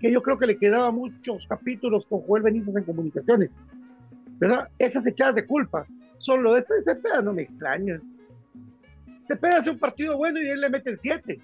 que 0.00 0.10
yo 0.10 0.22
creo 0.22 0.38
que 0.38 0.46
le 0.46 0.56
quedaba 0.56 0.90
muchos 0.90 1.46
capítulos 1.46 2.06
con 2.06 2.22
Joel 2.22 2.44
Benítez 2.44 2.74
en 2.74 2.84
comunicaciones, 2.84 3.50
¿verdad? 4.38 4.68
Esas 4.78 5.06
echadas 5.06 5.34
de 5.34 5.46
culpa. 5.46 5.86
Solo 6.16 6.54
de 6.54 6.62
Cepeda 6.62 7.20
no 7.20 7.34
me 7.34 7.42
extraña. 7.42 8.00
Cepeda 9.28 9.58
hace 9.58 9.70
un 9.70 9.78
partido 9.78 10.16
bueno 10.16 10.40
y 10.40 10.48
él 10.48 10.62
le 10.62 10.70
mete 10.70 10.90
el 10.90 10.98
7. 10.98 11.38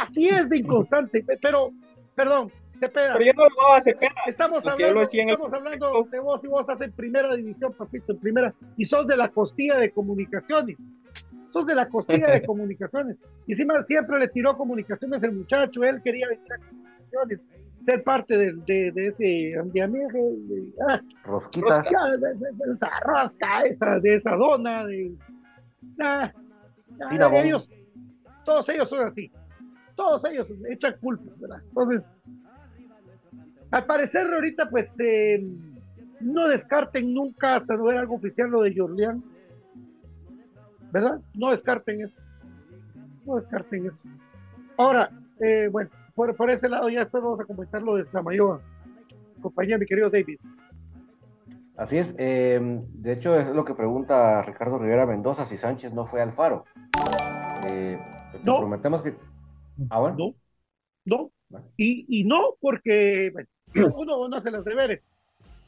Así 0.00 0.28
es 0.28 0.48
de 0.48 0.58
inconstante, 0.58 1.24
pero, 1.40 1.72
perdón, 2.14 2.52
Cepeda, 2.86 3.12
Pero 3.14 3.24
yo 3.24 3.32
no 3.34 3.42
lo 3.44 3.54
voy 3.54 3.74
a 3.74 3.76
hacer 3.76 3.96
pena. 3.96 4.14
estamos 4.26 4.66
hablando, 4.66 4.94
lo 4.94 5.00
decía 5.00 5.22
en 5.22 5.28
el 5.28 5.34
estamos 5.34 5.52
hablando 5.54 6.04
de 6.10 6.18
vos 6.20 6.40
y 6.42 6.46
vos 6.48 6.60
estás 6.62 6.80
en 6.80 6.92
primera 6.92 7.34
división, 7.36 7.72
papito, 7.74 8.12
en 8.12 8.18
primera, 8.18 8.54
y 8.76 8.84
sos 8.84 9.06
de 9.06 9.16
la 9.16 9.28
costilla 9.28 9.76
de 9.78 9.90
comunicaciones. 9.92 10.76
Sos 11.52 11.66
de 11.66 11.74
la 11.74 11.88
costilla 11.88 12.28
de 12.30 12.42
comunicaciones. 12.46 13.16
Y 13.46 13.52
encima 13.52 13.84
siempre 13.84 14.18
le 14.18 14.28
tiró 14.28 14.56
comunicaciones 14.56 15.22
el 15.22 15.32
muchacho, 15.32 15.84
él 15.84 16.02
quería 16.02 16.26
venir 16.28 16.52
a 16.52 16.56
comunicaciones, 16.68 17.46
ser 17.84 18.02
parte 18.04 18.36
de, 18.38 18.52
de, 18.66 18.90
de 18.92 19.06
ese 19.08 19.58
ambiente, 19.58 20.18
de, 20.18 20.64
ah, 20.88 21.00
Rosquita. 21.24 21.84
ya, 21.90 22.10
de, 22.16 22.34
de- 22.34 22.34
de 22.52 22.72
esa 22.74 22.90
rosca, 23.04 23.62
esa, 23.62 23.98
de 24.00 24.16
esa 24.16 24.34
dona, 24.36 24.86
de, 24.86 25.12
ah, 26.00 26.32
ah, 27.00 27.08
Sí, 27.10 27.16
ellos, 27.46 27.70
todos 28.44 28.68
ellos 28.70 28.88
son 28.88 29.06
así, 29.08 29.30
todos 29.96 30.24
ellos 30.24 30.50
echan 30.70 30.94
culpas, 31.00 31.38
¿verdad? 31.40 31.60
Entonces, 31.68 32.14
al 33.72 33.84
parecer 33.86 34.32
ahorita 34.32 34.70
pues 34.70 34.94
eh, 35.00 35.44
no 36.20 36.46
descarten 36.48 37.12
nunca 37.12 37.56
hasta 37.56 37.74
no 37.76 37.84
ver 37.84 37.96
algo 37.98 38.14
oficial 38.14 38.48
lo 38.50 38.62
de 38.62 38.74
Jorleán, 38.76 39.22
¿verdad? 40.92 41.20
No 41.34 41.50
descarten 41.50 42.02
eso, 42.02 42.14
no 43.26 43.36
descarten 43.36 43.86
eso. 43.86 43.96
Ahora, 44.76 45.10
eh, 45.40 45.68
bueno, 45.70 45.90
por, 46.14 46.36
por 46.36 46.50
ese 46.50 46.68
lado 46.68 46.88
ya 46.88 47.00
después 47.00 47.22
vamos 47.22 47.40
a 47.40 47.44
comentar 47.44 47.82
lo 47.82 47.96
de 47.96 48.04
Samayoa, 48.06 48.60
compañía, 49.40 49.78
mi 49.78 49.86
querido 49.86 50.10
David. 50.10 50.38
Así 51.76 51.96
es. 51.98 52.14
eh, 52.18 52.60
de 52.94 53.12
hecho, 53.12 53.36
es 53.38 53.48
lo 53.48 53.64
que 53.64 53.74
pregunta 53.74 54.42
Ricardo 54.42 54.78
Rivera 54.78 55.06
Mendoza 55.06 55.46
si 55.46 55.56
Sánchez 55.56 55.92
no 55.94 56.04
fue 56.04 56.20
al 56.20 56.30
faro. 56.30 56.64
Eh, 57.64 57.98
te 58.32 58.38
No. 58.44 58.58
prometemos 58.58 59.02
que. 59.02 59.16
Ah, 59.88 59.98
bueno. 60.00 60.16
No, 60.18 60.34
no. 61.06 61.30
Bueno. 61.48 61.66
Y, 61.76 62.06
y 62.20 62.24
no 62.24 62.54
porque 62.60 63.30
bueno, 63.32 63.48
uno, 63.96 64.18
uno 64.18 64.36
hace 64.36 64.50
los 64.50 64.64
deberes, 64.64 65.00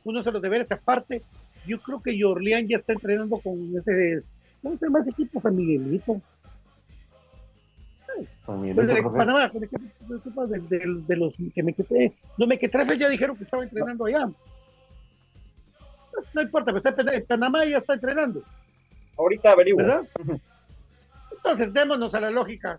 uno 0.05 0.21
hace 0.21 0.31
los 0.33 0.43
deberes 0.43 0.71
aparte. 0.73 1.23
Yo 1.67 1.81
creo 1.81 2.03
que 2.03 2.21
Jorleán 2.21 2.69
ya 2.69 2.77
está 2.77 2.93
entrenando 2.93 3.39
con 3.39 3.55
ese, 3.77 4.23
¿cómo 4.63 4.77
se 4.79 4.87
llama 4.87 5.01
ese 5.01 5.11
equipo? 5.11 5.41
San 5.41 5.57
Miguelito. 5.57 6.21
Pues 8.75 8.87
de 8.87 9.03
Panamá, 9.03 9.49
con 9.51 9.63
el 9.63 9.65
equipo, 9.65 10.47
de, 10.47 10.59
de- 10.61 11.03
de 11.07 11.17
los 11.17 11.35
que 11.55 11.63
me 11.63 11.73
quedé. 11.73 12.13
No 12.39 12.47
me 12.47 12.59
quedé, 12.59 12.99
ya 12.99 13.09
dijeron 13.09 13.37
que 13.37 13.45
estaba 13.45 13.63
entrenando 13.65 14.05
allá. 14.05 14.29
No, 16.35 16.43
importa, 16.43 16.73
pero 16.73 16.79
está 16.91 17.13
en 17.17 17.25
Panamá 17.27 17.65
ya 17.65 17.79
está 17.79 17.95
entrenando. 17.95 18.43
Ahorita 19.17 19.53
averiguo. 19.53 19.79
¿verdad? 19.83 20.03
Entonces, 21.33 21.73
démonos 21.73 22.15
a 22.15 22.21
la 22.21 22.31
lógica. 22.31 22.79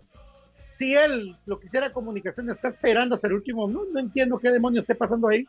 Si 0.78 0.94
él 0.94 1.36
lo 1.46 1.58
que 1.58 1.66
hiciera 1.66 1.92
comunicación 1.92 2.50
está 2.50 2.68
esperando 2.68 3.14
hasta 3.14 3.28
el 3.28 3.34
último, 3.34 3.66
no, 3.68 3.84
no 3.92 3.98
entiendo 3.98 4.38
qué 4.38 4.50
demonios 4.50 4.82
esté 4.82 4.94
pasando 4.94 5.28
ahí. 5.28 5.46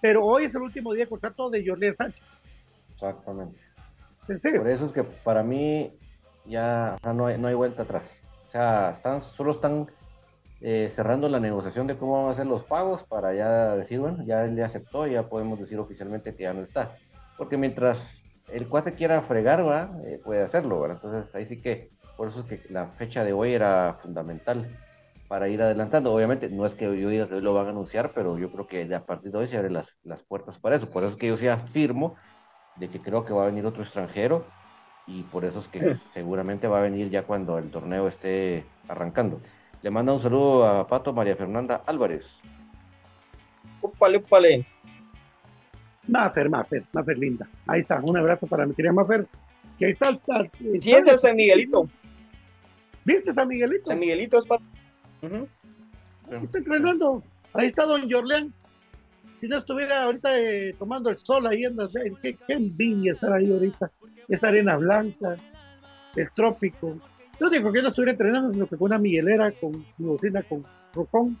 Pero 0.00 0.24
hoy 0.24 0.44
es 0.44 0.54
el 0.54 0.62
último 0.62 0.92
día 0.92 1.04
de 1.04 1.10
contrato 1.10 1.50
de 1.50 1.66
Jorge 1.66 1.94
Sánchez. 1.94 2.22
Exactamente. 2.94 3.58
En 4.28 4.40
serio. 4.40 4.60
Por 4.60 4.70
eso 4.70 4.86
es 4.86 4.92
que 4.92 5.04
para 5.04 5.42
mí 5.42 5.92
ya 6.46 6.96
no, 7.14 7.26
hay, 7.26 7.38
no 7.38 7.48
hay 7.48 7.54
vuelta 7.54 7.82
atrás. 7.82 8.10
O 8.46 8.48
sea, 8.48 8.90
están, 8.90 9.22
solo 9.22 9.52
están 9.52 9.86
eh, 10.60 10.90
cerrando 10.94 11.28
la 11.28 11.40
negociación 11.40 11.86
de 11.86 11.96
cómo 11.96 12.22
van 12.22 12.32
a 12.32 12.36
ser 12.36 12.46
los 12.46 12.64
pagos 12.64 13.02
para 13.04 13.34
ya 13.34 13.76
decir, 13.76 14.00
bueno, 14.00 14.24
ya 14.24 14.44
él 14.44 14.56
ya 14.56 14.66
aceptó, 14.66 15.06
ya 15.06 15.28
podemos 15.28 15.60
decir 15.60 15.78
oficialmente 15.78 16.34
que 16.34 16.44
ya 16.44 16.54
no 16.54 16.62
está. 16.62 16.96
Porque 17.36 17.56
mientras 17.56 18.04
el 18.48 18.68
cuate 18.68 18.94
quiera 18.94 19.20
fregar, 19.22 19.66
¿va? 19.66 19.90
Eh, 20.04 20.20
puede 20.24 20.42
hacerlo, 20.42 20.80
¿verdad? 20.80 21.00
Entonces 21.02 21.34
ahí 21.34 21.46
sí 21.46 21.60
que, 21.60 21.90
por 22.16 22.28
eso 22.28 22.40
es 22.40 22.46
que 22.46 22.62
la 22.72 22.88
fecha 22.88 23.24
de 23.24 23.32
hoy 23.32 23.52
era 23.52 23.94
fundamental 24.00 24.66
para 25.28 25.48
ir 25.48 25.60
adelantando. 25.60 26.12
Obviamente 26.14 26.48
no 26.48 26.64
es 26.66 26.74
que 26.74 26.84
yo 26.84 27.08
diga 27.08 27.28
que 27.28 27.34
hoy 27.34 27.42
lo 27.42 27.54
van 27.54 27.66
a 27.66 27.70
anunciar, 27.70 28.12
pero 28.14 28.38
yo 28.38 28.50
creo 28.50 28.66
que 28.66 28.94
a 28.94 29.04
partir 29.04 29.32
de 29.32 29.38
hoy 29.38 29.48
se 29.48 29.56
abren 29.56 29.74
las, 29.74 29.96
las 30.04 30.22
puertas 30.22 30.58
para 30.58 30.76
eso. 30.76 30.88
Por 30.90 31.02
eso 31.02 31.12
es 31.12 31.18
que 31.18 31.28
yo 31.28 31.36
sí 31.36 31.48
afirmo 31.48 32.16
de 32.76 32.88
que 32.90 33.00
creo 33.00 33.24
que 33.24 33.32
va 33.32 33.42
a 33.42 33.46
venir 33.46 33.66
otro 33.66 33.82
extranjero 33.82 34.46
y 35.06 35.22
por 35.24 35.44
eso 35.44 35.60
es 35.60 35.68
que 35.68 35.94
seguramente 35.96 36.68
va 36.68 36.78
a 36.78 36.82
venir 36.82 37.10
ya 37.10 37.24
cuando 37.24 37.58
el 37.58 37.70
torneo 37.70 38.08
esté 38.08 38.66
arrancando. 38.88 39.40
Le 39.82 39.90
manda 39.90 40.12
un 40.12 40.20
saludo 40.20 40.66
a 40.66 40.86
Pato 40.86 41.12
María 41.12 41.36
Fernanda 41.36 41.82
Álvarez. 41.86 42.40
Úpale, 43.80 44.18
úpale. 44.18 44.66
Mafer, 46.08 46.48
Mafer, 46.48 46.84
Mafer 46.92 47.18
linda. 47.18 47.48
Ahí 47.66 47.80
está, 47.80 48.00
un 48.02 48.16
abrazo 48.16 48.46
para 48.46 48.66
mi 48.66 48.74
querida 48.74 48.92
Mafer. 48.92 49.26
Que 49.78 49.86
ahí 49.86 49.92
está, 49.92 50.10
está- 50.10 50.48
Sí, 50.80 50.92
es 50.92 51.06
el 51.06 51.18
San 51.18 51.36
Miguelito. 51.36 51.88
¿Viste 53.06 53.32
San 53.32 53.46
Miguelito? 53.46 53.86
San 53.86 54.00
Miguelito 54.00 54.36
es 54.38 54.44
para. 54.44 54.62
Está 55.22 56.58
entrenando. 56.58 57.22
Ahí 57.54 57.68
está 57.68 57.84
Don 57.84 58.10
Jorleán. 58.10 58.52
Si 59.40 59.46
no 59.46 59.58
estuviera 59.58 60.02
ahorita 60.02 60.38
eh, 60.38 60.74
tomando 60.78 61.10
el 61.10 61.18
sol 61.18 61.46
ahí 61.46 61.64
en 61.64 61.76
las... 61.76 61.94
Qué, 62.20 62.36
qué 62.46 62.54
envidia 62.54 63.12
estar 63.12 63.32
ahí 63.32 63.50
ahorita. 63.50 63.90
Esa 64.28 64.48
arena 64.48 64.76
blanca, 64.76 65.36
el 66.16 66.30
trópico. 66.32 66.98
No 67.38 67.48
digo 67.48 67.70
que 67.70 67.80
no 67.80 67.88
estuviera 67.88 68.12
entrenando, 68.12 68.52
sino 68.52 68.66
que 68.66 68.76
con 68.76 68.86
una 68.86 68.98
miguelera, 68.98 69.52
con 69.52 69.84
bocina, 69.98 70.42
con 70.42 70.64
rocón, 70.92 71.38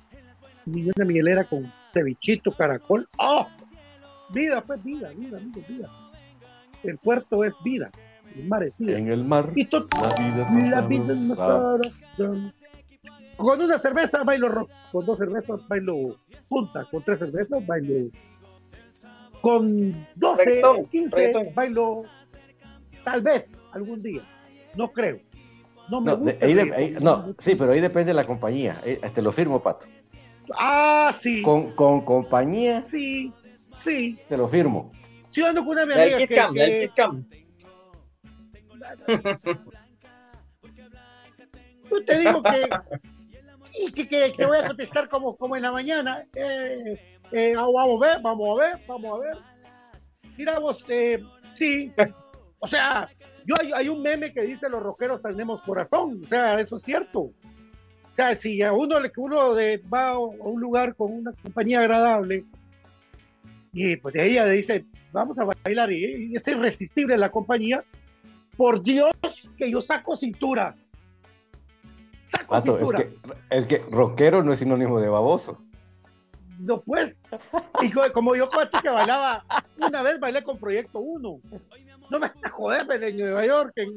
y 0.66 0.84
una 0.84 1.04
miguelera 1.04 1.44
con 1.44 1.72
cevichito, 1.92 2.52
caracol. 2.52 3.08
¡Oh! 3.18 3.48
Vida, 4.30 4.60
pues 4.60 4.84
vida, 4.84 5.10
vida, 5.16 5.38
vida, 5.38 5.66
vida. 5.68 5.90
El 6.84 6.98
puerto 6.98 7.42
es 7.42 7.54
vida, 7.64 7.90
el 8.38 8.48
mar 8.48 8.62
es 8.64 8.78
vida. 8.78 8.98
En 8.98 9.08
el 9.08 9.24
mar, 9.24 9.52
Y 9.54 9.64
la 9.70 9.80
vida 10.82 11.12
es 11.12 11.18
más 11.20 11.38
la 11.38 11.78
vida. 11.78 12.52
Con 13.36 13.60
una 13.60 13.78
cerveza 13.78 14.24
bailo 14.24 14.48
rock, 14.48 14.70
con 14.92 15.04
dos 15.04 15.18
cervezas 15.18 15.60
bailo 15.68 16.16
punta, 16.48 16.86
con 16.90 17.02
tres 17.02 17.18
cervezas 17.18 17.66
bailo. 17.66 18.10
Con 19.42 19.92
12 20.16 20.44
Reggaetón, 20.44 20.76
o 20.80 20.88
15 20.88 21.16
reggaetón. 21.16 21.54
bailo 21.54 22.02
tal 23.04 23.20
vez 23.20 23.52
algún 23.72 24.02
día. 24.02 24.22
No 24.74 24.90
creo. 24.90 25.20
No 25.90 26.00
me 26.00 26.06
No, 26.12 26.16
de- 26.16 26.22
gusta. 26.32 26.46
ahí 26.46 26.52
el 26.52 26.56
de- 26.56 26.64
reggaetón, 26.64 26.96
ahí- 26.98 27.04
no 27.04 27.34
sí, 27.38 27.54
pero 27.54 27.72
ahí 27.72 27.80
depende 27.80 28.06
de 28.10 28.14
la 28.14 28.26
compañía. 28.26 28.80
Eh, 28.84 29.00
te 29.14 29.22
lo 29.22 29.30
firmo, 29.32 29.62
Pato. 29.62 29.84
Ah, 30.58 31.14
sí. 31.20 31.42
Con, 31.42 31.72
con 31.72 32.00
compañía, 32.04 32.80
Sí, 32.80 33.32
sí. 33.84 34.18
te 34.28 34.36
lo 34.36 34.48
firmo. 34.48 34.92
Sí, 35.30 35.42
ando 35.42 35.60
con 35.62 35.72
una 35.72 35.82
amiga 35.82 36.16
Kiss 36.18 36.28
que- 36.30 36.34
Cam, 36.34 36.54
que- 36.54 36.80
Kiss 36.80 36.92
Cam. 36.94 37.24
Yo 41.90 42.04
te 42.04 42.18
digo 42.18 42.42
que, 42.42 42.68
que, 43.94 44.08
que, 44.08 44.32
que 44.32 44.46
voy 44.46 44.58
a 44.58 44.66
contestar 44.66 45.08
como, 45.08 45.36
como 45.36 45.56
en 45.56 45.62
la 45.62 45.72
mañana. 45.72 46.24
Eh, 46.34 47.18
eh, 47.32 47.54
vamos 47.54 48.02
a 48.02 48.06
ver, 48.06 48.22
vamos 48.22 48.48
a 48.48 48.64
ver, 48.64 48.80
vamos 48.86 49.18
a 49.18 49.22
ver. 49.22 49.36
Mira 50.36 50.58
vos, 50.58 50.84
eh, 50.88 51.22
sí. 51.52 51.92
O 52.58 52.68
sea, 52.68 53.08
yo 53.44 53.54
hay, 53.60 53.72
hay 53.72 53.88
un 53.88 54.02
meme 54.02 54.32
que 54.32 54.42
dice 54.42 54.68
los 54.68 54.82
rockeros 54.82 55.22
tenemos 55.22 55.62
corazón. 55.62 56.22
O 56.24 56.28
sea, 56.28 56.60
eso 56.60 56.76
es 56.78 56.82
cierto. 56.82 57.20
O 57.20 58.14
sea, 58.16 58.34
si 58.34 58.62
a 58.62 58.72
uno, 58.72 58.96
uno 59.18 59.54
de, 59.54 59.82
va 59.92 60.10
a 60.10 60.18
un 60.18 60.60
lugar 60.60 60.94
con 60.94 61.12
una 61.12 61.32
compañía 61.32 61.80
agradable 61.80 62.44
y 63.74 63.96
pues 63.98 64.14
ella 64.14 64.46
le 64.46 64.52
dice, 64.52 64.86
vamos 65.12 65.38
a 65.38 65.44
bailar 65.44 65.92
y, 65.92 66.30
y 66.32 66.36
es 66.36 66.48
irresistible 66.48 67.18
la 67.18 67.30
compañía, 67.30 67.84
por 68.56 68.82
Dios 68.82 69.10
que 69.56 69.70
yo 69.70 69.80
saco 69.80 70.16
cintura. 70.16 70.74
Saco 72.26 72.46
Pato, 72.54 72.72
es 72.72 72.78
cintura. 72.78 72.98
que, 72.98 73.18
es 73.50 73.66
que 73.66 73.78
rockero 73.90 74.42
no 74.42 74.52
es 74.52 74.58
sinónimo 74.58 75.00
de 75.00 75.08
baboso. 75.08 75.62
No, 76.58 76.80
pues. 76.80 77.16
Y 77.82 77.90
co- 77.90 78.10
como 78.14 78.34
yo 78.34 78.48
con 78.48 78.68
ti 78.70 78.78
que 78.82 78.88
bailaba, 78.88 79.44
una 79.78 80.02
vez 80.02 80.18
bailé 80.18 80.42
con 80.42 80.58
Proyecto 80.58 80.98
1. 81.00 81.40
No 82.10 82.18
me 82.18 82.30
joder, 82.50 82.86
pero 82.86 83.06
en 83.06 83.16
Nueva 83.18 83.44
York, 83.46 83.72
en, 83.76 83.90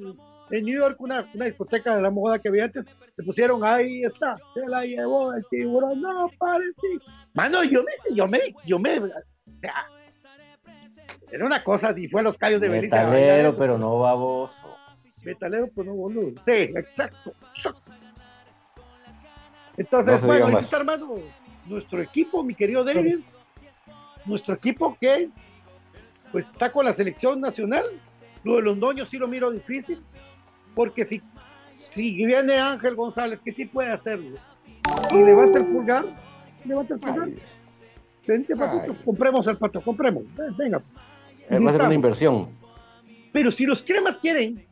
en 0.51 0.65
New 0.65 0.77
York, 0.77 0.99
una, 0.99 1.25
una 1.33 1.45
discoteca 1.45 1.95
de 1.95 2.01
la 2.01 2.09
moda 2.09 2.39
que 2.39 2.49
había 2.49 2.65
antes, 2.65 2.85
se 3.13 3.23
pusieron 3.23 3.63
ahí 3.63 4.01
está, 4.01 4.35
se 4.53 4.67
la 4.67 4.81
llevó 4.81 5.33
el 5.33 5.45
tiburón, 5.49 6.01
no, 6.01 6.29
parece. 6.37 6.87
Mano, 7.33 7.63
yo 7.63 7.81
me, 7.83 8.15
yo 8.15 8.27
me, 8.27 8.39
yo 8.65 8.77
me, 8.79 8.99
era 11.31 11.45
una 11.45 11.63
cosa, 11.63 11.93
y 11.97 12.07
fue 12.07 12.21
a 12.21 12.23
los 12.23 12.37
callos 12.37 12.61
de 12.61 12.69
Belice. 12.69 12.95
a 12.95 13.03
bailar 13.05 13.19
Metalero, 13.19 13.57
pero 13.57 13.77
no 13.77 13.99
baboso. 13.99 14.75
Metalero, 15.23 15.67
pues 15.73 15.85
no, 15.85 15.93
boludo. 15.93 16.41
Sí, 16.45 16.51
exacto. 16.51 17.33
Entonces, 19.77 20.21
No 20.21 20.27
bueno, 20.27 20.47
ahí 20.47 20.55
está 20.55 20.77
armando 20.77 21.19
nuestro 21.65 22.01
equipo, 22.01 22.43
mi 22.43 22.53
querido 22.53 22.83
David. 22.83 23.19
Nuestro 24.25 24.53
equipo 24.53 24.97
que 24.99 25.29
pues 26.31 26.49
está 26.49 26.71
con 26.71 26.85
la 26.85 26.93
selección 26.93 27.39
nacional. 27.41 27.85
Lo 28.43 28.55
de 28.55 28.61
Londoño 28.61 29.05
sí 29.05 29.17
lo 29.17 29.27
miro 29.27 29.51
difícil, 29.51 30.01
porque 30.73 31.03
si, 31.05 31.21
si 31.93 32.25
viene 32.25 32.57
Ángel 32.57 32.95
González, 32.95 33.39
que 33.43 33.51
sí 33.51 33.65
puede 33.65 33.91
hacerlo, 33.91 34.37
y 35.11 35.15
levanta 35.15 35.59
el 35.59 35.65
pulgar, 35.65 36.05
levanta 36.63 36.93
el 36.93 36.99
pulgar. 37.01 37.27
Vente, 38.25 38.55
patito, 38.55 38.93
Ay. 38.93 39.03
compremos 39.03 39.47
el 39.47 39.57
pato, 39.57 39.81
compremos. 39.81 40.23
Ven, 40.35 40.55
Venga. 40.55 40.81
Eh, 41.49 41.59
Va 41.59 41.69
a 41.69 41.73
ser 41.73 41.81
una 41.83 41.93
inversión. 41.93 42.49
Pero 43.33 43.51
si 43.51 43.65
los 43.65 43.83
cremas 43.83 44.17
quieren 44.17 44.65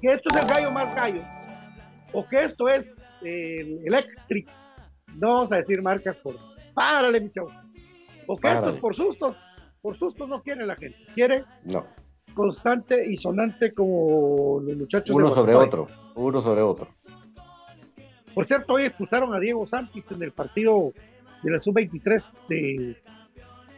que 0.00 0.08
esto 0.08 0.28
es 0.34 0.42
el 0.42 0.48
gallo 0.48 0.70
más 0.70 0.94
gallo, 0.94 1.22
o 2.12 2.26
que 2.26 2.44
esto 2.44 2.68
es 2.68 2.86
el 3.22 3.80
electric, 3.86 4.48
no 5.16 5.28
vamos 5.34 5.52
a 5.52 5.56
decir 5.56 5.82
marcas 5.82 6.16
por. 6.18 6.36
Párale, 6.74 7.20
mi 7.20 7.30
chavo. 7.30 7.50
O 8.26 8.36
que 8.36 8.52
esto 8.52 8.70
es 8.70 8.76
por 8.80 8.94
sustos. 8.94 9.36
Por 9.82 9.96
sustos 9.96 10.28
no 10.28 10.42
quiere 10.42 10.66
la 10.66 10.76
gente. 10.76 10.96
Quiere 11.14 11.44
No. 11.64 11.84
constante 12.34 13.10
y 13.10 13.16
sonante 13.16 13.72
como 13.74 14.60
los 14.62 14.76
muchachos 14.76 15.14
Uno 15.16 15.28
de 15.30 15.34
sobre 15.34 15.54
otro. 15.54 15.88
Uno 16.14 16.40
sobre 16.42 16.62
otro. 16.62 16.86
Por 18.34 18.46
cierto, 18.46 18.74
hoy 18.74 18.84
expulsaron 18.84 19.34
a 19.34 19.40
Diego 19.40 19.66
Santos 19.66 20.02
en 20.10 20.22
el 20.22 20.32
partido 20.32 20.92
de 21.42 21.50
la 21.50 21.58
sub-23 21.60 22.22
de- 22.48 22.96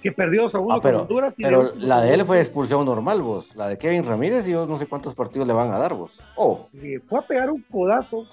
que 0.02 0.12
perdió 0.12 0.42
2 0.42 0.54
a 0.54 0.58
1 0.60 0.74
Ah, 0.74 0.80
pero, 0.82 0.98
con 0.98 1.02
Honduras. 1.08 1.34
y 1.36 1.42
pero 1.42 1.70
de- 1.70 1.86
la 1.86 2.00
de 2.00 2.14
él 2.14 2.24
fue 2.26 2.40
expulsión 2.40 2.84
normal, 2.84 3.22
vos. 3.22 3.54
La 3.56 3.68
de 3.68 3.78
Kevin 3.78 4.04
Ramírez, 4.04 4.44
yo 4.46 4.66
no 4.66 4.78
sé 4.78 4.86
cuántos 4.86 5.14
partidos 5.14 5.46
le 5.46 5.54
van 5.54 5.70
a 5.72 5.78
dar, 5.78 5.94
vos. 5.94 6.18
Oh, 6.36 6.68
fue 7.08 7.18
a 7.18 7.22
pegar 7.22 7.50
un 7.50 7.62
codazo. 7.70 8.26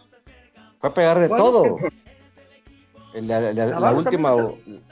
fue 0.80 0.90
a 0.90 0.94
pegar 0.94 1.20
de 1.20 1.28
todo. 1.30 1.78
El- 3.14 3.28
la, 3.28 3.40
la- 3.42 3.54
la 3.54 3.66
Navarro 3.68 3.98
última. 4.00 4.36
también, 4.36 4.84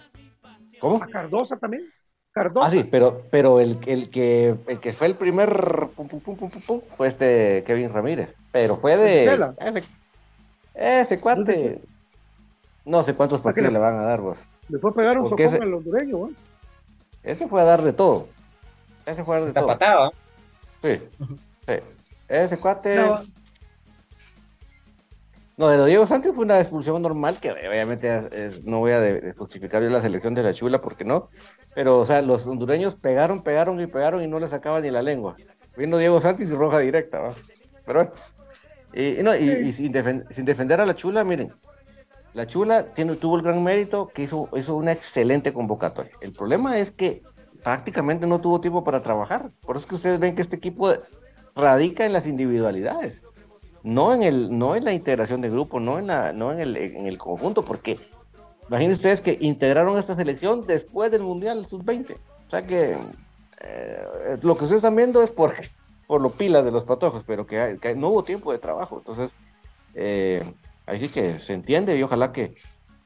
¿Cómo? 0.80 1.02
A 1.04 1.08
Cardosa 1.08 1.58
también. 1.58 1.84
Cardosa. 2.32 2.68
Ah, 2.68 2.70
sí, 2.70 2.84
pero, 2.84 3.24
pero 3.32 3.60
el, 3.60 3.80
el, 3.88 4.10
que, 4.12 4.56
el 4.68 4.80
que 4.80 4.94
fue 4.94 5.08
el 5.08 5.16
primer 5.16 5.50
pum, 5.96 6.08
pum, 6.08 6.20
pum, 6.20 6.36
pum, 6.38 6.50
pum, 6.52 6.62
pum, 6.62 6.82
fue 6.96 7.08
este 7.08 7.64
Kevin 7.66 7.92
Ramírez. 7.92 8.36
Pero 8.52 8.78
fue 8.78 8.96
de. 8.98 9.26
Ese, 9.60 9.84
ese 10.76 11.20
cuate. 11.20 11.82
No 12.86 13.02
sé 13.04 13.16
cuántos 13.16 13.42
¿Para 13.42 13.56
qué 13.56 13.62
partidos 13.62 13.74
le- 13.74 13.80
van 13.80 13.96
a 14.00 14.06
dar, 14.06 14.22
vos. 14.22 14.38
Le 14.70 14.78
fue 14.80 14.92
a 14.92 14.94
pegar 14.94 15.18
un 15.18 15.28
Porque 15.30 15.46
socón 15.46 15.64
al 15.64 15.74
hondureño, 15.74 16.28
¿eh? 16.28 16.32
Ese 17.28 17.48
fue 17.48 17.62
a 17.62 17.66
dar 17.66 17.82
de 17.82 17.92
todo. 17.94 18.30
Ese 19.06 19.24
fue 19.24 19.36
a 19.36 19.40
dar 19.40 19.44
de 19.46 19.50
Está 19.50 19.60
todo. 19.62 19.68
patada. 19.68 20.12
Sí, 20.82 21.00
sí. 21.68 21.74
Ese 22.30 22.58
cuate. 22.58 22.96
No, 22.96 23.22
No, 25.58 25.68
de 25.70 25.78
lo 25.78 25.86
Diego 25.86 26.06
Santos 26.08 26.36
fue 26.36 26.46
una 26.46 26.60
expulsión 26.62 27.02
normal, 27.02 27.40
que 27.40 27.52
obviamente 27.52 28.08
eh, 28.32 28.52
no 28.64 28.78
voy 28.80 28.92
a 28.92 29.00
de- 29.00 29.20
de 29.22 29.34
justificar 29.34 29.82
yo 29.82 29.90
la 29.90 30.02
selección 30.02 30.36
de 30.36 30.44
la 30.44 30.54
chula, 30.54 30.82
porque 30.82 31.04
no. 31.04 31.30
Pero, 31.74 32.00
o 32.00 32.06
sea, 32.06 32.22
los 32.22 32.46
hondureños 32.48 32.94
pegaron, 32.96 33.42
pegaron 33.44 33.80
y 33.82 33.88
pegaron 33.88 34.22
y 34.24 34.28
no 34.28 34.40
les 34.40 34.52
sacaban 34.52 34.84
ni 34.84 34.92
la 34.92 35.02
lengua. 35.02 35.36
Vino 35.76 35.98
Diego 35.98 36.22
Santos 36.22 36.46
y 36.48 36.54
roja 36.54 36.80
directa, 36.80 37.20
¿va? 37.20 37.34
Pero 37.86 38.00
bueno. 38.06 38.12
Y, 38.94 39.20
y 39.20 39.24
no, 39.24 39.36
y, 39.36 39.50
y 39.50 39.74
sin, 39.74 39.92
defen- 39.94 40.26
sin 40.32 40.46
defender 40.46 40.80
a 40.80 40.86
la 40.86 40.96
chula, 40.96 41.24
miren, 41.24 41.52
la 42.38 42.46
chula 42.46 42.94
tiene, 42.94 43.16
tuvo 43.16 43.38
el 43.38 43.42
gran 43.42 43.64
mérito 43.64 44.10
que 44.10 44.22
hizo, 44.22 44.48
hizo 44.56 44.76
una 44.76 44.92
excelente 44.92 45.54
convocatoria. 45.54 46.12
El 46.22 46.34
problema 46.34 46.78
es 46.78 46.92
que 46.92 47.24
prácticamente 47.64 48.28
no 48.28 48.40
tuvo 48.40 48.62
tiempo 48.62 48.84
para 48.84 49.02
trabajar. 49.02 49.50
Por 49.62 49.76
eso 49.76 49.86
es 49.86 49.90
que 49.90 49.96
ustedes 49.96 50.20
ven 50.20 50.36
que 50.36 50.44
este 50.44 50.56
equipo 50.56 50.94
radica 51.56 52.06
en 52.06 52.14
las 52.14 52.28
individualidades 52.28 53.20
no 53.82 54.14
en 54.14 54.22
el 54.22 54.56
no 54.56 54.76
en 54.76 54.84
la 54.84 54.94
integración 54.94 55.42
de 55.42 55.50
grupo 55.50 55.80
no 55.80 55.98
en 55.98 56.08
la 56.08 56.34
no 56.34 56.52
en 56.52 56.60
el 56.60 56.78
en 56.78 57.08
el 57.08 57.18
conjunto 57.18 57.64
porque 57.64 57.98
imagínense 58.68 58.96
ustedes 58.98 59.22
que 59.22 59.38
integraron 59.40 59.98
esta 59.98 60.16
selección 60.16 60.68
después 60.68 61.10
del 61.10 61.24
mundial 61.24 61.66
sub 61.66 61.84
20 61.86 62.14
o 62.14 62.50
sea 62.50 62.68
que 62.68 62.98
eh, 63.62 64.38
lo 64.42 64.58
que 64.58 64.66
ustedes 64.66 64.84
están 64.84 64.96
viendo 64.96 65.24
es 65.24 65.32
por 65.32 65.54
por 66.08 66.22
lo 66.22 66.32
pilas 66.32 66.66
de 66.66 66.72
los 66.72 66.84
patojos 66.84 67.24
pero 67.26 67.48
que, 67.48 67.78
que 67.82 67.96
no 67.96 68.10
hubo 68.10 68.24
tiempo 68.24 68.52
de 68.52 68.60
trabajo 68.60 68.98
entonces 68.98 69.32
eh, 69.96 70.44
ahí 70.88 71.00
sí 71.00 71.10
que 71.10 71.40
se 71.40 71.54
entiende 71.54 71.96
y 71.98 72.02
ojalá 72.04 72.32
que, 72.32 72.56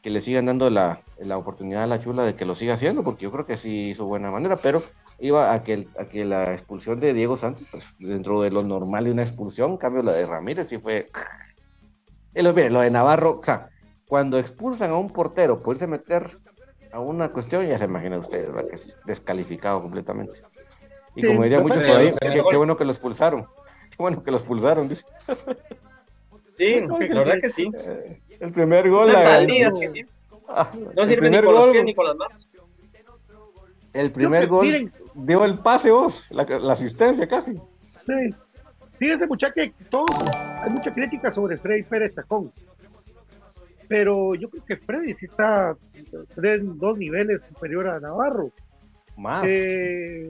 que 0.01 0.09
le 0.09 0.21
sigan 0.21 0.45
dando 0.45 0.69
la, 0.69 1.01
la 1.19 1.37
oportunidad 1.37 1.83
a 1.83 1.87
la 1.87 1.99
chula 2.01 2.23
de 2.23 2.35
que 2.35 2.45
lo 2.45 2.55
siga 2.55 2.75
haciendo 2.75 3.03
porque 3.03 3.23
yo 3.23 3.31
creo 3.31 3.45
que 3.45 3.57
sí 3.57 3.89
hizo 3.89 4.05
buena 4.05 4.31
manera 4.31 4.55
pero 4.57 4.81
iba 5.19 5.53
a 5.53 5.63
que, 5.63 5.73
el- 5.73 5.89
a 5.99 6.05
que 6.05 6.25
la 6.25 6.53
expulsión 6.53 6.99
de 6.99 7.13
Diego 7.13 7.37
Santos, 7.37 7.67
pues 7.71 7.83
dentro 7.99 8.41
de 8.41 8.49
lo 8.49 8.63
normal 8.63 9.03
de 9.05 9.11
una 9.11 9.21
expulsión, 9.23 9.71
en 9.71 9.77
cambio 9.77 10.01
la 10.01 10.13
de 10.13 10.25
Ramírez 10.25 10.69
sí 10.69 10.79
fue... 10.79 11.11
Y 12.33 12.41
lo, 12.41 12.53
mire, 12.53 12.69
lo 12.71 12.81
de 12.81 12.89
Navarro, 12.89 13.39
o 13.39 13.43
sea, 13.43 13.69
cuando 14.07 14.39
expulsan 14.39 14.89
a 14.91 14.95
un 14.97 15.09
portero 15.11 15.61
por 15.61 15.75
irse 15.75 15.83
a 15.85 15.87
meter 15.87 16.39
a 16.91 16.99
una 16.99 17.29
cuestión, 17.29 17.67
ya 17.67 17.77
se 17.77 17.85
imagina 17.85 18.17
usted, 18.17 18.47
¿verdad? 18.47 18.67
Que 18.69 18.75
es 18.77 18.95
descalificado 19.05 19.81
completamente. 19.81 20.41
Y 21.15 21.21
Sí, 21.21 21.27
como 21.27 21.43
diría 21.43 21.59
muchos 21.59 21.83
por 21.83 21.97
ahí, 21.97 22.13
pero- 22.19 22.33
qué, 22.33 22.43
qué 22.49 22.57
bueno 22.57 22.75
que 22.77 22.85
lo 22.85 22.91
expulsaron. 22.91 23.45
Qué 23.89 23.95
bueno 23.99 24.23
que 24.23 24.31
lo 24.31 24.37
expulsaron, 24.37 24.87
dice. 24.89 25.03
Sí, 26.67 27.07
la 27.09 27.19
verdad 27.19 27.37
que 27.41 27.49
sí. 27.49 27.71
Eh, 27.73 28.21
El 28.39 28.51
primer 28.51 28.89
gol... 28.89 29.07
Las 29.07 29.15
la- 29.23 29.29
salidas 29.31 29.75
que 29.75 29.89
tiene. 29.89 30.09
Ah, 30.47 30.69
No 30.95 31.05
sirve 31.05 31.29
ni 31.29 31.37
primer 31.37 31.45
con 31.45 31.55
los 31.55 31.67
pies 31.67 31.83
ni 31.85 31.93
con 31.95 32.05
las 32.05 32.15
manos. 32.15 32.47
El 33.93 34.11
primer 34.11 34.47
gol 34.47 34.65
miren. 34.65 34.91
dio 35.15 35.43
el 35.45 35.59
pase 35.59 35.91
vos, 35.91 36.25
la, 36.29 36.43
la 36.43 36.73
asistencia 36.73 37.27
casi. 37.27 37.53
Sí. 37.53 38.35
Fíjense, 38.97 39.27
muchachos, 39.27 39.55
que 39.55 39.73
todos, 39.89 40.07
hay 40.63 40.69
mucha 40.69 40.93
crítica 40.93 41.33
sobre 41.33 41.57
Freddy 41.57 41.83
Pérez 41.83 42.13
Tacón. 42.13 42.51
pero 43.87 44.35
yo 44.35 44.49
creo 44.49 44.63
que 44.65 44.77
Freddy 44.77 45.13
sí 45.15 45.25
está 45.25 45.75
en 46.43 46.77
dos 46.77 46.97
niveles 46.97 47.41
superior 47.53 47.87
a 47.89 47.99
Navarro. 47.99 48.51
Más. 49.17 49.43
Eh, 49.47 50.29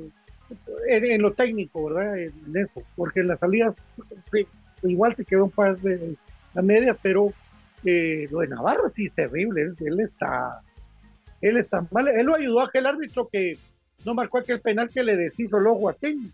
en, 0.88 1.22
lo 1.22 1.34
técnico, 1.34 1.86
¿verdad? 1.86 2.18
En 2.18 2.34
eso, 2.56 2.82
porque 2.96 3.20
en 3.20 3.28
las 3.28 3.40
salidas 3.40 3.76
igual 4.84 5.16
se 5.16 5.26
quedó 5.26 5.46
un 5.46 5.52
par 5.52 5.78
de 5.80 6.16
la 6.54 6.62
media, 6.62 6.98
pero 7.02 7.34
eh, 7.84 8.28
lo 8.32 8.40
de 8.40 8.48
Navarro 8.48 8.90
sí 8.90 9.08
es 9.08 9.14
terrible, 9.14 9.74
él, 9.80 10.00
está 10.00 10.62
él 11.42 11.58
está 11.58 11.86
mal, 11.92 12.08
él 12.08 12.26
lo 12.26 12.36
ayudó 12.36 12.62
a 12.62 12.66
aquel 12.66 12.86
árbitro 12.86 13.28
que 13.32 13.58
no 14.06 14.14
marcó 14.14 14.40
aquel 14.40 14.62
penal 14.62 14.90
que 14.90 15.04
le 15.04 15.16
deshizo 15.16 15.58
el 15.58 15.68
ojo 15.68 15.90
a 15.90 15.94
Ten. 15.94 16.32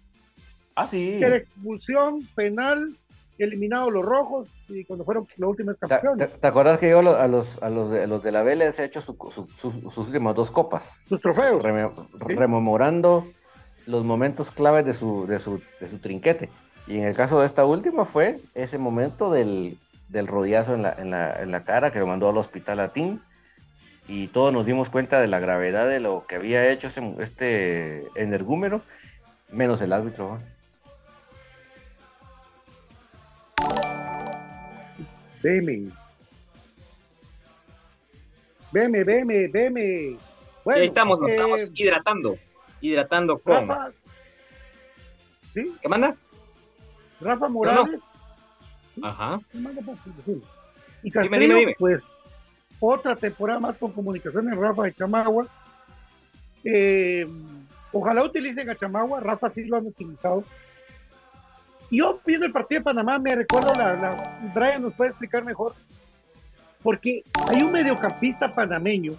Ah, 0.75 0.85
sí. 0.85 1.17
Que 1.19 1.25
era 1.25 1.37
expulsión, 1.37 2.19
penal, 2.35 2.95
eliminado 3.37 3.89
los 3.89 4.05
rojos 4.05 4.47
y 4.67 4.83
cuando 4.85 5.03
fueron 5.03 5.27
los 5.37 5.49
últimos 5.49 5.75
campeones. 5.77 6.39
¿Te, 6.39 6.47
acuerdas 6.47 6.79
que 6.79 6.89
yo 6.89 6.99
a 6.99 7.27
los, 7.27 7.61
a 7.61 7.69
los, 7.69 7.89
de, 7.89 8.07
los 8.07 8.23
de 8.23 8.31
la 8.31 8.43
Vélez 8.43 8.79
he 8.79 8.85
hecho 8.85 9.01
sus 9.01 9.97
últimas 9.97 10.35
dos 10.35 10.51
copas? 10.51 10.89
Sus 11.07 11.21
trofeos. 11.21 11.63
Rememorando 12.19 13.27
los 13.85 14.03
momentos 14.03 14.51
claves 14.51 14.85
de 14.85 14.93
su, 14.93 15.25
de, 15.27 15.39
su, 15.39 15.61
de 15.79 15.87
su 15.87 15.99
trinquete. 15.99 16.49
Y 16.87 16.97
en 16.97 17.03
el 17.03 17.15
caso 17.15 17.41
de 17.41 17.45
esta 17.45 17.65
última 17.65 18.05
fue 18.05 18.39
ese 18.55 18.77
momento 18.77 19.31
del, 19.31 19.77
del 20.07 20.27
rodillazo 20.27 20.73
en 20.73 20.83
la, 20.83 20.93
en, 20.97 21.11
la, 21.11 21.41
en 21.41 21.51
la 21.51 21.63
cara 21.63 21.91
que 21.91 21.99
lo 21.99 22.07
mandó 22.07 22.29
al 22.29 22.37
hospital 22.37 22.79
a 22.79 22.89
Tim. 22.89 23.19
Y 24.07 24.27
todos 24.27 24.53
nos 24.53 24.65
dimos 24.65 24.89
cuenta 24.89 25.19
de 25.19 25.27
la 25.27 25.39
gravedad 25.39 25.87
de 25.87 25.99
lo 25.99 26.25
que 26.25 26.35
había 26.35 26.69
hecho 26.71 26.87
ese, 26.87 27.13
este 27.19 28.07
energúmeno, 28.15 28.81
menos 29.51 29.81
el 29.81 29.91
árbitro. 29.91 30.39
Veme. 35.43 35.89
Veme, 38.71 39.03
veme, 39.03 39.47
veme. 39.49 40.17
Bueno, 40.63 40.79
ahí 40.79 40.85
estamos, 40.85 41.19
nos 41.19 41.29
estamos 41.29 41.61
eh, 41.61 41.71
hidratando. 41.73 42.37
Hidratando 42.79 43.39
con. 43.39 43.69
¿Sí? 45.53 45.73
¿Qué 45.81 45.89
manda? 45.89 46.15
Rafa 47.21 47.47
Morales. 47.47 47.99
Ajá. 49.01 49.39
Y 51.03 51.11
Castillo, 51.11 51.57
pues, 51.77 52.03
otra 52.79 53.15
temporada 53.15 53.59
más 53.59 53.77
con 53.77 53.91
comunicaciones 53.91 54.57
Rafa 54.57 54.83
de 54.83 54.93
Chamagua. 54.93 55.47
Eh, 56.63 57.27
ojalá 57.91 58.23
utilicen 58.23 58.69
a 58.69 58.75
Chamagua, 58.75 59.19
Rafa 59.19 59.49
sí 59.49 59.65
lo 59.65 59.77
han 59.77 59.85
utilizado. 59.85 60.43
Yo 61.89 62.19
viendo 62.25 62.45
el 62.45 62.51
partido 62.51 62.79
de 62.79 62.85
Panamá 62.85 63.17
me 63.17 63.35
recuerdo 63.35 63.73
la, 63.73 63.95
la 63.95 64.51
Brian 64.53 64.81
nos 64.81 64.93
puede 64.93 65.11
explicar 65.11 65.45
mejor 65.45 65.73
porque 66.83 67.23
hay 67.47 67.61
un 67.61 67.71
mediocampista 67.71 68.53
panameño 68.53 69.13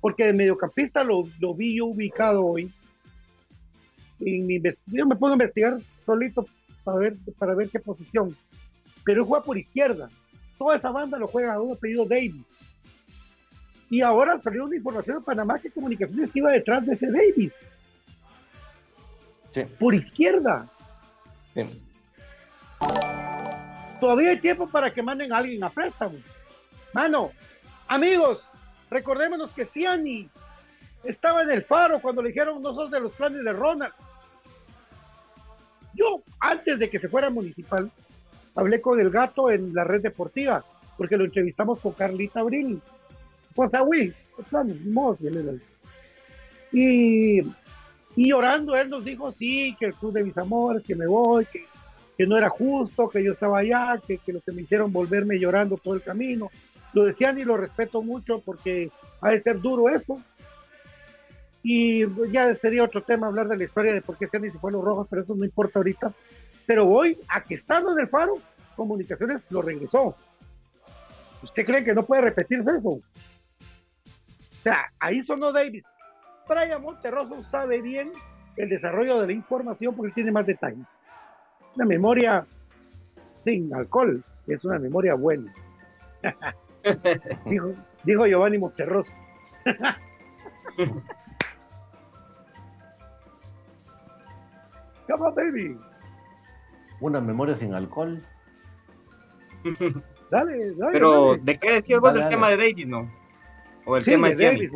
porque 0.00 0.26
de 0.26 0.32
mediocampista 0.32 1.04
lo, 1.04 1.22
lo 1.38 1.54
vi 1.54 1.76
yo 1.76 1.86
ubicado 1.86 2.44
hoy 2.44 2.70
en 4.24 4.46
mi, 4.46 4.60
yo 4.86 5.06
me 5.06 5.16
puedo 5.16 5.34
investigar 5.34 5.78
solito 6.04 6.46
para 6.84 6.98
ver, 6.98 7.14
para 7.38 7.54
ver 7.54 7.68
qué 7.68 7.78
posición 7.78 8.34
pero 9.04 9.22
él 9.22 9.26
juega 9.26 9.44
por 9.44 9.58
izquierda 9.58 10.08
toda 10.58 10.76
esa 10.76 10.90
banda 10.90 11.18
lo 11.18 11.26
juega 11.26 11.54
a 11.54 11.60
un 11.60 11.74
apellido 11.74 12.04
Davis 12.04 12.46
y 13.90 14.00
ahora 14.00 14.40
salió 14.40 14.64
una 14.64 14.76
información 14.76 15.18
de 15.18 15.24
Panamá 15.24 15.58
que 15.58 15.70
Comunicaciones 15.70 16.30
iba 16.34 16.50
detrás 16.52 16.86
de 16.86 16.92
ese 16.92 17.10
Davis 17.10 17.52
por 19.78 19.94
izquierda. 19.94 20.66
Todavía 24.00 24.30
hay 24.30 24.38
tiempo 24.38 24.66
para 24.66 24.92
que 24.92 25.02
manden 25.02 25.32
a 25.32 25.38
alguien 25.38 25.62
a 25.62 25.70
préstamo. 25.70 26.16
Mano, 26.92 27.30
amigos, 27.86 28.48
recordémonos 28.90 29.50
que 29.50 29.66
Ciani 29.66 30.28
estaba 31.04 31.42
en 31.42 31.50
el 31.50 31.62
faro 31.62 32.00
cuando 32.00 32.22
le 32.22 32.28
dijeron 32.28 32.62
no 32.62 32.74
sos 32.74 32.90
de 32.90 33.00
los 33.00 33.14
planes 33.14 33.44
de 33.44 33.52
Ronald. 33.52 33.94
Antes 36.40 36.78
de 36.78 36.90
que 36.90 36.98
se 36.98 37.08
fuera 37.08 37.30
municipal, 37.30 37.90
hablé 38.54 38.80
con 38.80 39.00
el 39.00 39.10
gato 39.10 39.50
en 39.50 39.74
la 39.74 39.84
red 39.84 40.02
deportiva, 40.02 40.64
porque 40.96 41.16
lo 41.16 41.24
entrevistamos 41.24 41.80
con 41.80 41.92
Carlita 41.92 42.40
Abril. 42.40 42.80
Pues, 43.54 43.70
uy, 43.86 44.14
planes, 44.48 44.76
y 46.72 47.42
y 48.14 48.28
llorando, 48.28 48.76
él 48.76 48.90
nos 48.90 49.04
dijo, 49.04 49.32
sí, 49.32 49.74
que 49.78 49.86
el 49.86 49.94
club 49.94 50.12
de 50.12 50.24
mis 50.24 50.36
amores, 50.36 50.82
que 50.82 50.94
me 50.94 51.06
voy, 51.06 51.46
que, 51.46 51.64
que 52.16 52.26
no 52.26 52.36
era 52.36 52.50
justo, 52.50 53.08
que 53.08 53.24
yo 53.24 53.32
estaba 53.32 53.60
allá, 53.60 54.00
que, 54.06 54.18
que, 54.18 54.32
lo 54.34 54.40
que 54.40 54.52
me 54.52 54.62
hicieron 54.62 54.92
volverme 54.92 55.38
llorando 55.38 55.76
todo 55.78 55.94
el 55.94 56.02
camino. 56.02 56.50
Lo 56.92 57.04
decían 57.04 57.38
y 57.38 57.44
lo 57.44 57.56
respeto 57.56 58.02
mucho 58.02 58.40
porque 58.40 58.90
ha 59.22 59.30
de 59.30 59.40
ser 59.40 59.60
duro 59.60 59.88
eso. 59.88 60.20
Y 61.62 62.04
ya 62.30 62.54
sería 62.56 62.84
otro 62.84 63.02
tema 63.02 63.28
hablar 63.28 63.48
de 63.48 63.56
la 63.56 63.64
historia 63.64 63.92
de 63.92 64.02
por 64.02 64.16
qué 64.16 64.26
se 64.26 64.58
fue 64.58 64.70
a 64.70 64.72
los 64.72 64.84
rojos, 64.84 65.06
pero 65.08 65.22
eso 65.22 65.34
no 65.34 65.44
importa 65.44 65.78
ahorita. 65.78 66.12
Pero 66.66 66.88
hoy, 66.88 67.18
a 67.28 67.42
que 67.42 67.54
estando 67.54 67.92
en 67.92 68.00
el 68.00 68.08
faro, 68.08 68.34
Comunicaciones 68.76 69.46
lo 69.50 69.62
regresó. 69.62 70.16
¿Usted 71.42 71.64
cree 71.64 71.84
que 71.84 71.94
no 71.94 72.02
puede 72.04 72.22
repetirse 72.22 72.76
eso? 72.76 72.90
O 72.90 73.02
sea, 74.62 74.78
ahí 74.98 75.22
sonó 75.22 75.52
Davis. 75.52 75.84
Brian 76.48 76.82
Monterroso 76.82 77.42
sabe 77.42 77.80
bien 77.82 78.12
el 78.56 78.68
desarrollo 78.68 79.20
de 79.20 79.26
la 79.28 79.32
información 79.32 79.94
porque 79.94 80.12
tiene 80.12 80.32
más 80.32 80.46
detalles. 80.46 80.86
Una 81.76 81.84
memoria 81.84 82.46
sin 83.44 83.74
alcohol 83.74 84.22
es 84.46 84.64
una 84.64 84.78
memoria 84.78 85.14
buena. 85.14 85.52
dijo, 87.46 87.72
dijo 88.04 88.26
Giovanni 88.26 88.58
Monterroso. 88.58 89.12
Come 95.06 95.26
on, 95.26 95.34
baby. 95.34 95.78
Una 97.00 97.20
memoria 97.20 97.56
sin 97.56 97.74
alcohol. 97.74 98.22
dale, 100.30 100.74
dale. 100.74 100.92
Pero, 100.92 101.36
¿de 101.36 101.58
qué 101.58 101.72
decías 101.72 102.00
vos 102.00 102.14
del 102.14 102.28
tema 102.28 102.50
de 102.50 102.56
Davis, 102.56 102.86
no? 102.86 103.10
O 103.84 103.96
el 103.96 104.04
tema 104.04 104.28
de, 104.28 104.44
Davis, 104.44 104.70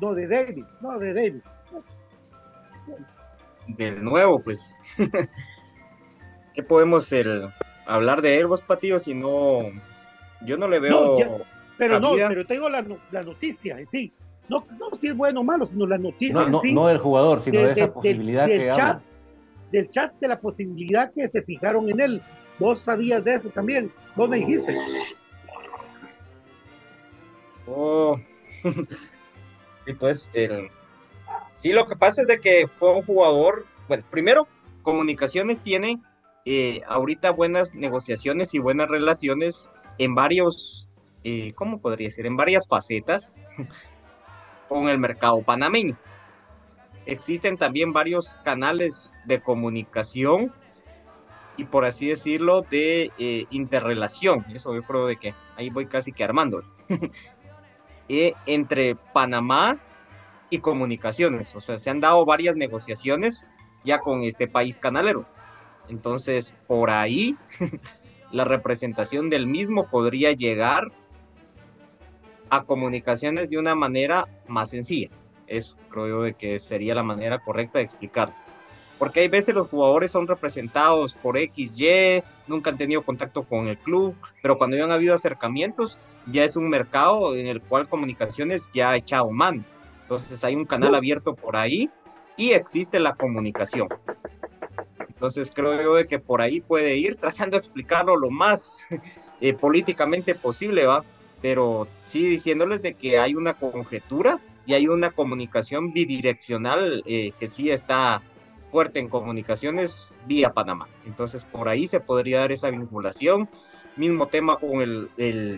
no, 0.00 0.14
de 0.14 0.28
David, 0.28 0.64
no, 0.80 0.98
de 0.98 1.14
David. 1.14 1.42
Del 3.66 4.04
nuevo, 4.04 4.38
pues. 4.38 4.78
¿Qué 6.54 6.62
podemos 6.62 7.10
el, 7.12 7.48
hablar 7.86 8.22
de 8.22 8.38
él, 8.38 8.46
vos, 8.46 8.62
Patillo, 8.62 9.00
si 9.00 9.14
no. 9.14 9.58
Yo 10.44 10.56
no 10.56 10.68
le 10.68 10.78
veo. 10.78 11.44
pero 11.76 11.98
no, 11.98 12.14
pero 12.14 12.46
tengo 12.46 12.68
la, 12.68 12.84
la 13.10 13.22
noticia, 13.22 13.76
sí. 13.90 14.12
No, 14.48 14.64
no 14.78 14.96
si 14.98 15.08
es 15.08 15.16
bueno 15.16 15.40
o 15.40 15.44
malo, 15.44 15.66
sino 15.66 15.86
la 15.86 15.98
noticia. 15.98 16.32
No, 16.32 16.48
no, 16.48 16.60
no 16.64 16.86
del 16.86 16.98
jugador, 16.98 17.42
sino 17.42 17.60
de, 17.60 17.72
esa 17.72 17.92
posibilidad 17.92 18.46
que 18.46 18.70
chat, 18.74 19.02
Del 19.72 19.90
chat 19.90 20.12
de 20.20 20.28
la 20.28 20.40
posibilidad 20.40 21.12
que 21.12 21.28
se 21.28 21.42
fijaron 21.42 21.88
en 21.90 22.00
él. 22.00 22.22
Vos 22.58 22.80
sabías 22.80 23.22
de 23.24 23.34
eso 23.34 23.48
también. 23.50 23.92
Vos 24.16 24.28
me 24.28 24.38
dijiste. 24.38 24.76
Oh. 27.66 28.18
Y 29.86 29.94
pues, 29.94 30.30
el, 30.34 30.68
sí, 31.54 31.72
lo 31.72 31.86
que 31.86 31.96
pasa 31.96 32.20
es 32.20 32.28
de 32.28 32.40
que 32.40 32.68
fue 32.70 32.92
un 32.92 33.02
jugador, 33.02 33.64
bueno, 33.88 34.04
primero, 34.10 34.46
Comunicaciones 34.82 35.60
tiene 35.60 36.00
eh, 36.44 36.82
ahorita 36.86 37.30
buenas 37.30 37.74
negociaciones 37.74 38.54
y 38.54 38.58
buenas 38.58 38.88
relaciones 38.88 39.70
en 39.98 40.14
varios, 40.14 40.88
eh, 41.24 41.52
¿cómo 41.54 41.78
podría 41.80 42.08
decir? 42.08 42.24
En 42.26 42.36
varias 42.36 42.66
facetas 42.66 43.36
con 44.68 44.88
el 44.88 44.98
mercado 44.98 45.42
panameño. 45.42 45.96
Existen 47.08 47.56
también 47.56 47.94
varios 47.94 48.36
canales 48.44 49.16
de 49.24 49.40
comunicación 49.40 50.52
y 51.56 51.64
por 51.64 51.86
así 51.86 52.06
decirlo 52.06 52.60
de 52.60 53.10
eh, 53.18 53.46
interrelación. 53.48 54.44
Eso 54.52 54.74
yo 54.74 54.82
creo 54.82 55.06
de 55.06 55.16
que 55.16 55.34
ahí 55.56 55.70
voy 55.70 55.86
casi 55.86 56.12
que 56.12 56.22
armando. 56.22 56.62
Eh, 58.10 58.32
entre 58.46 58.94
Panamá 58.94 59.78
y 60.48 60.60
comunicaciones. 60.60 61.54
O 61.54 61.60
sea, 61.60 61.76
se 61.76 61.90
han 61.90 62.00
dado 62.00 62.24
varias 62.24 62.56
negociaciones 62.56 63.52
ya 63.84 63.98
con 63.98 64.22
este 64.22 64.48
país 64.48 64.78
canalero. 64.78 65.26
Entonces, 65.90 66.56
por 66.66 66.88
ahí, 66.88 67.36
la 68.32 68.44
representación 68.44 69.28
del 69.28 69.46
mismo 69.46 69.88
podría 69.90 70.32
llegar 70.32 70.90
a 72.48 72.64
comunicaciones 72.64 73.50
de 73.50 73.58
una 73.58 73.74
manera 73.74 74.24
más 74.46 74.70
sencilla. 74.70 75.10
Eso 75.48 75.74
creo 75.90 76.08
yo 76.08 76.22
de 76.22 76.34
que 76.34 76.58
sería 76.58 76.94
la 76.94 77.02
manera 77.02 77.38
correcta 77.38 77.78
de 77.78 77.84
explicarlo. 77.84 78.34
Porque 78.98 79.20
hay 79.20 79.28
veces 79.28 79.54
los 79.54 79.68
jugadores 79.68 80.10
son 80.10 80.26
representados 80.26 81.14
por 81.14 81.36
X, 81.36 81.78
Y, 81.78 82.22
nunca 82.48 82.70
han 82.70 82.76
tenido 82.76 83.02
contacto 83.02 83.44
con 83.44 83.68
el 83.68 83.78
club, 83.78 84.16
pero 84.42 84.58
cuando 84.58 84.76
ya 84.76 84.84
han 84.84 84.90
habido 84.90 85.14
acercamientos, 85.14 86.00
ya 86.26 86.44
es 86.44 86.56
un 86.56 86.68
mercado 86.68 87.36
en 87.36 87.46
el 87.46 87.60
cual 87.60 87.88
comunicaciones 87.88 88.70
ya 88.74 88.90
ha 88.90 88.96
echado 88.96 89.30
mano. 89.30 89.64
Entonces 90.02 90.42
hay 90.42 90.56
un 90.56 90.64
canal 90.64 90.94
abierto 90.94 91.34
por 91.34 91.56
ahí 91.56 91.90
y 92.36 92.52
existe 92.52 92.98
la 92.98 93.14
comunicación. 93.14 93.88
Entonces 95.18 95.52
creo 95.54 95.80
yo 95.82 95.94
de 95.94 96.06
que 96.06 96.18
por 96.18 96.40
ahí 96.40 96.60
puede 96.60 96.96
ir 96.96 97.16
tratando 97.16 97.56
de 97.56 97.58
explicarlo 97.58 98.16
lo 98.16 98.30
más 98.30 98.86
eh, 99.40 99.52
políticamente 99.52 100.34
posible, 100.34 100.86
¿va? 100.86 101.04
Pero 101.42 101.86
sí 102.04 102.26
diciéndoles 102.26 102.82
de 102.82 102.94
que 102.94 103.18
hay 103.18 103.34
una 103.34 103.54
conjetura 103.54 104.40
y 104.68 104.74
hay 104.74 104.86
una 104.86 105.10
comunicación 105.12 105.94
bidireccional 105.94 107.02
eh, 107.06 107.32
que 107.38 107.48
sí 107.48 107.70
está 107.70 108.20
fuerte 108.70 108.98
en 108.98 109.08
comunicaciones 109.08 110.18
vía 110.26 110.52
Panamá. 110.52 110.88
Entonces 111.06 111.42
por 111.42 111.70
ahí 111.70 111.86
se 111.86 112.00
podría 112.00 112.40
dar 112.40 112.52
esa 112.52 112.68
vinculación. 112.68 113.48
Mismo 113.96 114.26
tema 114.26 114.58
con 114.58 114.82
el, 114.82 115.08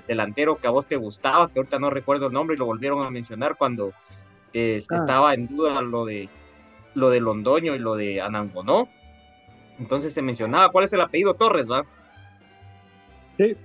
delantero 0.06 0.58
que 0.58 0.68
a 0.68 0.70
vos 0.70 0.86
te 0.86 0.94
gustaba, 0.94 1.48
que 1.48 1.58
ahorita 1.58 1.80
no 1.80 1.90
recuerdo 1.90 2.28
el 2.28 2.32
nombre 2.32 2.54
y 2.54 2.58
lo 2.60 2.66
volvieron 2.66 3.04
a 3.04 3.10
mencionar 3.10 3.56
cuando 3.56 3.92
eh, 4.52 4.80
ah. 4.88 4.94
estaba 4.94 5.34
en 5.34 5.48
duda 5.48 5.82
lo 5.82 6.04
de 6.04 6.28
lo 6.94 7.10
de 7.10 7.18
Londoño 7.18 7.74
y 7.74 7.80
lo 7.80 7.96
de 7.96 8.20
Anangonó. 8.20 8.88
Entonces 9.80 10.14
se 10.14 10.22
mencionaba, 10.22 10.70
¿cuál 10.70 10.84
es 10.84 10.92
el 10.92 11.00
apellido 11.00 11.34
Torres, 11.34 11.68
va? 11.68 11.84
Sí. 13.38 13.56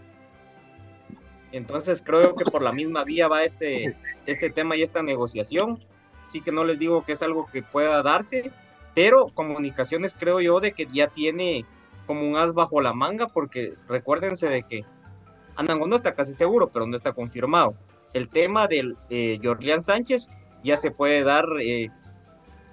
Entonces 1.56 2.03
creo 2.06 2.36
que 2.36 2.43
por 2.43 2.62
la 2.62 2.74
misma 2.74 3.06
vía 3.06 3.30
va 3.30 3.45
este, 3.45 3.95
este 4.26 4.49
tema 4.49 4.76
y 4.76 4.82
esta 4.82 5.01
negociación. 5.01 5.80
Sí 6.28 6.41
que 6.41 6.51
no 6.51 6.66
les 6.66 6.78
digo 6.80 7.06
que 7.06 7.14
es 7.14 7.22
algo 7.22 7.47
que 7.49 7.64
pueda 7.64 8.03
darse, 8.03 8.51
pero 8.93 9.30
comunicaciones 9.30 10.18
creo 10.20 10.41
yo 10.41 10.60
de 10.60 10.74
que 10.74 10.86
ya 10.91 11.08
tiene 11.08 11.66
como 12.08 12.28
un 12.28 12.36
as 12.36 12.53
bajo 12.53 12.82
la 12.82 12.91
manga, 12.91 13.28
porque 13.28 13.74
recuérdense 13.88 14.49
de 14.49 14.64
que 14.64 14.84
Anango 15.56 15.88
no 15.88 15.95
está 15.95 16.14
casi 16.14 16.34
seguro, 16.34 16.72
pero 16.74 16.88
no 16.88 16.97
está 16.97 17.14
confirmado. 17.14 17.74
El 18.14 18.28
tema 18.28 18.68
del 18.68 18.97
eh, 19.10 19.39
Sánchez 19.80 20.32
ya 20.62 20.76
se 20.76 20.91
puede 20.91 21.24
dar 21.24 21.45
eh, 21.62 21.89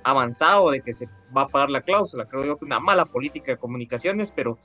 avanzado 0.03 0.73
de 0.73 0.81
que 0.81 0.93
se 0.93 1.07
va 1.37 1.43
a 1.43 1.49
pagar 1.49 1.71
la 1.71 1.83
cláusula. 1.83 2.25
Creo 2.25 2.45
yo 2.45 2.59
que 2.59 2.65
una 2.65 2.81
mala 2.81 3.05
política 3.05 3.53
de 3.53 3.59
comunicaciones, 3.59 4.33
pero 4.33 4.59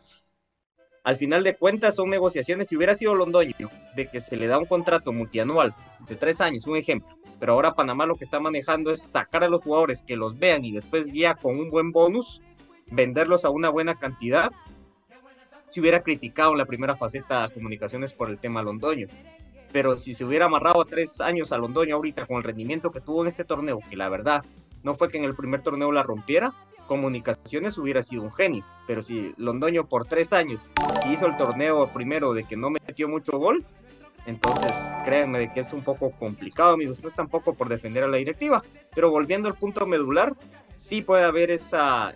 al 1.08 1.16
final 1.16 1.42
de 1.42 1.56
cuentas 1.56 1.96
son 1.96 2.10
negociaciones. 2.10 2.68
Si 2.68 2.76
hubiera 2.76 2.94
sido 2.94 3.16
Londoño, 3.16 3.54
de 3.96 4.10
que 4.10 4.20
se 4.20 4.36
le 4.36 4.46
da 4.46 4.58
un 4.58 4.66
contrato 4.66 5.14
multianual 5.14 5.74
de 6.06 6.18
tres 6.18 6.42
años, 6.42 6.68
un 6.68 6.76
ejemplo, 6.76 7.18
pero 7.40 7.54
ahora 7.54 7.76
Panamá 7.76 8.06
lo 8.06 8.18
que 8.18 8.26
está 8.26 8.42
manejando 8.42 8.92
es 8.92 9.04
sacar 9.04 9.46
a 9.46 9.48
los 9.48 9.64
jugadores 9.64 10.04
que 10.04 10.18
los 10.18 10.38
vean 10.38 10.66
y 10.66 10.74
después 10.74 11.14
ya 11.14 11.36
con 11.36 11.58
un 11.58 11.70
buen 11.70 11.94
bonus, 11.94 12.42
venderlos 12.88 13.46
a 13.46 13.50
una 13.50 13.70
buena 13.70 13.96
cantidad. 13.96 14.52
Si 15.70 15.80
hubiera 15.80 16.04
criticado 16.04 16.56
la 16.56 16.66
primera 16.66 16.98
faceta 16.98 17.46
a 17.46 17.50
comunicaciones 17.52 18.12
por 18.12 18.30
el 18.30 18.38
tema 18.38 18.62
Londoño. 18.62 19.08
Pero 19.72 19.98
si 19.98 20.14
se 20.14 20.26
hubiera 20.26 20.48
amarrado 20.48 20.82
a 20.82 20.86
tres 20.86 21.22
años 21.22 21.54
a 21.54 21.58
Londoño 21.58 21.96
ahorita 21.96 22.26
con 22.26 22.36
el 22.36 22.44
rendimiento 22.44 22.92
que 22.92 23.00
tuvo 23.00 23.22
en 23.22 23.30
este 23.30 23.46
torneo, 23.46 23.80
que 23.90 23.96
la 23.96 24.10
verdad 24.10 24.44
no 24.84 24.96
fue 24.96 25.08
que 25.08 25.20
en 25.20 25.24
el 25.24 25.36
primer 25.36 25.62
torneo 25.62 25.90
la 25.94 26.04
rompiera, 26.04 26.54
comunicaciones 26.88 27.78
hubiera 27.78 28.02
sido 28.02 28.24
un 28.24 28.34
genio. 28.34 28.66
Pero 28.88 29.02
si 29.02 29.34
Londoño 29.38 29.88
por 29.88 30.06
tres 30.06 30.34
años 30.34 30.74
hizo 31.12 31.28
el 31.28 31.38
torneo 31.38 31.92
primero 31.94 32.34
de 32.34 32.46
que 32.46 32.58
no 32.58 32.72
metió 32.72 33.08
mucho 33.08 33.38
gol, 33.38 33.64
entonces 34.26 34.76
créanme 35.06 35.52
que 35.54 35.62
es 35.62 35.72
un 35.72 35.84
poco 35.84 36.12
complicado, 36.12 36.74
amigos. 36.74 37.02
No 37.02 37.08
es 37.08 37.16
tampoco 37.16 37.54
por 37.54 37.70
defender 37.70 38.04
a 38.04 38.08
la 38.08 38.18
directiva, 38.18 38.64
pero 38.96 39.12
volviendo 39.12 39.48
al 39.48 39.56
punto 39.56 39.86
medular, 39.86 40.34
sí 40.74 41.02
puede 41.02 41.24
haber 41.24 41.52
esa, 41.52 42.16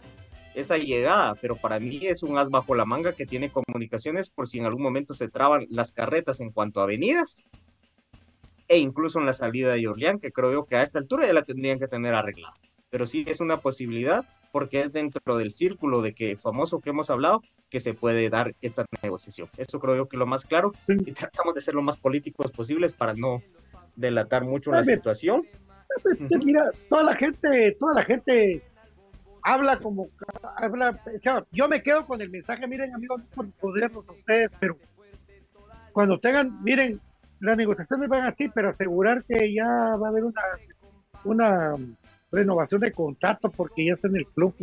esa 0.54 0.78
llegada, 0.78 1.36
pero 1.36 1.56
para 1.56 1.80
mí 1.80 2.00
es 2.02 2.24
un 2.24 2.38
as 2.38 2.50
bajo 2.50 2.76
la 2.76 2.86
manga 2.86 3.14
que 3.14 3.26
tiene 3.26 3.50
comunicaciones 3.50 4.30
por 4.30 4.48
si 4.48 4.60
en 4.60 4.66
algún 4.66 4.84
momento 4.84 5.14
se 5.14 5.30
traban 5.30 5.68
las 5.70 5.94
carretas 5.94 6.42
en 6.42 6.52
cuanto 6.52 6.82
a 6.82 6.84
avenidas 6.84 7.46
e 8.68 8.78
incluso 8.78 9.20
en 9.20 9.26
la 9.26 9.34
salida 9.34 9.74
de 9.74 9.88
Orleán, 9.88 10.20
que 10.20 10.32
creo 10.32 10.52
yo 10.52 10.66
que 10.66 10.78
a 10.78 10.84
esta 10.84 11.00
altura 11.00 11.28
ya 11.28 11.34
la 11.34 11.44
tendrían 11.44 11.78
que 11.78 11.88
tener 11.88 12.14
arreglada. 12.14 12.54
Pero 12.92 13.08
sí 13.08 13.24
es 13.26 13.40
una 13.40 13.58
posibilidad 13.58 14.26
porque 14.52 14.82
es 14.82 14.92
dentro 14.92 15.38
del 15.38 15.50
círculo 15.50 16.02
de 16.02 16.14
que 16.14 16.38
famoso 16.38 16.80
que 16.80 16.92
hemos 16.92 17.10
hablado 17.10 17.42
que 17.70 17.80
se 17.80 17.94
puede 17.94 18.30
dar 18.30 18.54
esta 18.62 18.86
negociación. 19.02 19.50
Eso 19.58 19.80
creo 19.80 19.96
yo 19.96 20.10
que 20.10 20.18
lo 20.18 20.28
más 20.28 20.46
claro 20.46 20.74
y 20.88 21.12
tratamos 21.14 21.56
de 21.56 21.62
ser 21.62 21.74
lo 21.74 21.82
más 21.82 21.98
políticos 21.98 22.52
posibles 22.52 22.94
para 22.94 23.14
no 23.14 23.42
delatar 23.96 24.44
mucho 24.44 24.72
la 24.72 24.84
situación. 24.84 25.48
Mira, 26.30 26.70
toda 26.90 27.04
la 27.04 27.16
gente, 27.16 27.76
toda 27.80 27.94
la 27.94 28.04
gente 28.04 28.62
habla 29.44 29.80
como 29.80 30.10
habla, 30.58 31.02
yo 31.52 31.68
me 31.68 31.82
quedo 31.82 32.06
con 32.06 32.22
el 32.22 32.30
mensaje, 32.30 32.68
miren 32.68 32.94
amigos, 32.94 33.22
por 33.34 33.50
poderlos 33.52 34.08
a 34.08 34.12
ustedes, 34.12 34.52
pero 34.60 34.78
cuando 35.94 36.20
tengan, 36.20 36.62
miren, 36.64 37.00
las 37.40 37.58
negociaciones 37.58 38.08
van 38.08 38.28
así, 38.28 38.50
pero 38.50 38.70
asegurar 38.70 39.24
que 39.24 39.54
ya 39.54 39.66
va 39.66 40.08
a 40.08 40.10
haber 40.10 40.26
una 40.26 40.42
una 41.24 41.76
renovación 42.32 42.82
de 42.82 42.92
contrato 42.92 43.50
porque 43.50 43.86
ya 43.86 43.94
está 43.94 44.08
en 44.08 44.18
el 44.18 44.28
club. 44.28 44.56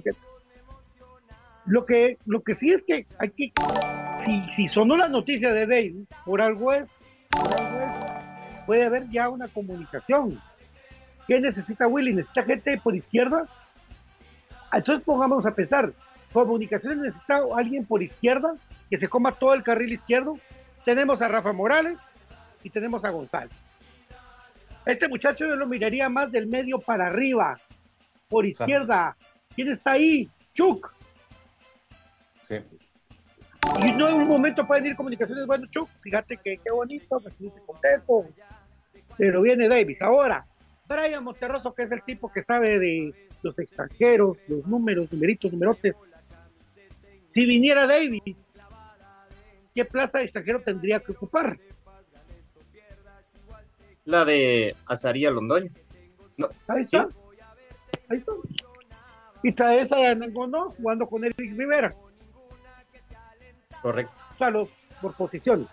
Lo 1.67 1.85
que, 1.85 2.19
lo 2.25 2.41
que 2.41 2.55
sí 2.55 2.73
es 2.73 2.83
que 2.85 3.07
hay 3.19 3.31
que, 3.31 3.53
si, 4.25 4.53
si 4.53 4.69
sonó 4.69 4.97
la 4.97 5.09
noticia 5.09 5.53
de 5.53 5.67
Dave, 5.67 5.95
por 6.25 6.41
algo 6.41 6.73
es, 6.73 6.87
puede 8.67 8.85
haber 8.85 9.09
ya 9.11 9.29
una 9.29 9.49
comunicación. 9.49 10.41
¿Qué 11.27 11.41
necesita 11.41 11.87
Willy? 11.87 12.15
¿Necesita 12.15 12.43
gente 12.43 12.81
por 12.83 12.97
izquierda? 12.97 13.47
Entonces 14.73 15.05
pongámonos 15.05 15.45
a 15.45 15.55
pensar, 15.55 15.93
comunicaciones 16.33 16.99
necesita 16.99 17.41
alguien 17.55 17.85
por 17.85 18.03
izquierda 18.03 18.55
que 18.89 18.99
se 18.99 19.09
coma 19.09 19.33
todo 19.33 19.53
el 19.53 19.63
carril 19.63 19.93
izquierdo. 19.93 20.39
Tenemos 20.85 21.21
a 21.21 21.29
Rafa 21.29 21.53
Morales 21.53 21.99
y 22.63 22.71
tenemos 22.71 23.05
a 23.05 23.11
González. 23.11 23.68
Este 24.89 25.07
muchacho 25.07 25.47
yo 25.47 25.55
lo 25.55 25.67
miraría 25.67 26.09
más 26.09 26.33
del 26.33 26.47
medio 26.47 26.79
para 26.79 27.09
arriba, 27.09 27.61
por 28.27 28.47
izquierda. 28.47 29.15
¿Quién 29.55 29.69
está 29.69 29.93
ahí? 29.93 30.27
Chuck. 30.55 30.95
Sí. 32.45 32.57
Y 33.85 33.93
no 33.93 34.09
en 34.09 34.15
un 34.15 34.29
momento 34.29 34.67
pueden 34.67 34.87
ir 34.87 34.97
comunicaciones, 34.97 35.47
bueno, 35.47 35.67
Chuck, 35.71 35.91
fíjate 36.01 36.39
que 36.39 36.57
qué 36.57 36.73
bonito, 36.73 37.21
me 37.21 37.31
siento 37.33 37.59
contento. 37.67 38.25
Pero 39.19 39.43
viene 39.43 39.69
Davis. 39.69 40.01
Ahora, 40.01 40.47
Brian 40.89 41.23
Monterroso, 41.23 41.75
que 41.75 41.83
es 41.83 41.93
el 41.93 42.03
tipo 42.03 42.33
que 42.33 42.43
sabe 42.43 42.79
de 42.79 43.13
los 43.43 43.59
extranjeros, 43.59 44.43
los 44.49 44.67
números, 44.67 45.13
numeritos, 45.13 45.53
numerotes. 45.53 45.97
Si 47.35 47.45
viniera 47.45 47.87
Davis, 47.87 48.23
¿qué 49.75 49.85
plaza 49.85 50.17
de 50.17 50.25
extranjero 50.25 50.63
tendría 50.63 51.01
que 51.01 51.13
ocupar? 51.13 51.59
La 54.09 54.25
de 54.25 54.75
Azaría 54.87 55.31
Londoño. 55.31 55.71
No, 56.39 56.49
ahí 56.67 56.83
está. 56.83 57.09
Ahí 58.09 58.19
está. 58.19 58.33
Y 59.43 59.53
trae 59.53 59.83
esa 59.83 59.97
de 59.97 60.17
Nangono 60.17 60.71
jugando 60.71 61.07
con 61.07 61.25
Eric 61.25 61.39
Rivera. 61.39 61.95
Correcto. 63.83 64.13
Claro, 64.39 64.67
por 65.03 65.15
posiciones. 65.15 65.69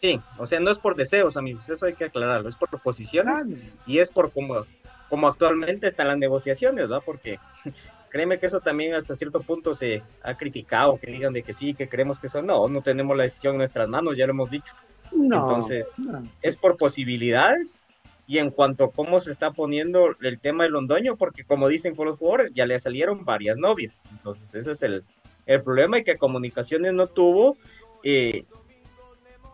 Sí, 0.00 0.20
o 0.36 0.44
sea, 0.44 0.58
no 0.58 0.72
es 0.72 0.78
por 0.78 0.96
deseos, 0.96 1.36
amigos, 1.36 1.68
eso 1.68 1.86
hay 1.86 1.94
que 1.94 2.06
aclararlo, 2.06 2.48
es 2.48 2.56
por 2.56 2.68
posiciones 2.80 3.46
y 3.86 4.00
es 4.00 4.08
por 4.10 4.32
cómo, 4.32 4.66
como 5.08 5.28
actualmente 5.28 5.86
están 5.86 6.08
las 6.08 6.18
negociaciones, 6.18 6.88
¿verdad? 6.88 7.02
Porque 7.06 7.38
créeme 8.10 8.40
que 8.40 8.46
eso 8.46 8.58
también 8.58 8.94
hasta 8.94 9.14
cierto 9.14 9.40
punto 9.40 9.72
se 9.72 10.02
ha 10.24 10.34
criticado, 10.36 10.98
que 10.98 11.12
digan 11.12 11.32
de 11.32 11.44
que 11.44 11.52
sí, 11.52 11.74
que 11.74 11.88
creemos 11.88 12.18
que 12.18 12.26
eso, 12.26 12.42
no, 12.42 12.66
no 12.66 12.82
tenemos 12.82 13.16
la 13.16 13.22
decisión 13.22 13.54
en 13.54 13.58
nuestras 13.58 13.88
manos, 13.88 14.16
ya 14.16 14.26
lo 14.26 14.32
hemos 14.32 14.50
dicho. 14.50 14.74
Entonces, 15.14 15.94
es 16.40 16.56
por 16.56 16.76
posibilidades 16.76 17.86
y 18.26 18.38
en 18.38 18.50
cuanto 18.50 18.84
a 18.84 18.92
cómo 18.92 19.20
se 19.20 19.30
está 19.30 19.50
poniendo 19.50 20.16
el 20.20 20.38
tema 20.38 20.64
de 20.64 20.70
Londoño, 20.70 21.16
porque 21.16 21.44
como 21.44 21.68
dicen 21.68 21.94
con 21.94 22.06
los 22.06 22.18
jugadores, 22.18 22.52
ya 22.54 22.66
le 22.66 22.78
salieron 22.78 23.24
varias 23.24 23.56
novias. 23.56 24.04
Entonces, 24.10 24.54
ese 24.54 24.72
es 24.72 24.82
el, 24.82 25.04
el 25.46 25.62
problema 25.62 25.98
y 25.98 26.04
que 26.04 26.16
Comunicaciones 26.16 26.92
no 26.92 27.08
tuvo 27.08 27.56
eh, 28.02 28.44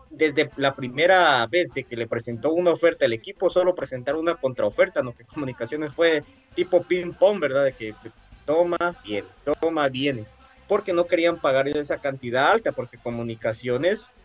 desde 0.09 0.49
la 0.57 0.73
primera 0.73 1.45
vez 1.47 1.73
de 1.73 1.83
que 1.83 1.95
le 1.95 2.07
presentó 2.07 2.51
una 2.51 2.71
oferta 2.71 3.05
al 3.05 3.13
equipo, 3.13 3.49
solo 3.49 3.75
presentar 3.75 4.15
una 4.15 4.35
contraoferta, 4.35 5.01
no 5.01 5.15
que 5.15 5.23
Comunicaciones 5.23 5.93
fue 5.93 6.23
tipo 6.55 6.83
ping-pong, 6.83 7.39
¿verdad? 7.39 7.65
De 7.65 7.73
que 7.73 7.95
toma, 8.45 8.77
viene, 9.03 9.27
toma, 9.59 9.87
viene. 9.87 10.25
Porque 10.67 10.93
no 10.93 11.05
querían 11.05 11.39
pagar 11.39 11.67
esa 11.67 11.97
cantidad 11.97 12.51
alta, 12.51 12.71
porque 12.71 12.97
Comunicaciones 12.97 14.15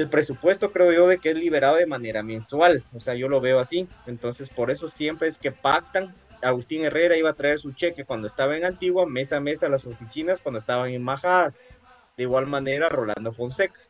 el 0.00 0.08
presupuesto 0.08 0.70
creo 0.70 0.92
yo 0.92 1.08
de 1.08 1.18
que 1.18 1.30
es 1.30 1.36
liberado 1.36 1.76
de 1.76 1.86
manera 1.86 2.22
mensual, 2.22 2.84
o 2.94 3.00
sea, 3.00 3.14
yo 3.14 3.28
lo 3.28 3.40
veo 3.40 3.58
así, 3.58 3.88
entonces 4.06 4.48
por 4.48 4.70
eso 4.70 4.88
siempre 4.88 5.28
es 5.28 5.38
que 5.38 5.50
pactan, 5.50 6.14
Agustín 6.40 6.84
Herrera 6.84 7.16
iba 7.16 7.30
a 7.30 7.34
traer 7.34 7.58
su 7.58 7.72
cheque 7.72 8.04
cuando 8.04 8.28
estaba 8.28 8.56
en 8.56 8.64
Antigua, 8.64 9.06
mesa 9.06 9.38
a 9.38 9.40
mesa 9.40 9.66
a 9.66 9.70
las 9.70 9.86
oficinas 9.86 10.40
cuando 10.40 10.60
estaban 10.60 10.90
en 10.90 11.02
Majadas, 11.02 11.64
de 12.16 12.22
igual 12.22 12.46
manera 12.46 12.88
Rolando 12.88 13.32
Fonseca. 13.32 13.80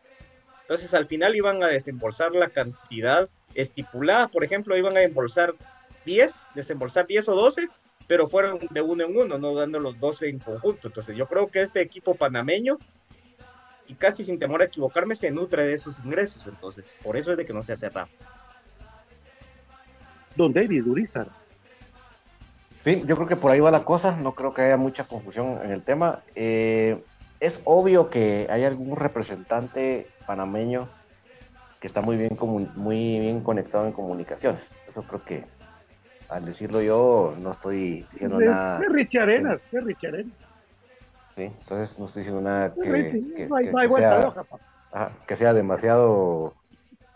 Entonces 0.63 0.95
al 0.95 1.07
final 1.07 1.37
iban 1.37 1.63
a 1.63 1.67
desembolsar 1.67 2.33
la 2.33 2.49
cantidad 2.49 3.29
estipulada, 3.55 4.29
por 4.29 4.45
ejemplo, 4.45 4.77
iban 4.79 4.97
a 4.97 5.03
embolsar 5.03 5.55
10, 6.07 6.47
desembolsar 6.55 7.07
10 7.07 7.29
o 7.29 7.35
12, 7.35 7.69
pero 8.07 8.29
fueron 8.29 8.59
de 8.71 8.81
uno 8.81 9.05
en 9.05 9.15
uno, 9.15 9.39
no 9.39 9.55
dando 9.55 9.79
los 9.79 10.01
12 10.01 10.31
en 10.31 10.39
conjunto. 10.39 10.89
Entonces 10.89 11.17
yo 11.17 11.27
creo 11.27 11.49
que 11.49 11.61
este 11.61 11.83
equipo 11.83 12.15
panameño 12.15 12.79
y 13.89 13.95
casi 13.95 14.23
sin 14.23 14.39
temor 14.39 14.61
a 14.61 14.67
equivocarme 14.67 15.17
se 15.17 15.31
nutre 15.31 15.67
de 15.67 15.73
esos 15.73 15.99
ingresos. 16.05 16.47
Entonces, 16.47 16.95
por 17.03 17.17
eso 17.17 17.33
es 17.33 17.39
de 17.39 17.45
que 17.45 17.53
no 17.53 17.63
se 17.63 17.73
hace 17.73 17.89
rápido. 17.89 18.19
Don 20.37 20.53
David 20.53 20.87
Urizar. 20.87 21.29
Sí, 22.79 23.03
yo 23.07 23.17
creo 23.17 23.27
que 23.27 23.37
por 23.37 23.51
ahí 23.51 23.59
va 23.59 23.73
la 23.73 23.85
cosa, 23.85 24.17
no 24.17 24.35
creo 24.35 24.55
que 24.55 24.63
haya 24.63 24.77
mucha 24.77 25.05
confusión 25.05 25.59
en 25.65 25.73
el 25.73 25.83
tema. 25.83 26.21
Eh, 26.37 27.03
es 27.41 27.61
obvio 27.65 28.09
que 28.09 28.47
hay 28.51 28.63
algún 28.65 28.97
representante 28.97 30.07
panameño 30.27 30.89
que 31.81 31.87
está 31.87 32.01
muy 32.01 32.17
bien, 32.17 32.37
muy 32.77 33.19
bien 33.19 33.41
conectado 33.41 33.87
en 33.87 33.93
comunicaciones. 33.93 34.63
Eso 34.89 35.03
creo 35.03 35.25
que 35.25 35.45
al 36.29 36.45
decirlo 36.45 36.83
yo 36.83 37.35
no 37.41 37.51
estoy 37.51 38.07
diciendo 38.13 38.39
nada. 38.39 38.81
Es 38.81 38.93
Richie 38.93 39.21
Arenas, 39.21 39.61
es 39.73 39.85
Richie 39.85 40.09
Arenas. 40.09 40.48
Sí, 41.39 41.45
entonces 41.45 41.97
no 42.01 42.07
estoy 42.07 42.23
diciendo 42.23 42.43
nada 42.43 42.75
que, 42.75 43.49
que 45.25 45.37
sea 45.37 45.55
demasiado 45.55 46.55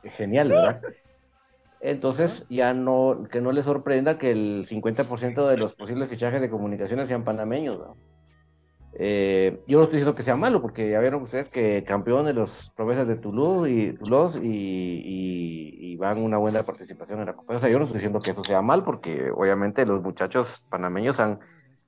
genial, 0.04 0.50
¿verdad? 0.50 0.80
Entonces, 1.80 2.46
ya 2.48 2.72
no, 2.72 3.26
que 3.28 3.40
no 3.40 3.50
le 3.50 3.64
sorprenda 3.64 4.16
que 4.16 4.30
el 4.30 4.64
50% 4.64 5.48
de 5.48 5.56
los 5.56 5.74
posibles 5.74 6.08
fichajes 6.08 6.40
de 6.40 6.48
comunicaciones 6.48 7.08
sean 7.08 7.24
panameños. 7.24 7.80
Eh, 8.92 9.60
yo 9.66 9.78
no 9.78 9.84
estoy 9.84 9.96
diciendo 9.96 10.14
que 10.14 10.22
sea 10.22 10.36
malo, 10.36 10.62
porque 10.62 10.88
ya 10.88 11.00
vieron 11.00 11.24
ustedes 11.24 11.48
que 11.48 11.82
campeón 11.82 12.26
de 12.26 12.34
los 12.34 12.70
promesas 12.76 13.08
de 13.08 13.16
Toulouse 13.16 13.68
y 13.68 13.94
Toulouse 13.94 14.38
y, 14.40 15.96
van 15.96 16.18
una 16.18 16.38
buena 16.38 16.62
participación 16.62 17.18
en 17.18 17.26
la 17.26 17.34
Copa. 17.34 17.56
O 17.56 17.58
sea, 17.58 17.68
yo 17.68 17.78
no 17.78 17.86
estoy 17.86 17.98
diciendo 17.98 18.20
que 18.20 18.30
eso 18.30 18.44
sea 18.44 18.62
mal, 18.62 18.84
porque 18.84 19.32
obviamente 19.34 19.84
los 19.84 20.00
muchachos 20.02 20.64
panameños 20.70 21.18
han, 21.18 21.40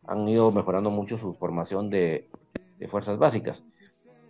han 0.07 0.29
ido 0.29 0.53
mejorando 0.53 0.91
mucho 0.91 1.19
su 1.19 1.35
formación 1.35 1.91
de, 1.91 2.29
fuerzas 2.89 3.19
básicas. 3.19 3.65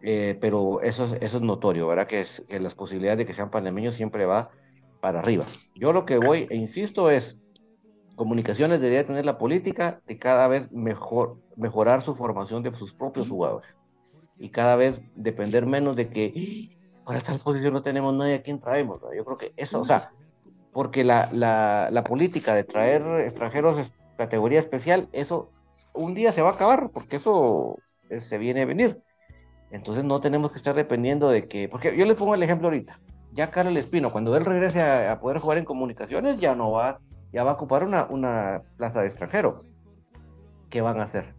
Eh, 0.03 0.37
pero 0.41 0.83
eso 0.83 1.05
es, 1.05 1.13
eso 1.21 1.39
es 1.39 1.43
notorio, 1.43 1.89
¿verdad? 1.89 2.07
Que, 2.07 2.21
es, 2.21 2.45
que 2.49 2.61
las 2.61 2.75
posibilidades 2.75 3.19
de 3.19 3.27
que 3.27 3.35
sean 3.35 3.51
panameños 3.51 3.95
siempre 3.95 4.27
va 4.27 4.51
para 5.01 5.21
arriba. 5.21 5.47
Yo 5.75 5.93
lo 5.93 6.05
que 6.05 6.19
voy 6.19 6.47
e 6.51 6.57
insisto 6.57 7.11
es, 7.11 7.39
comunicaciones 8.15 8.81
debería 8.81 9.07
tener 9.07 9.25
la 9.27 9.39
política 9.39 10.01
de 10.07 10.19
cada 10.19 10.47
vez 10.47 10.71
mejor, 10.73 11.39
mejorar 11.57 12.03
su 12.03 12.15
formación 12.15 12.63
de 12.63 12.75
sus 12.75 12.93
propios 12.95 13.29
jugadores 13.29 13.77
y 14.39 14.51
cada 14.51 14.77
vez 14.77 15.01
depender 15.15 15.67
menos 15.67 15.97
de 15.97 16.09
que 16.09 16.71
para 17.05 17.19
esta 17.19 17.37
posición 17.39 17.75
no 17.75 17.83
tenemos 17.83 18.15
nadie 18.15 18.35
a 18.35 18.43
quien 18.43 18.61
traemos. 18.61 19.01
Yo 19.17 19.25
creo 19.25 19.37
que 19.37 19.53
eso, 19.57 19.81
o 19.81 19.85
sea, 19.85 20.13
porque 20.73 21.05
la, 21.05 21.29
la, 21.33 21.89
la 21.91 22.05
política 22.05 22.55
de 22.55 22.65
traer 22.65 23.03
extranjeros 23.21 23.79
es 23.79 23.93
categoría 24.17 24.61
especial, 24.61 25.09
eso 25.13 25.51
un 25.95 26.15
día 26.15 26.33
se 26.33 26.43
va 26.43 26.51
a 26.51 26.55
acabar, 26.55 26.91
porque 26.93 27.17
eso 27.17 27.79
eh, 28.11 28.21
se 28.21 28.39
viene 28.39 28.63
a 28.63 28.67
venir. 28.67 29.03
Entonces 29.71 30.05
no 30.05 30.21
tenemos 30.21 30.53
que 30.53 30.59
estar 30.59 30.75
dependiendo 30.75 31.31
de 31.31 31.49
que, 31.49 31.69
porque 31.69 31.97
yo 31.97 32.05
les 32.05 32.17
pongo 32.17 32.35
el 32.35 32.43
ejemplo 32.43 32.69
ahorita, 32.69 32.99
ya 33.33 33.51
Carlos 33.51 33.77
Espino, 33.77 34.13
cuando 34.13 34.37
él 34.37 34.45
regrese 34.45 34.81
a, 34.81 35.19
poder 35.19 35.39
jugar 35.39 35.59
en 35.59 35.65
comunicaciones, 35.65 36.39
ya 36.39 36.55
no 36.55 36.71
va, 36.71 37.01
ya 37.33 37.43
va 37.43 37.53
a 37.53 37.55
ocupar 37.55 37.83
una, 37.83 38.05
una 38.05 38.63
plaza 38.77 39.01
de 39.01 39.09
extranjero. 39.09 39.65
¿Qué 40.71 40.81
van 40.81 41.01
a 41.01 41.05
hacer? 41.05 41.35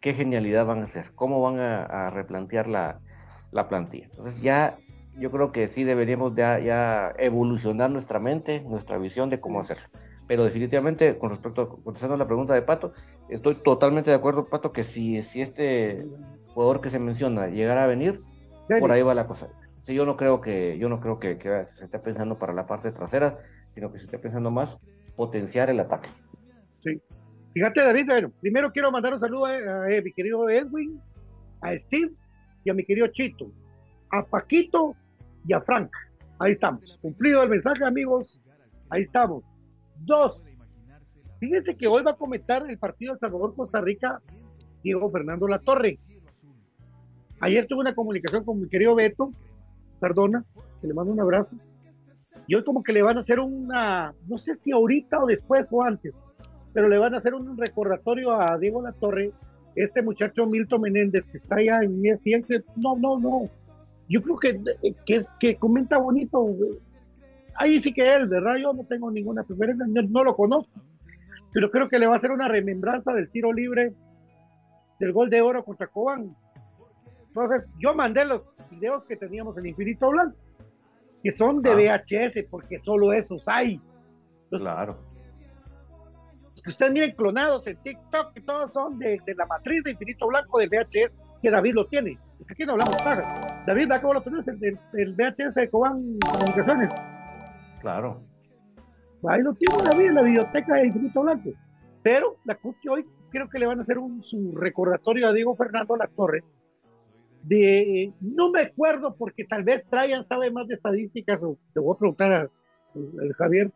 ¿Qué 0.00 0.14
genialidad 0.14 0.66
van 0.66 0.80
a 0.80 0.84
hacer? 0.84 1.12
¿Cómo 1.14 1.40
van 1.40 1.58
a, 1.58 2.10
replantear 2.10 2.68
la, 2.68 3.00
la, 3.50 3.68
plantilla? 3.68 4.06
Entonces 4.10 4.40
ya 4.40 4.78
yo 5.18 5.30
creo 5.30 5.50
que 5.50 5.68
sí 5.68 5.84
deberíamos 5.84 6.34
ya, 6.36 6.58
ya 6.60 7.12
evolucionar 7.18 7.90
nuestra 7.90 8.20
mente, 8.20 8.60
nuestra 8.60 8.98
visión 8.98 9.30
de 9.30 9.40
cómo 9.40 9.60
hacerlo. 9.60 9.84
Pero 10.28 10.44
definitivamente, 10.44 11.18
con 11.18 11.30
respecto 11.30 11.62
a 11.62 11.68
contestando 11.68 12.16
la 12.16 12.26
pregunta 12.26 12.54
de 12.54 12.62
Pato, 12.62 12.92
estoy 13.28 13.56
totalmente 13.56 14.10
de 14.10 14.16
acuerdo, 14.16 14.48
Pato, 14.48 14.72
que 14.72 14.84
si, 14.84 15.22
si 15.22 15.42
este 15.42 16.06
jugador 16.54 16.80
que 16.80 16.90
se 16.90 16.98
menciona 16.98 17.48
llegara 17.48 17.84
a 17.84 17.88
venir, 17.88 18.22
por 18.80 18.90
ahí 18.92 19.02
va 19.02 19.14
la 19.14 19.26
cosa. 19.26 19.48
Sí, 19.82 19.94
yo 19.94 20.06
no 20.06 20.16
creo 20.16 20.40
que, 20.40 20.78
yo 20.78 20.88
no 20.88 21.00
creo 21.00 21.18
que, 21.18 21.36
se 21.66 21.84
esté 21.84 21.98
pensando 21.98 22.38
para 22.38 22.52
la 22.52 22.66
parte 22.66 22.92
trasera, 22.92 23.38
sino 23.74 23.92
que 23.92 23.98
se 23.98 24.04
esté 24.04 24.18
pensando 24.18 24.50
más 24.50 24.80
potenciar 25.16 25.70
el 25.70 25.80
ataque. 25.80 26.08
Sí. 26.80 27.00
Fíjate, 27.52 27.82
David, 27.82 28.28
primero 28.40 28.70
quiero 28.70 28.90
mandar 28.90 29.12
un 29.12 29.20
saludo 29.20 29.46
a, 29.46 29.86
mi 30.02 30.12
querido 30.12 30.48
Edwin, 30.48 31.00
a 31.60 31.76
Steve 31.76 32.12
y 32.64 32.70
a 32.70 32.74
mi 32.74 32.84
querido 32.84 33.08
Chito, 33.08 33.52
a 34.10 34.24
Paquito 34.24 34.94
y 35.46 35.52
a 35.52 35.60
Frank. 35.60 35.90
Ahí 36.38 36.52
estamos. 36.52 36.98
Cumplido 37.02 37.42
el 37.42 37.50
mensaje, 37.50 37.84
amigos. 37.84 38.40
Ahí 38.88 39.02
estamos. 39.02 39.44
Dos. 40.04 40.46
Fíjense 41.38 41.76
que 41.76 41.88
hoy 41.88 42.02
va 42.02 42.12
a 42.12 42.16
comentar 42.16 42.68
el 42.68 42.78
partido 42.78 43.14
de 43.14 43.20
Salvador-Costa 43.20 43.80
Rica 43.80 44.20
Diego 44.82 45.10
Fernando 45.10 45.48
Latorre. 45.48 45.98
Ayer 47.40 47.66
tuve 47.66 47.80
una 47.80 47.94
comunicación 47.94 48.44
con 48.44 48.60
mi 48.60 48.68
querido 48.68 48.94
Beto 48.94 49.32
perdona, 50.02 50.44
que 50.80 50.88
le 50.88 50.94
mando 50.94 51.12
un 51.12 51.20
abrazo. 51.20 51.56
Y 52.48 52.56
hoy 52.56 52.64
como 52.64 52.82
que 52.82 52.92
le 52.92 53.02
van 53.02 53.18
a 53.18 53.20
hacer 53.20 53.38
una, 53.38 54.12
no 54.26 54.36
sé 54.36 54.56
si 54.56 54.72
ahorita 54.72 55.18
o 55.22 55.26
después 55.26 55.68
o 55.72 55.84
antes, 55.84 56.12
pero 56.72 56.88
le 56.88 56.98
van 56.98 57.14
a 57.14 57.18
hacer 57.18 57.34
un 57.34 57.56
recordatorio 57.56 58.32
a 58.32 58.58
Diego 58.58 58.82
La 58.82 58.90
Torre, 58.90 59.30
este 59.76 60.02
muchacho 60.02 60.46
Milton 60.46 60.80
Menéndez 60.80 61.24
que 61.30 61.36
está 61.36 61.56
allá 61.56 61.82
en 61.82 62.04
ESPN, 62.04 62.64
no, 62.76 62.96
no, 62.96 63.20
no, 63.20 63.48
yo 64.08 64.20
creo 64.22 64.36
que, 64.36 64.60
que, 65.06 65.16
es, 65.16 65.36
que 65.38 65.54
comenta 65.54 65.98
bonito, 65.98 66.44
ahí 67.56 67.80
sí 67.80 67.92
que 67.92 68.14
él, 68.14 68.28
¿verdad? 68.28 68.56
Yo 68.56 68.72
no 68.72 68.84
tengo 68.84 69.10
ninguna 69.10 69.42
preferencia, 69.44 69.86
no, 69.86 70.24
lo 70.24 70.34
conozco, 70.34 70.80
pero 71.52 71.70
creo 71.70 71.88
que 71.88 71.98
le 71.98 72.06
va 72.06 72.14
a 72.14 72.18
hacer 72.18 72.30
una 72.30 72.48
remembranza 72.48 73.12
del 73.12 73.30
tiro 73.30 73.52
libre 73.52 73.92
del 74.98 75.12
gol 75.12 75.30
de 75.30 75.40
oro 75.40 75.64
contra 75.64 75.86
Cobán. 75.88 76.34
Entonces, 77.28 77.64
yo 77.78 77.94
mandé 77.94 78.24
los 78.24 78.42
videos 78.70 79.04
que 79.04 79.16
teníamos 79.16 79.56
en 79.58 79.66
Infinito 79.66 80.10
Blanco, 80.10 80.36
que 81.22 81.32
son 81.32 81.62
de 81.62 81.70
ah. 81.70 82.02
VHS, 82.02 82.44
porque 82.50 82.78
solo 82.78 83.12
esos 83.12 83.48
hay. 83.48 83.80
claro. 84.50 84.98
Que 86.62 86.70
ustedes 86.70 86.92
miren 86.92 87.10
clonados 87.16 87.66
en 87.66 87.76
TikTok, 87.78 88.34
que 88.34 88.40
todos 88.42 88.72
son 88.72 88.96
de, 89.00 89.20
la 89.36 89.46
matriz 89.46 89.82
de 89.82 89.92
Infinito 89.92 90.28
Blanco 90.28 90.60
del 90.60 90.68
VHS, 90.68 91.10
que 91.42 91.50
David 91.50 91.74
lo 91.74 91.86
tiene. 91.88 92.16
Aquí 92.48 92.64
no 92.64 92.72
hablamos 92.72 92.96
paga. 93.02 93.64
David, 93.66 93.90
¿cómo 94.00 94.14
lo 94.14 94.22
tenés? 94.22 94.46
El, 94.46 94.78
el, 94.92 95.14
VHS 95.14 95.54
de 95.54 95.68
Cobán 95.68 96.18
Comunicaciones. 96.20 96.90
Claro. 97.82 98.22
Ahí 99.28 99.42
lo 99.42 99.52
tiene 99.54 99.82
David 99.82 100.06
en 100.06 100.14
la 100.14 100.22
biblioteca 100.22 100.74
de 100.76 100.86
Infinito 100.86 101.20
Blanco. 101.20 101.50
Pero 102.02 102.36
la 102.44 102.54
cosa 102.54 102.78
que 102.82 102.88
hoy 102.88 103.06
creo 103.30 103.48
que 103.48 103.58
le 103.58 103.66
van 103.66 103.78
a 103.78 103.82
hacer 103.82 103.98
un 103.98 104.22
su 104.24 104.52
recordatorio 104.56 105.28
a 105.28 105.32
Diego 105.32 105.54
Fernando 105.54 105.96
La 105.96 106.06
Torre 106.06 106.42
de, 107.42 108.12
no 108.20 108.50
me 108.50 108.62
acuerdo 108.62 109.14
porque 109.16 109.44
tal 109.44 109.64
vez 109.64 109.84
Trayan 109.88 110.26
sabe 110.26 110.50
más 110.50 110.68
de 110.68 110.74
estadísticas, 110.74 111.42
o 111.42 111.56
te 111.74 111.80
voy 111.80 111.94
a 111.94 111.98
preguntar 111.98 112.32
a, 112.32 112.48
Javier, 113.36 113.70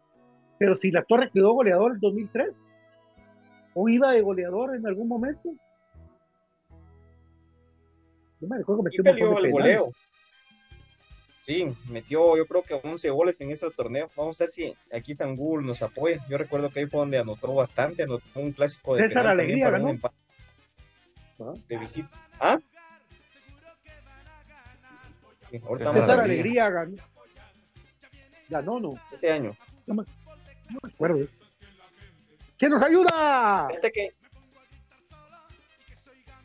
pero 0.58 0.76
si 0.76 0.90
la 0.90 1.02
Torre 1.02 1.30
quedó 1.32 1.52
goleador 1.52 1.92
en 1.92 2.00
2003, 2.00 2.60
o 3.74 3.88
iba 3.88 4.12
de 4.12 4.20
goleador 4.20 4.74
en 4.74 4.86
algún 4.86 5.08
momento. 5.08 5.50
Yo 8.40 8.48
me 8.48 8.58
recuerdo 8.58 8.84
que 8.84 9.02
metió 9.02 9.38
el 9.38 9.50
goleo. 9.50 9.90
Sí, 11.46 11.72
metió 11.90 12.36
yo 12.36 12.44
creo 12.44 12.62
que 12.62 12.74
11 12.74 13.08
goles 13.10 13.40
en 13.40 13.52
ese 13.52 13.70
torneo. 13.70 14.10
Vamos 14.16 14.40
a 14.40 14.44
ver 14.44 14.50
si 14.50 14.74
aquí 14.92 15.14
Sangul 15.14 15.64
nos 15.64 15.80
apoya. 15.80 16.18
Yo 16.28 16.38
recuerdo 16.38 16.70
que 16.70 16.80
ahí 16.80 16.86
fue 16.86 16.98
donde 16.98 17.20
anotó 17.20 17.54
bastante, 17.54 18.02
anotó 18.02 18.24
un 18.34 18.50
clásico 18.50 18.96
de 18.96 19.06
César 19.06 19.28
Alegría 19.28 19.70
ganó. 19.70 19.96
De 21.68 21.78
visita. 21.78 22.10
¿Ah? 22.40 22.58
César 25.48 26.18
Alegría 26.18 26.68
ganó. 26.68 26.96
Ganó, 28.48 28.80
¿no? 28.80 28.94
Ese 29.12 29.30
año. 29.30 29.54
No 29.86 29.94
me, 29.94 30.02
acuerdo. 30.82 31.28
¿Quién 32.58 32.72
nos 32.72 32.82
ayuda? 32.82 33.68
Fíjate 33.68 33.92
que, 33.92 34.14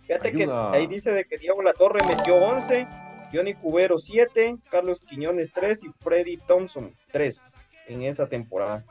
fíjate 0.06 0.32
que 0.32 0.48
ahí 0.74 0.86
dice 0.86 1.12
de 1.12 1.26
que 1.26 1.40
Diego 1.40 1.64
La 1.64 1.74
Torre 1.74 2.06
metió 2.06 2.36
11, 2.36 2.86
Johnny 3.34 3.54
Cubero 3.54 3.98
7, 3.98 4.58
Carlos 4.70 5.02
Quiñones 5.02 5.54
3 5.54 5.84
y 5.86 5.88
Freddy 6.00 6.38
Thompson 6.38 6.94
3 7.12 7.78
en 7.88 8.04
esa 8.04 8.28
temporada. 8.28 8.86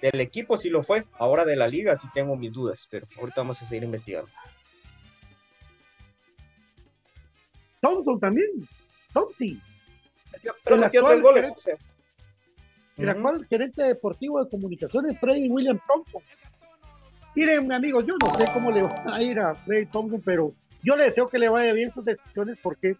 Del 0.00 0.20
equipo 0.20 0.56
sí 0.56 0.68
lo 0.68 0.82
fue, 0.82 1.04
ahora 1.18 1.44
de 1.44 1.56
la 1.56 1.68
liga 1.68 1.96
sí 1.96 2.06
tengo 2.12 2.36
mis 2.36 2.52
dudas, 2.52 2.86
pero 2.90 3.06
ahorita 3.18 3.40
vamos 3.40 3.60
a 3.62 3.66
seguir 3.66 3.84
investigando. 3.84 4.30
Thompson 7.80 8.20
también. 8.20 8.68
Thompson. 9.12 9.60
Pero 10.64 10.76
metió 10.76 11.04
tres 11.04 11.22
goles. 11.22 11.52
El 12.96 13.08
actual 13.08 13.46
gerente 13.46 13.82
deportivo 13.82 14.42
de 14.42 14.50
comunicaciones, 14.50 15.18
Freddy 15.18 15.48
William 15.48 15.78
Thompson. 15.86 16.22
Miren, 17.36 17.70
amigos, 17.70 18.06
yo 18.06 18.14
no 18.18 18.34
sé 18.34 18.46
cómo 18.54 18.70
le 18.70 18.80
va 18.80 19.14
a 19.14 19.22
ir 19.22 19.38
a 19.38 19.54
Freddy 19.54 19.84
Thompson, 19.84 20.22
pero 20.24 20.54
yo 20.82 20.96
le 20.96 21.04
deseo 21.04 21.28
que 21.28 21.38
le 21.38 21.50
vaya 21.50 21.74
bien 21.74 21.92
sus 21.92 22.02
decisiones 22.02 22.56
porque 22.62 22.96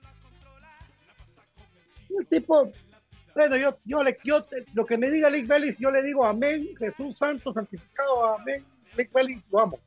el 2.19 2.27
tipo, 2.27 2.71
bueno, 3.35 3.57
yo, 3.57 3.79
yo, 3.87 4.03
le, 4.03 4.15
yo 4.25 4.45
lo 4.75 4.85
que 4.85 4.99
me 4.99 5.11
diga 5.11 5.31
Lick 5.31 5.47
Bellis, 5.47 5.79
yo 5.79 5.91
le 5.91 6.03
digo 6.03 6.27
amén, 6.27 6.69
Jesús 6.79 7.17
Santo, 7.17 7.51
santificado, 7.51 8.37
amén, 8.37 8.63
Lick 8.99 9.11
Bellis, 9.11 9.43
lo 9.51 9.61
amo. 9.61 9.79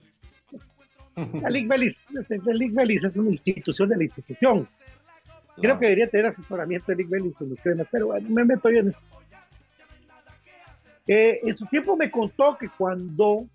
El 1.45 1.53
Lick 1.53 1.67
Bellis, 1.67 1.95
el 2.29 2.71
Bellis 2.71 3.03
es 3.03 3.17
una 3.17 3.29
institución 3.29 3.89
de 3.89 3.97
la 3.97 4.03
institución. 4.03 4.67
Creo 5.57 5.77
que 5.77 5.85
debería 5.85 6.09
tener 6.09 6.25
asesoramiento 6.25 6.87
de 6.87 6.95
Lick 6.95 7.09
Bellis 7.09 7.35
con 7.35 7.49
los 7.49 7.61
cremas, 7.61 7.85
pero 7.91 8.07
bueno, 8.07 8.27
me 8.31 8.45
meto 8.45 8.67
en 8.69 8.89
eso. 8.89 8.99
Eh, 11.05 11.39
en 11.43 11.55
su 11.55 11.67
tiempo 11.67 11.95
me 11.95 12.09
contó 12.09 12.57
que 12.57 12.67
cuando 12.69 13.45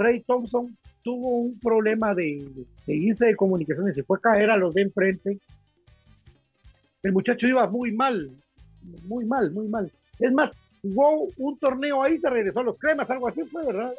Freddy 0.00 0.20
Thompson 0.20 0.74
tuvo 1.02 1.40
un 1.40 1.60
problema 1.60 2.14
de, 2.14 2.42
de 2.86 2.94
irse 2.94 3.26
de 3.26 3.36
comunicaciones, 3.36 3.94
se 3.94 4.02
fue 4.02 4.16
a 4.16 4.20
caer 4.22 4.48
a 4.48 4.56
los 4.56 4.72
de 4.72 4.80
enfrente. 4.80 5.38
El 7.02 7.12
muchacho 7.12 7.46
iba 7.46 7.66
muy 7.66 7.92
mal, 7.92 8.30
muy 9.04 9.26
mal, 9.26 9.50
muy 9.52 9.68
mal. 9.68 9.92
Es 10.18 10.32
más, 10.32 10.52
jugó 10.80 11.28
un 11.36 11.58
torneo 11.58 12.02
ahí, 12.02 12.18
se 12.18 12.30
regresó 12.30 12.60
a 12.60 12.62
los 12.62 12.78
cremas, 12.78 13.10
algo 13.10 13.28
así 13.28 13.42
fue, 13.44 13.66
¿verdad? 13.66 13.92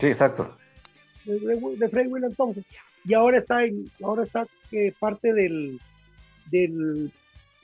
Sí, 0.00 0.06
exacto. 0.06 0.56
De, 1.26 1.38
de, 1.38 1.76
de 1.76 1.88
Freddy 1.88 2.08
William 2.08 2.34
Thompson. 2.34 2.64
Y 3.04 3.14
ahora 3.14 3.38
está 3.38 3.64
en, 3.64 3.84
ahora 4.02 4.24
está 4.24 4.48
eh, 4.72 4.92
parte 4.98 5.32
del, 5.32 5.78
del, 6.50 7.12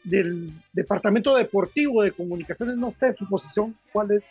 del 0.05 0.53
departamento 0.73 1.35
deportivo 1.35 2.05
de 2.05 2.13
comunicaciones, 2.13 2.77
no 2.77 2.95
sé 3.01 3.13
su 3.15 3.29
posición, 3.29 3.77
cuál 3.93 4.13
es 4.13 4.23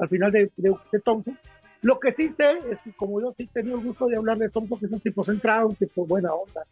al 0.00 0.08
final 0.08 0.32
de, 0.32 0.50
de, 0.56 0.74
de 0.90 0.98
Thompson. 0.98 1.38
Lo 1.84 2.00
que 2.00 2.14
sí 2.14 2.32
sé 2.32 2.50
es 2.70 2.78
que 2.82 2.92
como 2.92 3.20
yo 3.20 3.34
sí 3.36 3.46
tenido 3.46 3.76
el 3.76 3.84
gusto 3.84 4.06
de 4.06 4.16
hablar 4.16 4.38
de 4.38 4.48
Thompson, 4.48 4.78
que 4.80 4.86
es 4.86 4.92
un 4.92 5.00
tipo 5.00 5.22
centrado, 5.22 5.68
un 5.68 5.74
tipo 5.74 6.06
buena 6.06 6.32
onda. 6.32 6.62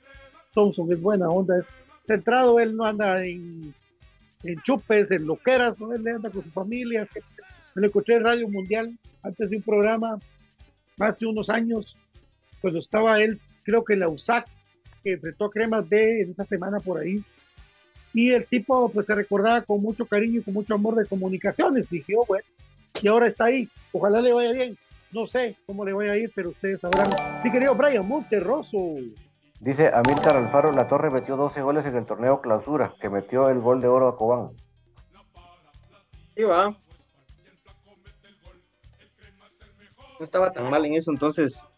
Thompson 0.54 0.90
es 0.90 1.02
buena 1.02 1.28
onda, 1.28 1.58
es 1.58 1.66
centrado, 2.06 2.58
él 2.58 2.74
no 2.74 2.86
anda 2.86 3.22
en, 3.22 3.74
chupes, 4.64 5.10
en 5.10 5.26
loqueras, 5.26 5.78
¿no? 5.78 5.92
él 5.92 6.08
anda 6.08 6.30
con 6.30 6.42
su 6.42 6.50
familia. 6.50 7.06
Me 7.74 7.82
lo 7.82 7.88
escuché 7.88 8.14
en 8.14 8.24
Radio 8.24 8.48
Mundial 8.48 8.98
antes 9.22 9.50
de 9.50 9.56
un 9.56 9.62
programa, 9.62 10.18
hace 10.98 11.26
unos 11.26 11.50
años, 11.50 11.98
cuando 12.62 12.80
estaba 12.80 13.20
él, 13.20 13.38
creo 13.64 13.84
que 13.84 13.92
en 13.92 14.00
la 14.00 14.08
USAC, 14.08 14.48
que 15.04 15.12
enfrentó 15.12 15.44
a 15.44 15.50
Cremas 15.50 15.86
B 15.86 16.22
en 16.22 16.30
esa 16.30 16.46
semana 16.46 16.80
por 16.80 16.98
ahí. 16.98 17.22
Y 18.14 18.30
el 18.30 18.46
tipo 18.46 18.88
pues 18.88 19.04
se 19.04 19.14
recordaba 19.14 19.60
con 19.60 19.82
mucho 19.82 20.06
cariño 20.06 20.40
y 20.40 20.42
con 20.42 20.54
mucho 20.54 20.72
amor 20.72 20.94
de 20.94 21.04
comunicaciones. 21.04 21.90
Dije, 21.90 22.14
oh, 22.16 22.24
bueno, 22.26 22.46
y 23.02 23.08
ahora 23.08 23.28
está 23.28 23.44
ahí. 23.44 23.68
Ojalá 23.92 24.22
le 24.22 24.32
vaya 24.32 24.52
bien. 24.52 24.78
No 25.12 25.26
sé 25.26 25.56
cómo 25.66 25.84
le 25.84 25.92
vaya 25.92 26.12
a 26.12 26.16
ir, 26.16 26.32
pero 26.34 26.50
ustedes 26.50 26.80
sabrán. 26.80 27.10
Mi 27.44 27.50
querido 27.50 27.74
Brian 27.74 28.06
Monterroso. 28.06 28.78
Dice 29.60 29.92
Amílcar 29.94 30.36
Alfaro, 30.36 30.72
La 30.72 30.88
Torre 30.88 31.10
metió 31.10 31.36
12 31.36 31.60
goles 31.60 31.86
en 31.86 31.96
el 31.96 32.06
torneo 32.06 32.40
clausura, 32.40 32.94
que 33.00 33.08
metió 33.10 33.48
el 33.48 33.60
gol 33.60 33.80
de 33.80 33.88
oro 33.88 34.08
a 34.08 34.16
Cobán. 34.16 34.50
Sí, 36.34 36.42
va. 36.42 36.74
No 40.18 40.24
estaba 40.24 40.52
tan 40.52 40.70
mal 40.70 40.84
en 40.84 40.94
eso, 40.94 41.10
entonces. 41.10 41.68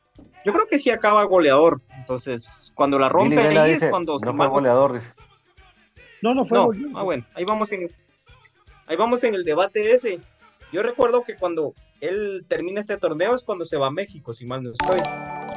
Yo 0.44 0.52
creo 0.52 0.66
que 0.66 0.78
sí 0.78 0.90
acaba 0.90 1.24
goleador. 1.24 1.80
Entonces, 1.96 2.72
cuando 2.74 2.98
la 2.98 3.08
rompe 3.08 3.38
ahí 3.38 3.72
dice, 3.72 3.86
es 3.86 3.90
cuando 3.90 4.12
no 4.14 4.18
se 4.18 4.32
fue 4.32 4.46
goleador, 4.46 4.94
dice. 4.94 5.10
No, 6.22 6.34
no 6.34 6.44
fue 6.44 6.58
No, 6.58 6.98
ah, 6.98 7.02
bueno, 7.02 7.24
ahí 7.34 7.44
vamos 7.44 7.72
en 7.72 7.90
ahí 8.86 8.96
vamos 8.96 9.24
en 9.24 9.34
el 9.34 9.44
debate 9.44 9.92
ese. 9.92 10.20
Yo 10.74 10.82
recuerdo 10.82 11.22
que 11.22 11.36
cuando 11.36 11.72
él 12.00 12.44
termina 12.48 12.80
este 12.80 12.96
torneo 12.96 13.32
es 13.36 13.44
cuando 13.44 13.64
se 13.64 13.76
va 13.76 13.86
a 13.86 13.90
México, 13.92 14.34
si 14.34 14.44
mal 14.44 14.60
no 14.60 14.72
estoy. 14.72 14.98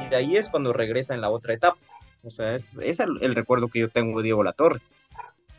Y 0.06 0.08
de 0.10 0.14
ahí 0.14 0.36
es 0.36 0.48
cuando 0.48 0.72
regresa 0.72 1.12
en 1.12 1.20
la 1.20 1.28
otra 1.28 1.54
etapa. 1.54 1.76
O 2.22 2.30
sea, 2.30 2.54
es, 2.54 2.76
es 2.78 3.00
el, 3.00 3.20
el 3.20 3.34
recuerdo 3.34 3.66
que 3.66 3.80
yo 3.80 3.88
tengo 3.88 4.18
de 4.18 4.22
Diego 4.26 4.44
Latorre. 4.44 4.78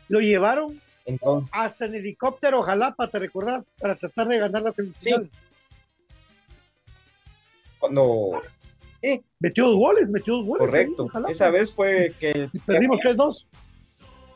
Lo 0.08 0.20
llevaron 0.20 0.80
Entonces, 1.04 1.50
hasta 1.52 1.84
en 1.84 1.96
helicóptero 1.96 2.62
a 2.62 2.64
Jalapa, 2.64 3.08
¿te 3.08 3.18
recordás? 3.18 3.62
Para 3.78 3.96
tratar 3.96 4.28
de 4.28 4.38
ganar 4.38 4.62
la 4.62 4.72
semifinal. 4.72 5.28
cuando... 7.78 8.40
Sí, 8.98 9.22
Metió 9.40 9.66
dos 9.66 9.76
goles, 9.76 10.08
metió 10.08 10.36
dos 10.36 10.46
goles. 10.46 10.60
correcto. 10.66 11.08
Esa 11.28 11.50
vez 11.50 11.70
fue 11.70 12.14
que... 12.18 12.48
Perdimos 12.64 12.98
3-2. 13.00 13.44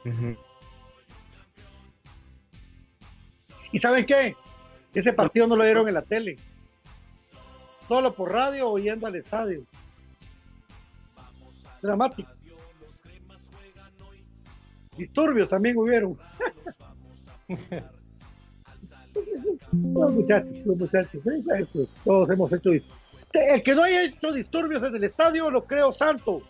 Ujú. 0.05 0.37
¿Y 3.73 3.79
saben 3.79 4.05
qué? 4.05 4.37
Ese 4.95 5.13
partido 5.13 5.47
no 5.47 5.57
lo 5.57 5.65
dieron 5.65 5.89
en 5.89 5.95
la 5.95 6.03
tele. 6.03 6.37
Solo 7.89 8.15
por 8.15 8.33
radio 8.33 8.71
o 8.71 8.79
yendo 8.79 9.07
al 9.07 9.17
estadio. 9.17 9.63
Dramático. 11.83 12.31
Disturbios 14.97 15.49
también 15.49 15.77
hubieron. 15.77 16.17
los 19.73 20.13
muchachos, 20.13 20.51
los 20.65 20.79
muchachos. 20.79 21.27
¿eh? 21.27 21.43
Eso, 21.61 21.89
Todos 22.05 22.31
hemos 22.31 22.53
hecho 22.53 22.71
dis- 22.71 22.85
El 23.33 23.63
que 23.63 23.75
no 23.75 23.83
haya 23.83 24.05
hecho 24.05 24.33
disturbios 24.33 24.83
en 24.85 24.95
el 24.95 25.05
estadio 25.05 25.51
lo 25.51 25.65
creo 25.65 25.93
santo. 25.93 26.41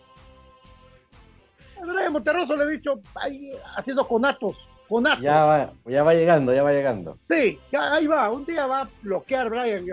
Andrés 1.81 2.11
Monterroso 2.11 2.55
le 2.55 2.63
he 2.65 2.69
dicho 2.77 2.99
ahí, 3.15 3.51
haciendo 3.77 4.07
conatos. 4.07 4.69
Conatos. 4.87 5.23
Ya 5.23 5.43
va, 5.45 5.73
ya 5.85 6.03
va 6.03 6.13
llegando, 6.13 6.53
ya 6.53 6.63
va 6.63 6.71
llegando. 6.71 7.17
Sí, 7.29 7.59
ya, 7.71 7.93
ahí 7.93 8.07
va, 8.07 8.29
un 8.31 8.45
día 8.45 8.67
va 8.67 8.81
a 8.81 8.89
bloquear 9.01 9.49
Brian. 9.49 9.85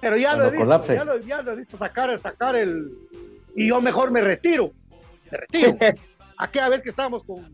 Pero 0.00 0.16
ya 0.16 0.34
lo, 0.36 0.46
he 0.46 0.50
visto, 0.50 0.94
ya, 0.94 1.04
lo, 1.04 1.18
ya 1.18 1.42
lo 1.42 1.52
he 1.52 1.56
visto 1.56 1.76
sacar, 1.78 2.18
sacar 2.20 2.56
el... 2.56 2.90
Y 3.54 3.68
yo 3.68 3.80
mejor 3.80 4.10
me 4.10 4.20
retiro. 4.20 4.72
Me 5.30 5.38
retiro. 5.38 5.76
Aquella 6.38 6.68
vez 6.70 6.82
que 6.82 6.90
estábamos 6.90 7.22
con... 7.24 7.44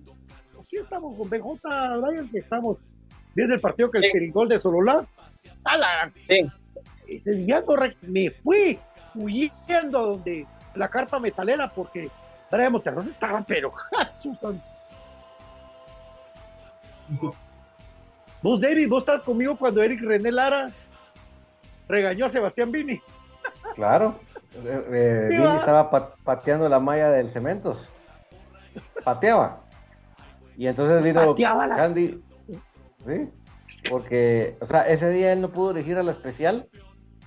Sí, 0.67 0.77
estamos 0.77 1.17
con 1.17 1.29
BJ, 1.29 1.99
Brian, 2.01 2.29
que 2.31 2.39
estamos 2.39 2.79
viendo 3.35 3.55
el 3.55 3.61
partido 3.61 3.91
que 3.91 3.99
el 3.99 4.05
Sí. 4.05 4.11
Peringol 4.13 4.49
de 4.49 4.61
Sololá. 4.61 5.05
¡A 5.65 5.77
la- 5.77 6.11
Sí, 6.29 6.47
ese 7.07 7.33
día 7.33 7.63
me 8.03 8.31
fui 8.31 8.79
huyendo 9.15 10.03
donde 10.07 10.47
la 10.75 10.89
carpa 10.89 11.19
metalera 11.19 11.69
porque 11.71 12.09
Brian 12.51 12.73
Monterroso 12.73 13.11
estaba, 13.11 13.43
pero 13.47 13.73
santo. 14.23 14.55
Vos, 18.43 18.61
David, 18.61 18.89
vos 18.89 19.01
estás 19.01 19.23
conmigo 19.23 19.57
cuando 19.57 19.83
Eric 19.83 20.01
René 20.01 20.31
Lara 20.31 20.69
regañó 21.89 22.27
a 22.27 22.31
Sebastián 22.31 22.71
Vini. 22.71 23.01
Claro. 23.75 24.15
Eh, 24.65 24.85
eh, 24.93 25.27
Vini 25.31 25.45
estaba 25.57 25.91
pa- 25.91 26.15
pateando 26.23 26.69
la 26.69 26.79
malla 26.79 27.11
del 27.11 27.31
Cementos. 27.31 27.89
Pateaba. 29.05 29.61
Y 30.57 30.67
entonces 30.69 31.03
vino 31.03 31.27
Pateaba 31.27 31.67
la- 31.67 31.77
Candy. 31.77 32.23
Sí. 33.07 33.29
Porque, 33.91 34.57
o 34.61 34.67
sea, 34.67 34.83
ese 34.83 35.11
día 35.11 35.33
él 35.33 35.41
no 35.41 35.51
pudo 35.51 35.73
elegir 35.73 35.99
a 35.99 36.03
la 36.03 36.13
especial 36.13 36.69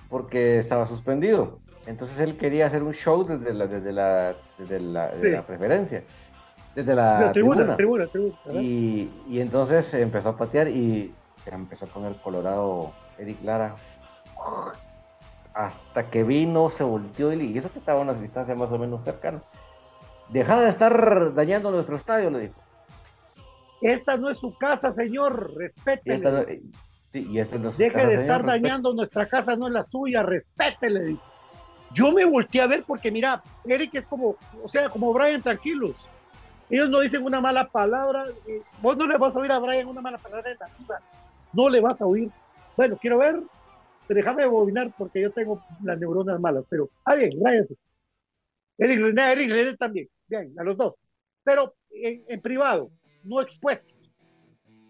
porque 0.08 0.58
estaba 0.58 0.86
suspendido. 0.86 1.60
Entonces 1.86 2.18
él 2.20 2.36
quería 2.36 2.66
hacer 2.66 2.82
un 2.82 2.94
show 2.94 3.24
desde 3.24 3.52
la, 3.52 3.66
desde 3.66 3.92
la, 3.92 4.34
desde 4.58 4.80
la, 4.80 5.08
de 5.08 5.20
Sí. 5.20 5.30
la 5.30 5.46
preferencia. 5.46 6.04
Desde 6.74 6.94
la, 6.94 7.20
La 7.20 7.32
tribuna, 7.32 7.76
tribuna. 7.76 8.06
tribuna. 8.06 8.34
Y, 8.60 9.10
y 9.28 9.40
entonces 9.40 9.92
empezó 9.94 10.30
a 10.30 10.36
patear 10.36 10.68
y 10.68 11.14
empezó 11.46 11.86
con 11.88 12.04
el 12.06 12.16
Colorado 12.16 12.92
Eric 13.18 13.42
Lara. 13.44 13.76
Hasta 15.54 16.08
que 16.08 16.22
vino, 16.24 16.70
se 16.70 16.82
volteó 16.82 17.32
y, 17.32 17.58
eso 17.58 17.70
que 17.70 17.78
estaba 17.78 17.98
a 18.00 18.02
unas 18.02 18.20
distancias 18.20 18.56
más 18.56 18.70
o 18.70 18.78
menos 18.78 19.04
cercanas. 19.04 19.42
Deja 20.30 20.58
de 20.62 20.70
estar 20.70 21.34
dañando 21.34 21.70
nuestro 21.70 21.96
estadio, 21.96 22.30
le 22.30 22.40
dijo. 22.40 22.60
Esta 23.82 24.16
no 24.16 24.30
es 24.30 24.38
su 24.38 24.56
casa, 24.56 24.92
señor. 24.92 25.52
Esta 26.04 26.30
no- 26.30 26.44
sí, 27.12 27.26
y 27.28 27.38
esta 27.38 27.58
no 27.58 27.68
es 27.68 27.76
Deje 27.76 27.92
casa, 27.92 28.06
de 28.06 28.12
señor, 28.12 28.22
estar 28.22 28.42
respete. 28.42 28.62
dañando 28.62 28.94
nuestra 28.94 29.28
casa, 29.28 29.56
no 29.56 29.66
es 29.66 29.74
la 29.74 29.84
suya. 29.84 30.22
Respétele. 30.22 31.04
dijo. 31.04 31.22
Yo 31.92 32.12
me 32.12 32.24
volteé 32.24 32.62
a 32.62 32.66
ver 32.66 32.84
porque, 32.86 33.10
mira, 33.10 33.42
Eric 33.66 33.94
es 33.96 34.06
como, 34.06 34.36
o 34.64 34.68
sea, 34.68 34.88
como 34.88 35.12
Brian, 35.12 35.42
tranquilos. 35.42 36.08
Ellos 36.70 36.88
no 36.88 37.00
dicen 37.00 37.24
una 37.24 37.40
mala 37.40 37.68
palabra. 37.68 38.24
vos 38.80 38.96
no 38.96 39.06
le 39.06 39.18
vas 39.18 39.36
a 39.36 39.40
oír 39.40 39.52
a 39.52 39.58
Brian 39.58 39.88
una 39.88 40.00
mala 40.00 40.18
palabra 40.18 40.50
en 40.50 40.58
la 40.58 40.66
vida. 40.78 41.00
No 41.52 41.68
le 41.68 41.80
vas 41.80 42.00
a 42.00 42.06
oír. 42.06 42.30
Bueno, 42.76 42.96
quiero 42.96 43.18
ver. 43.18 43.40
Déjame 44.08 44.46
bobinar 44.46 44.92
porque 44.96 45.20
yo 45.20 45.30
tengo 45.30 45.62
las 45.82 45.98
neuronas 45.98 46.40
malas. 46.40 46.64
Pero, 46.68 46.90
ah, 47.04 47.14
bien, 47.14 47.38
Brian. 47.38 47.66
Eric 48.78 49.00
René, 49.00 49.32
Eric 49.32 49.50
René 49.50 49.76
también. 49.76 50.08
Bien, 50.28 50.52
a 50.58 50.64
los 50.64 50.76
dos. 50.76 50.94
Pero 51.44 51.74
en, 51.90 52.24
en 52.28 52.40
privado, 52.40 52.90
no 53.24 53.40
expuestos. 53.40 53.92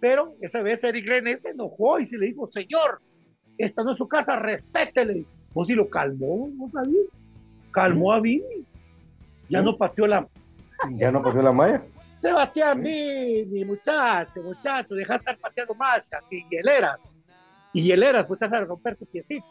Pero 0.01 0.35
esa 0.41 0.63
vez 0.63 0.83
Eric 0.83 1.07
René 1.07 1.37
se 1.37 1.51
enojó 1.51 2.01
y 2.01 2.07
se 2.07 2.19
le 2.19 2.27
dijo, 2.27 2.47
señor, 2.49 3.01
esta 3.59 3.85
no 3.85 3.93
es 3.93 3.99
su 3.99 4.09
casa, 4.09 4.37
respétele. 4.37 5.25
Vos 5.53 5.67
sí 5.67 5.75
lo 5.75 5.89
calmó, 5.89 6.51
¿no 6.55 6.69
sabías? 6.71 7.07
Calmó 7.71 8.13
a 8.13 8.21
Vini. 8.21 8.65
Ya 9.49 9.63
no 9.63 9.77
pateó 9.77 10.07
la, 10.07 10.27
Ya 10.91 11.11
no 11.11 11.23
pateó 11.23 11.43
la 11.43 11.53
malla. 11.53 11.83
Sebastián 12.21 12.81
Vini, 12.83 13.65
muchacho, 13.65 14.43
muchacho, 14.43 14.95
deja 14.95 15.15
de 15.15 15.19
estar 15.19 15.39
paseando 15.39 15.75
machas 15.75 16.25
y 16.31 16.45
hieleras. 16.49 16.99
Y 17.73 17.83
hieleras, 17.85 18.27
pues 18.27 18.41
estás 18.41 18.61
a 18.61 18.65
romper 18.65 18.97
tu 18.97 19.07
piecito. 19.07 19.47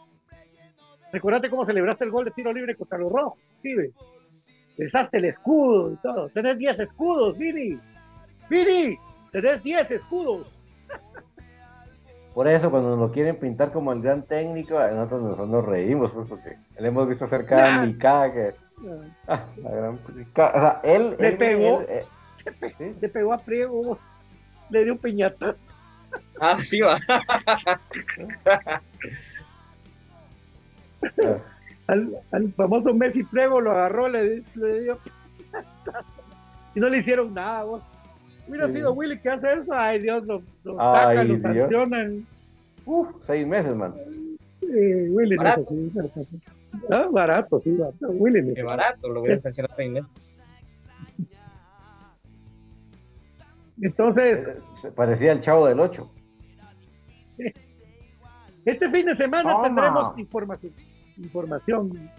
Recordate 1.12 1.50
cómo 1.50 1.64
celebraste 1.66 2.04
el 2.04 2.10
gol 2.10 2.24
de 2.24 2.30
tiro 2.30 2.52
libre 2.52 2.74
contra 2.74 2.96
los 2.98 3.12
rojos, 3.12 3.38
¿sí? 3.62 3.74
ve? 3.74 3.90
Besaste 4.78 5.18
el 5.18 5.26
escudo 5.26 5.92
y 5.92 5.96
todo. 5.96 6.28
Tenés 6.30 6.56
10 6.56 6.80
escudos, 6.80 7.36
Vini. 7.36 7.78
Vini, 8.48 8.96
tenés 9.30 9.62
10 9.62 9.90
escudos. 9.90 10.62
Por 12.34 12.48
eso, 12.48 12.70
cuando 12.70 12.90
nos 12.90 12.98
lo 12.98 13.12
quieren 13.12 13.36
pintar 13.36 13.70
como 13.72 13.92
el 13.92 14.00
gran 14.00 14.22
técnico, 14.22 14.78
nosotros 14.80 15.22
nos, 15.38 15.48
nos 15.48 15.64
reímos, 15.66 16.12
pues, 16.12 16.26
porque 16.26 16.56
le 16.78 16.88
hemos 16.88 17.06
visto 17.06 17.26
hacer 17.26 17.44
cada 17.44 17.76
Nah. 17.76 17.84
micada 17.86 18.32
que. 18.32 18.54
Ah, 19.26 19.44
la 19.62 19.70
gran 19.70 19.98
pica- 19.98 20.52
O 20.54 20.60
sea, 20.60 20.80
él. 20.84 21.16
Le 21.18 21.28
él- 21.28 21.36
pegó. 21.38 21.80
él, 21.82 21.86
eh, 21.88 22.04
sí. 22.78 22.94
Le 23.00 23.08
pegó 23.08 23.32
a 23.32 23.38
Priego, 23.38 23.98
le 24.70 24.84
dio 24.84 24.92
un 24.94 24.98
piñata. 24.98 25.56
ah, 26.40 26.58
sí 26.58 26.80
va. 26.80 26.98
al, 31.86 32.52
famoso 32.56 32.94
Messi 32.94 33.24
Trevo 33.24 33.60
lo 33.60 33.72
agarró, 33.72 34.08
le, 34.08 34.40
dio. 34.54 34.98
y 36.74 36.80
no 36.80 36.88
le 36.88 36.98
hicieron 36.98 37.34
nada, 37.34 37.64
vos. 37.64 37.82
Hubiera 38.48 38.72
sido 38.72 38.92
Willy 38.92 39.18
que 39.18 39.28
hace 39.30 39.52
eso, 39.52 39.72
ay 39.72 40.00
Dios, 40.00 40.24
lo, 40.24 40.42
lo 40.64 40.74
lo 40.74 41.40
sancionan. 41.40 42.26
Uf, 42.84 43.08
seis 43.22 43.46
meses, 43.46 43.74
man. 43.74 43.94
Willy 44.62 45.36
barato. 45.36 45.66
No, 46.88 47.10
barato, 47.10 47.58
sí, 47.58 47.76
barato. 47.76 48.08
Willy. 48.10 48.54
Qué 48.54 48.62
barato, 48.62 49.08
lo 49.08 49.20
voy 49.20 49.32
a 49.32 49.40
sancionar 49.40 49.72
seis 49.72 49.90
meses. 49.90 50.40
Entonces. 53.80 54.48
Se 54.80 54.90
parecía 54.90 55.32
el 55.32 55.40
chavo 55.40 55.66
del 55.66 55.80
8. 55.80 56.10
Este 58.64 58.90
fin 58.90 59.06
de 59.06 59.16
semana 59.16 59.62
tendremos 59.62 60.16
información. 60.18 60.72
Información. 61.16 62.10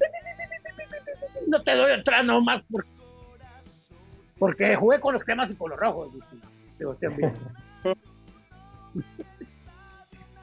No 1.48 1.64
te 1.64 1.76
doy 1.76 1.92
otra 2.00 2.24
nomás 2.24 2.64
porque, 2.70 2.90
porque 4.40 4.76
jugué 4.76 5.00
con 5.00 5.14
los 5.14 5.24
cremas 5.24 5.52
y 5.52 5.56
con 5.56 5.70
los 5.70 5.80
rojos. 5.80 6.10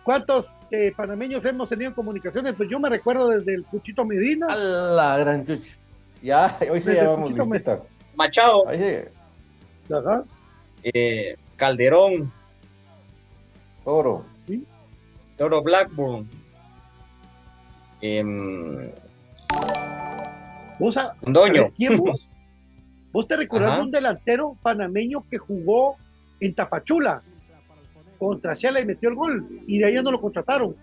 ¿Cuántos 0.05 0.47
eh, 0.71 0.93
panameños 0.97 1.45
hemos 1.45 1.69
tenido 1.69 1.89
en 1.89 1.95
comunicaciones? 1.95 2.55
Pues 2.57 2.69
yo 2.69 2.79
me 2.79 2.89
recuerdo 2.89 3.29
desde 3.29 3.55
el 3.55 3.65
Cuchito 3.65 4.05
Medina. 4.05 4.47
A 4.49 4.57
la 4.57 5.19
gran 5.19 5.47
chucha. 5.47 5.77
Ya, 6.23 6.59
hoy 6.71 6.83
se 6.83 6.95
llamamos 6.95 7.33
Machado. 8.15 8.65
Ajá. 8.69 10.25
Eh, 10.83 11.37
Calderón. 11.57 12.33
Toro. 13.85 14.25
Toro 15.37 15.63
Blackburn. 15.63 16.29
Eh, 18.03 18.95
¿Vos, 20.79 20.97
¿Vos? 23.13 23.29
te 23.29 23.37
recordás 23.37 23.77
de 23.77 23.83
un 23.83 23.91
delantero 23.91 24.57
panameño 24.63 25.25
que 25.29 25.39
jugó 25.39 25.97
en 26.41 26.55
Tapachula 26.55 27.23
contra 28.21 28.55
Shela 28.55 28.81
y 28.81 28.85
metió 28.85 29.09
el 29.09 29.17
gol 29.17 29.49
y 29.67 29.79
de 29.79 29.87
ahí 29.87 29.95
ya 29.95 30.03
no 30.03 30.13
lo 30.13 30.21
contrataron? 30.21 30.77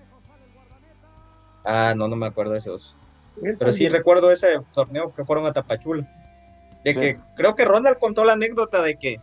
Ah, 1.63 1.93
no, 1.95 2.07
no 2.07 2.15
me 2.15 2.25
acuerdo 2.25 2.53
de 2.53 2.57
esos. 2.57 2.97
Pero 3.41 3.71
sí 3.71 3.87
recuerdo 3.87 4.31
ese 4.31 4.59
torneo 4.73 5.13
que 5.13 5.23
fueron 5.23 5.45
a 5.45 5.53
Tapachula. 5.53 6.05
De 6.83 6.95
que 6.95 7.19
creo 7.35 7.53
que 7.53 7.65
Ronald 7.65 7.99
contó 7.99 8.23
la 8.23 8.33
anécdota 8.33 8.81
de 8.81 8.95
que 8.95 9.19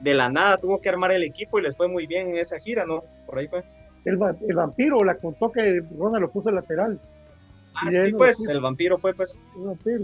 de 0.00 0.14
la 0.14 0.28
nada 0.28 0.56
tuvo 0.56 0.80
que 0.80 0.88
armar 0.88 1.12
el 1.12 1.22
equipo 1.22 1.58
y 1.58 1.62
les 1.62 1.76
fue 1.76 1.86
muy 1.86 2.06
bien 2.06 2.30
en 2.30 2.38
esa 2.38 2.58
gira, 2.58 2.84
¿no? 2.84 3.04
Por 3.26 3.38
ahí 3.38 3.46
fue. 3.46 3.62
El, 4.04 4.18
el 4.48 4.56
vampiro 4.56 5.04
la 5.04 5.16
contó 5.16 5.52
que 5.52 5.82
Ronald 5.96 6.22
lo 6.22 6.30
puso 6.30 6.50
lateral. 6.50 6.98
Ah, 7.74 7.90
sí, 7.90 8.12
pues, 8.12 8.46
el 8.48 8.60
vampiro 8.60 8.98
fue, 8.98 9.14
pues. 9.14 9.38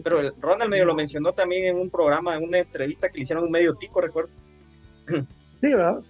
Pero 0.03 0.20
el 0.20 0.32
Ronald 0.40 0.70
medio 0.70 0.84
lo 0.84 0.94
mencionó 0.94 1.32
también 1.32 1.64
en 1.66 1.80
un 1.80 1.90
programa, 1.90 2.36
en 2.36 2.44
una 2.44 2.59
entrevista 2.59 3.09
que 3.09 3.18
le 3.18 3.22
hicieron 3.22 3.44
un 3.44 3.51
medio 3.51 3.74
tico, 3.74 4.01
recuerdo. 4.01 4.30
Sí, 5.61 5.74
¿verdad? 5.74 6.01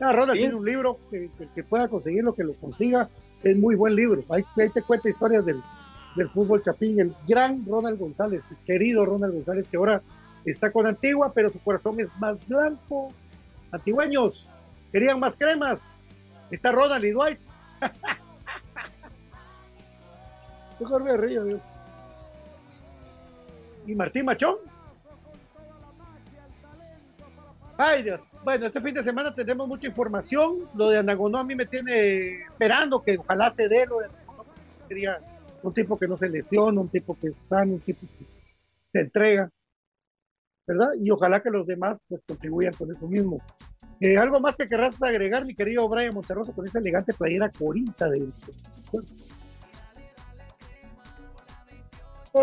Ah, 0.00 0.12
Ronald 0.12 0.38
tiene 0.38 0.54
un 0.54 0.64
libro 0.64 0.98
que, 1.10 1.30
que, 1.54 1.62
pueda 1.62 1.88
conseguir 1.88 2.22
lo 2.22 2.34
que 2.34 2.44
lo 2.44 2.52
consiga. 2.54 3.08
Es 3.42 3.56
muy 3.56 3.74
buen 3.76 3.94
libro. 3.94 4.22
Ahí, 4.28 4.44
te 4.54 4.82
cuenta 4.82 5.08
historias 5.08 5.46
del, 5.46 5.62
del 6.16 6.28
fútbol 6.30 6.62
chapín. 6.62 7.00
El 7.00 7.14
gran 7.26 7.64
Ronald 7.66 7.98
González, 7.98 8.42
querido 8.66 9.06
Ronald 9.06 9.32
González, 9.32 9.66
que 9.68 9.78
ahora 9.78 10.02
está 10.44 10.70
con 10.70 10.86
Antigua, 10.86 11.32
pero 11.34 11.48
su 11.48 11.58
corazón 11.60 11.98
es 12.00 12.08
más 12.18 12.36
blanco. 12.46 13.10
Antigüeños, 13.72 14.46
querían 14.92 15.18
más 15.18 15.34
cremas. 15.36 15.80
Está 16.50 16.72
Ronald 16.72 17.04
y 17.04 17.10
Dwight. 17.12 17.40
Mejor 20.80 21.04
me 21.04 21.16
río, 21.16 21.42
Dios. 21.44 21.60
¿Y 23.86 23.94
Martín 23.94 24.26
Machón? 24.26 24.56
Ay, 27.78 28.02
Dios. 28.02 28.20
Bueno, 28.46 28.66
este 28.66 28.80
fin 28.80 28.94
de 28.94 29.02
semana 29.02 29.34
tendremos 29.34 29.66
mucha 29.66 29.88
información. 29.88 30.68
Lo 30.76 30.88
de 30.88 30.98
Anagonó 30.98 31.38
a 31.38 31.42
mí 31.42 31.56
me 31.56 31.66
tiene 31.66 32.42
esperando 32.42 33.02
que 33.02 33.18
ojalá 33.18 33.52
te 33.52 33.68
dé 33.68 33.86
lo 33.86 33.98
de 33.98 34.06
Sería 34.86 35.18
un 35.64 35.74
tipo 35.74 35.98
que 35.98 36.06
no 36.06 36.16
se 36.16 36.28
lesiona, 36.28 36.80
un 36.80 36.88
tipo 36.88 37.18
que 37.20 37.26
está, 37.26 37.62
un 37.62 37.80
tipo 37.80 38.06
que 38.06 38.24
se 38.92 39.00
entrega. 39.00 39.50
¿Verdad? 40.64 40.90
Y 41.02 41.10
ojalá 41.10 41.42
que 41.42 41.50
los 41.50 41.66
demás 41.66 41.98
pues, 42.06 42.22
contribuyan 42.24 42.72
con 42.74 42.94
eso 42.94 43.08
mismo. 43.08 43.42
Eh, 43.98 44.16
¿Algo 44.16 44.38
más 44.38 44.54
que 44.54 44.68
querrás 44.68 45.02
agregar, 45.02 45.44
mi 45.44 45.56
querido 45.56 45.88
Brian 45.88 46.14
Monterroso, 46.14 46.52
con 46.52 46.68
esa 46.68 46.78
elegante 46.78 47.14
playera 47.14 47.50
corita 47.50 48.08
de... 48.08 48.28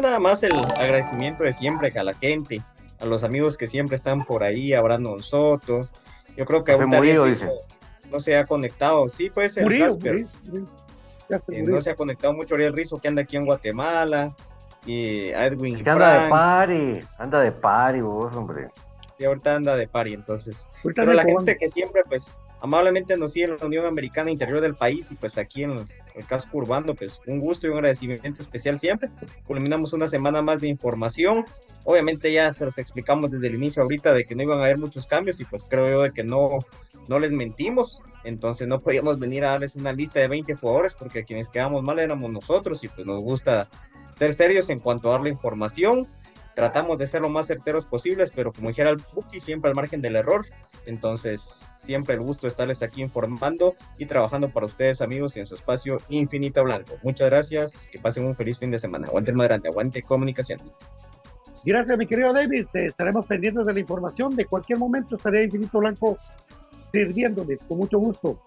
nada 0.02 0.20
más 0.20 0.44
el 0.44 0.54
agradecimiento 0.54 1.46
de 1.46 1.54
siempre 1.54 1.94
a 1.98 2.04
la 2.04 2.14
gente, 2.14 2.60
a 3.04 3.06
los 3.06 3.24
amigos 3.24 3.58
que 3.58 3.68
siempre 3.68 3.98
están 3.98 4.24
por 4.24 4.44
ahí, 4.44 4.74
a 4.74 4.82
Brandon 4.82 5.22
Soto. 5.22 5.82
Yo 6.38 6.46
creo 6.46 6.64
que 6.64 6.72
ahorita 6.72 7.52
no 8.10 8.20
se 8.20 8.38
ha 8.38 8.46
conectado. 8.46 9.10
Sí, 9.10 9.30
puede 9.30 9.50
ser 9.50 9.68
Casper. 9.78 10.26
Eh, 11.50 11.64
no 11.64 11.82
se 11.82 11.92
ha 11.92 11.96
conectado 11.96 12.34
mucho 12.34 12.56
Ariel 12.56 12.74
Rizo, 12.74 12.98
que 12.98 13.10
anda 13.10 13.22
aquí 13.24 13.36
en 13.36 13.46
Guatemala. 13.46 14.34
Y 14.86 15.30
Edwin. 15.30 15.78
anda 15.88 16.24
de 16.24 16.30
pari, 16.30 17.02
anda 17.18 17.40
de 17.42 17.52
pari 17.52 18.02
vos, 18.02 18.36
hombre. 18.36 18.70
Y 19.18 19.26
ahorita 19.26 19.56
anda 19.56 19.76
de 19.76 19.88
pari, 19.88 20.14
entonces. 20.14 20.70
Pero 20.84 21.14
la 21.14 21.24
gente 21.24 21.58
que 21.58 21.68
siempre, 21.68 22.04
pues, 22.08 22.40
amablemente 22.64 23.18
nos 23.18 23.34
sigue 23.34 23.50
la 23.50 23.66
Unión 23.66 23.86
Americana 23.86 24.32
Interior 24.32 24.62
del 24.62 24.74
país 24.74 25.12
y 25.12 25.16
pues 25.16 25.38
aquí 25.38 25.64
en 25.64 25.72
el 26.16 26.26
casco 26.26 26.60
urbano, 26.60 26.96
pues 26.96 27.20
un 27.28 27.42
gusto 27.42 27.68
y 27.68 27.70
un 27.70 27.76
agradecimiento 27.76 28.42
especial 28.42 28.80
siempre. 28.80 29.10
Culminamos 29.46 29.92
una 29.92 30.08
semana 30.08 30.42
más 30.42 30.62
de 30.62 30.70
información. 30.70 31.44
Obviamente 31.84 32.32
ya 32.32 32.54
se 32.54 32.64
los 32.64 32.78
explicamos 32.78 33.32
desde 33.32 33.48
el 33.48 33.56
inicio 33.56 33.84
ahorita 33.84 34.14
de 34.14 34.24
que 34.24 34.34
no 34.34 34.44
iban 34.44 34.60
a 34.60 34.64
haber 34.64 34.78
muchos 34.78 35.08
cambios 35.08 35.42
y 35.42 35.44
pues 35.44 35.66
creo 35.66 35.90
yo 35.90 36.02
de 36.04 36.12
que 36.12 36.24
no, 36.24 36.60
no 37.10 37.20
les 37.20 37.32
mentimos. 37.32 38.02
Entonces 38.24 38.66
no 38.66 38.80
podíamos 38.80 39.20
venir 39.20 39.44
a 39.44 39.50
darles 39.50 39.76
una 39.76 39.92
lista 39.92 40.22
de 40.22 40.30
20 40.30 40.56
jugadores 40.56 40.94
porque 40.94 41.26
quienes 41.26 41.50
quedamos 41.50 41.84
mal 41.84 42.00
éramos 42.00 42.32
nosotros 42.32 42.82
y 42.86 42.88
pues 42.88 43.06
nos 43.06 43.22
gusta 43.22 43.68
ser 44.16 44.34
serios 44.34 44.70
en 44.70 44.80
cuanto 44.80 45.10
a 45.10 45.14
dar 45.14 45.22
la 45.22 45.30
información 45.30 46.08
tratamos 46.56 46.98
de 46.98 47.08
ser 47.08 47.22
lo 47.22 47.30
más 47.30 47.48
certeros 47.48 47.86
posibles, 47.86 48.32
pero 48.34 48.52
como 48.52 48.70
dijera 48.70 48.90
el 48.90 49.02
Buki, 49.14 49.40
siempre 49.40 49.70
al 49.70 49.76
margen 49.76 50.02
del 50.02 50.16
error. 50.16 50.46
Entonces, 50.86 51.72
siempre 51.78 52.16
el 52.16 52.22
gusto 52.22 52.44
de 52.44 52.50
estarles 52.50 52.84
aquí 52.84 53.02
informando 53.02 53.76
y 53.98 54.06
trabajando 54.06 54.50
para 54.50 54.66
ustedes, 54.66 55.02
amigos, 55.02 55.36
y 55.38 55.40
en 55.40 55.48
su 55.48 55.56
espacio 55.56 55.98
Infinito 56.10 56.64
Blanco. 56.64 56.96
Muchas 57.04 57.30
gracias, 57.30 57.88
que 57.92 58.00
pasen 58.00 58.26
un 58.26 58.36
feliz 58.36 58.60
fin 58.60 58.72
de 58.72 58.80
semana. 58.80 59.08
Aguante 59.08 59.32
el 59.32 59.38
grande, 59.38 59.70
aguante 59.70 60.02
comunicaciones. 60.04 60.74
Gracias, 61.66 61.98
mi 61.98 62.06
querido 62.06 62.34
David. 62.34 62.68
Eh, 62.74 62.88
estaremos 62.88 63.26
pendientes 63.26 63.66
de 63.66 63.74
la 63.74 63.80
información. 63.80 64.36
De 64.36 64.46
cualquier 64.46 64.80
momento 64.80 65.16
estaré 65.16 65.46
Infinito 65.46 65.80
Blanco 65.80 66.18
sirviéndoles 66.92 67.62
con 67.68 67.78
mucho 67.80 67.98
gusto. 67.98 68.40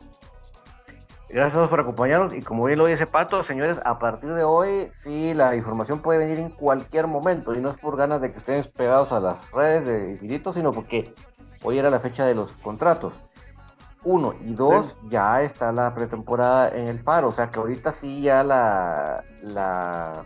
Gracias 1.29 1.55
a 1.55 1.57
todos 1.57 1.71
por 1.71 1.81
acompañarnos 1.81 2.35
y 2.35 2.41
como 2.41 2.65
bien 2.65 2.79
lo 2.79 2.87
dice 2.87 3.05
Pato, 3.05 3.43
señores, 3.43 3.81
a 3.85 3.99
partir 3.99 4.33
de 4.33 4.45
hoy 4.45 4.89
sí 5.03 5.35
la 5.35 5.57
información 5.57 5.99
puede 5.99 6.21
venir 6.21 6.39
en 6.39 6.51
cualquier 6.51 7.09
momento 7.09 7.53
y 7.53 7.61
no 7.61 7.71
es 7.71 7.77
por 7.79 7.97
ganas 7.97 8.21
de 8.21 8.33
que 8.33 8.39
estén 8.39 8.65
pegados 8.77 9.11
a 9.11 9.19
las 9.19 9.51
redes 9.51 9.87
de 9.87 10.11
Infinito, 10.13 10.53
sino 10.53 10.71
porque 10.71 11.13
hoy 11.65 11.79
era 11.79 11.91
la 11.91 11.99
fecha 11.99 12.25
de 12.25 12.37
los 12.37 12.53
contratos. 12.53 13.13
Uno 14.05 14.35
y 14.41 14.55
dos, 14.55 14.97
ya 15.09 15.43
está 15.43 15.73
la 15.73 15.93
pretemporada 15.93 16.69
en 16.69 16.87
el 16.87 17.03
paro, 17.03 17.29
o 17.29 17.33
sea 17.33 17.51
que 17.51 17.59
ahorita 17.59 17.93
sí 17.93 18.23
ya 18.23 18.45
la, 18.45 19.25
la, 19.43 20.25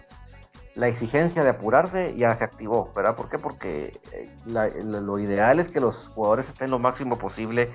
la 0.75 0.89
exigencia 0.89 1.43
de 1.43 1.49
apurarse 1.49 2.15
ya 2.15 2.37
se 2.37 2.45
activó, 2.45 2.93
¿verdad? 2.95 3.17
¿Por 3.17 3.31
qué? 3.31 3.39
Porque 3.39 3.99
eh, 4.13 4.29
lo 4.45 5.19
ideal 5.19 5.61
es 5.61 5.71
que 5.71 5.81
los 5.81 6.09
jugadores 6.09 6.47
estén 6.51 6.71
lo 6.71 6.79
máximo 6.79 7.17
posible 7.17 7.71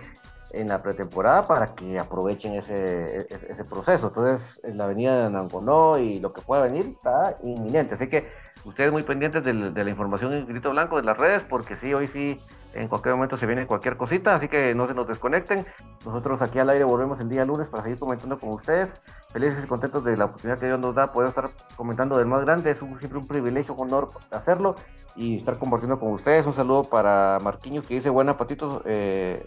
en 0.55 0.69
la 0.69 0.81
pretemporada 0.81 1.45
para 1.45 1.75
que 1.75 1.99
aprovechen 1.99 2.53
ese, 2.53 3.27
ese, 3.29 3.65
proceso. 3.65 4.07
Entonces, 4.07 4.59
en 4.63 4.77
la 4.77 4.85
avenida 4.85 5.25
de 5.25 5.29
Nanconó 5.29 5.97
y 5.97 6.19
lo 6.19 6.33
que 6.33 6.41
pueda 6.41 6.63
venir 6.63 6.87
está 6.87 7.37
inminente. 7.43 7.95
Así 7.95 8.07
que 8.07 8.27
ustedes 8.65 8.91
muy 8.91 9.03
pendientes 9.03 9.43
de, 9.43 9.53
la 9.53 9.89
información 9.89 10.33
en 10.33 10.45
grito 10.45 10.71
blanco 10.71 10.97
de 10.97 11.03
las 11.03 11.17
redes, 11.17 11.43
porque 11.43 11.75
sí, 11.75 11.93
hoy 11.93 12.07
sí, 12.07 12.37
en 12.73 12.87
cualquier 12.87 13.15
momento 13.15 13.37
se 13.37 13.45
viene 13.45 13.67
cualquier 13.67 13.95
cosita, 13.95 14.35
así 14.35 14.47
que 14.47 14.73
no 14.75 14.87
se 14.87 14.93
nos 14.93 15.07
desconecten. 15.07 15.65
Nosotros 16.05 16.41
aquí 16.41 16.59
al 16.59 16.69
aire 16.69 16.83
volvemos 16.83 17.19
el 17.19 17.29
día 17.29 17.45
lunes 17.45 17.69
para 17.69 17.83
seguir 17.83 17.99
comentando 17.99 18.37
con 18.37 18.49
ustedes. 18.49 18.89
Felices 19.31 19.63
y 19.63 19.67
contentos 19.67 20.03
de 20.03 20.17
la 20.17 20.25
oportunidad 20.25 20.59
que 20.59 20.65
Dios 20.67 20.79
nos 20.79 20.95
da, 20.95 21.11
poder 21.11 21.29
estar 21.29 21.49
comentando 21.75 22.17
del 22.17 22.25
más 22.25 22.41
grande. 22.41 22.71
Es 22.71 22.79
siempre 22.79 23.17
un 23.17 23.27
privilegio, 23.27 23.75
un 23.75 23.87
honor 23.87 24.09
hacerlo 24.31 24.75
y 25.15 25.37
estar 25.37 25.57
compartiendo 25.57 25.99
con 25.99 26.11
ustedes. 26.13 26.45
Un 26.45 26.53
saludo 26.53 26.83
para 26.83 27.39
Marquiños 27.39 27.87
que 27.87 27.95
dice, 27.95 28.09
buena 28.09 28.37
patitos, 28.37 28.81
eh, 28.85 29.43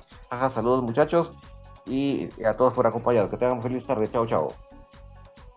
saludos 0.55 0.83
muchachos 0.83 1.31
y, 1.87 2.29
a 2.45 2.53
todos 2.53 2.73
por 2.73 2.87
acompañarnos. 2.87 3.31
Que 3.31 3.37
tengan 3.37 3.63
feliz 3.63 3.85
tarde. 3.87 4.09
Chao, 4.09 4.27
chao. 4.27 4.68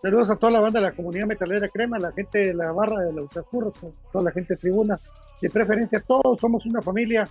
Saludos 0.02 0.30
a 0.32 0.36
toda 0.36 0.50
la 0.50 0.60
banda 0.60 0.80
de 0.80 0.86
la 0.86 0.92
comunidad 0.92 1.26
metalera 1.26 1.68
crema, 1.68 1.96
la 1.96 2.10
gente 2.10 2.40
de 2.40 2.54
la 2.54 2.72
barra 2.72 3.02
de 3.02 3.12
la 3.12 3.22
Ultracurros, 3.22 3.78
toda 4.12 4.24
la 4.24 4.32
gente 4.32 4.54
de 4.54 4.60
tribuna, 4.60 4.98
de 5.40 5.48
preferencia 5.48 6.00
todos 6.00 6.40
somos 6.40 6.66
una 6.66 6.82
familia 6.82 7.22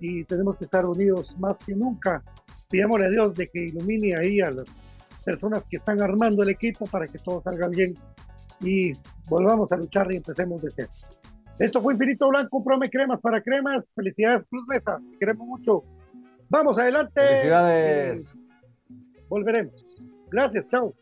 y 0.00 0.24
tenemos 0.24 0.58
que 0.58 0.64
estar 0.64 0.84
unidos 0.84 1.36
más 1.38 1.56
que 1.64 1.76
nunca. 1.76 2.20
Pidámosle 2.68 3.06
a 3.06 3.10
Dios 3.10 3.34
de 3.36 3.46
que 3.46 3.66
ilumine 3.66 4.16
ahí 4.18 4.40
a 4.40 4.50
las 4.50 4.64
personas 5.24 5.62
que 5.70 5.76
están 5.76 6.02
armando 6.02 6.42
el 6.42 6.48
equipo 6.48 6.86
para 6.86 7.06
que 7.06 7.18
todo 7.18 7.40
salga 7.40 7.68
bien 7.68 7.94
y 8.62 8.92
volvamos 9.28 9.70
a 9.70 9.76
luchar 9.76 10.10
y 10.10 10.16
empecemos 10.16 10.60
de 10.60 10.70
cero. 10.74 10.90
Esto 11.60 11.80
fue 11.80 11.94
Infinito 11.94 12.28
Blanco, 12.28 12.64
Prome 12.64 12.90
Cremas 12.90 13.20
para 13.20 13.40
Cremas. 13.42 13.92
Felicidades, 13.94 14.44
Cruz 14.50 14.64
Mesa. 14.66 14.98
Queremos 15.20 15.46
mucho. 15.46 15.84
Vamos 16.48 16.78
adelante. 16.78 17.20
Felicidades. 17.20 18.36
volveremos. 19.28 19.74
Gracias, 20.30 20.68
chao. 20.68 20.94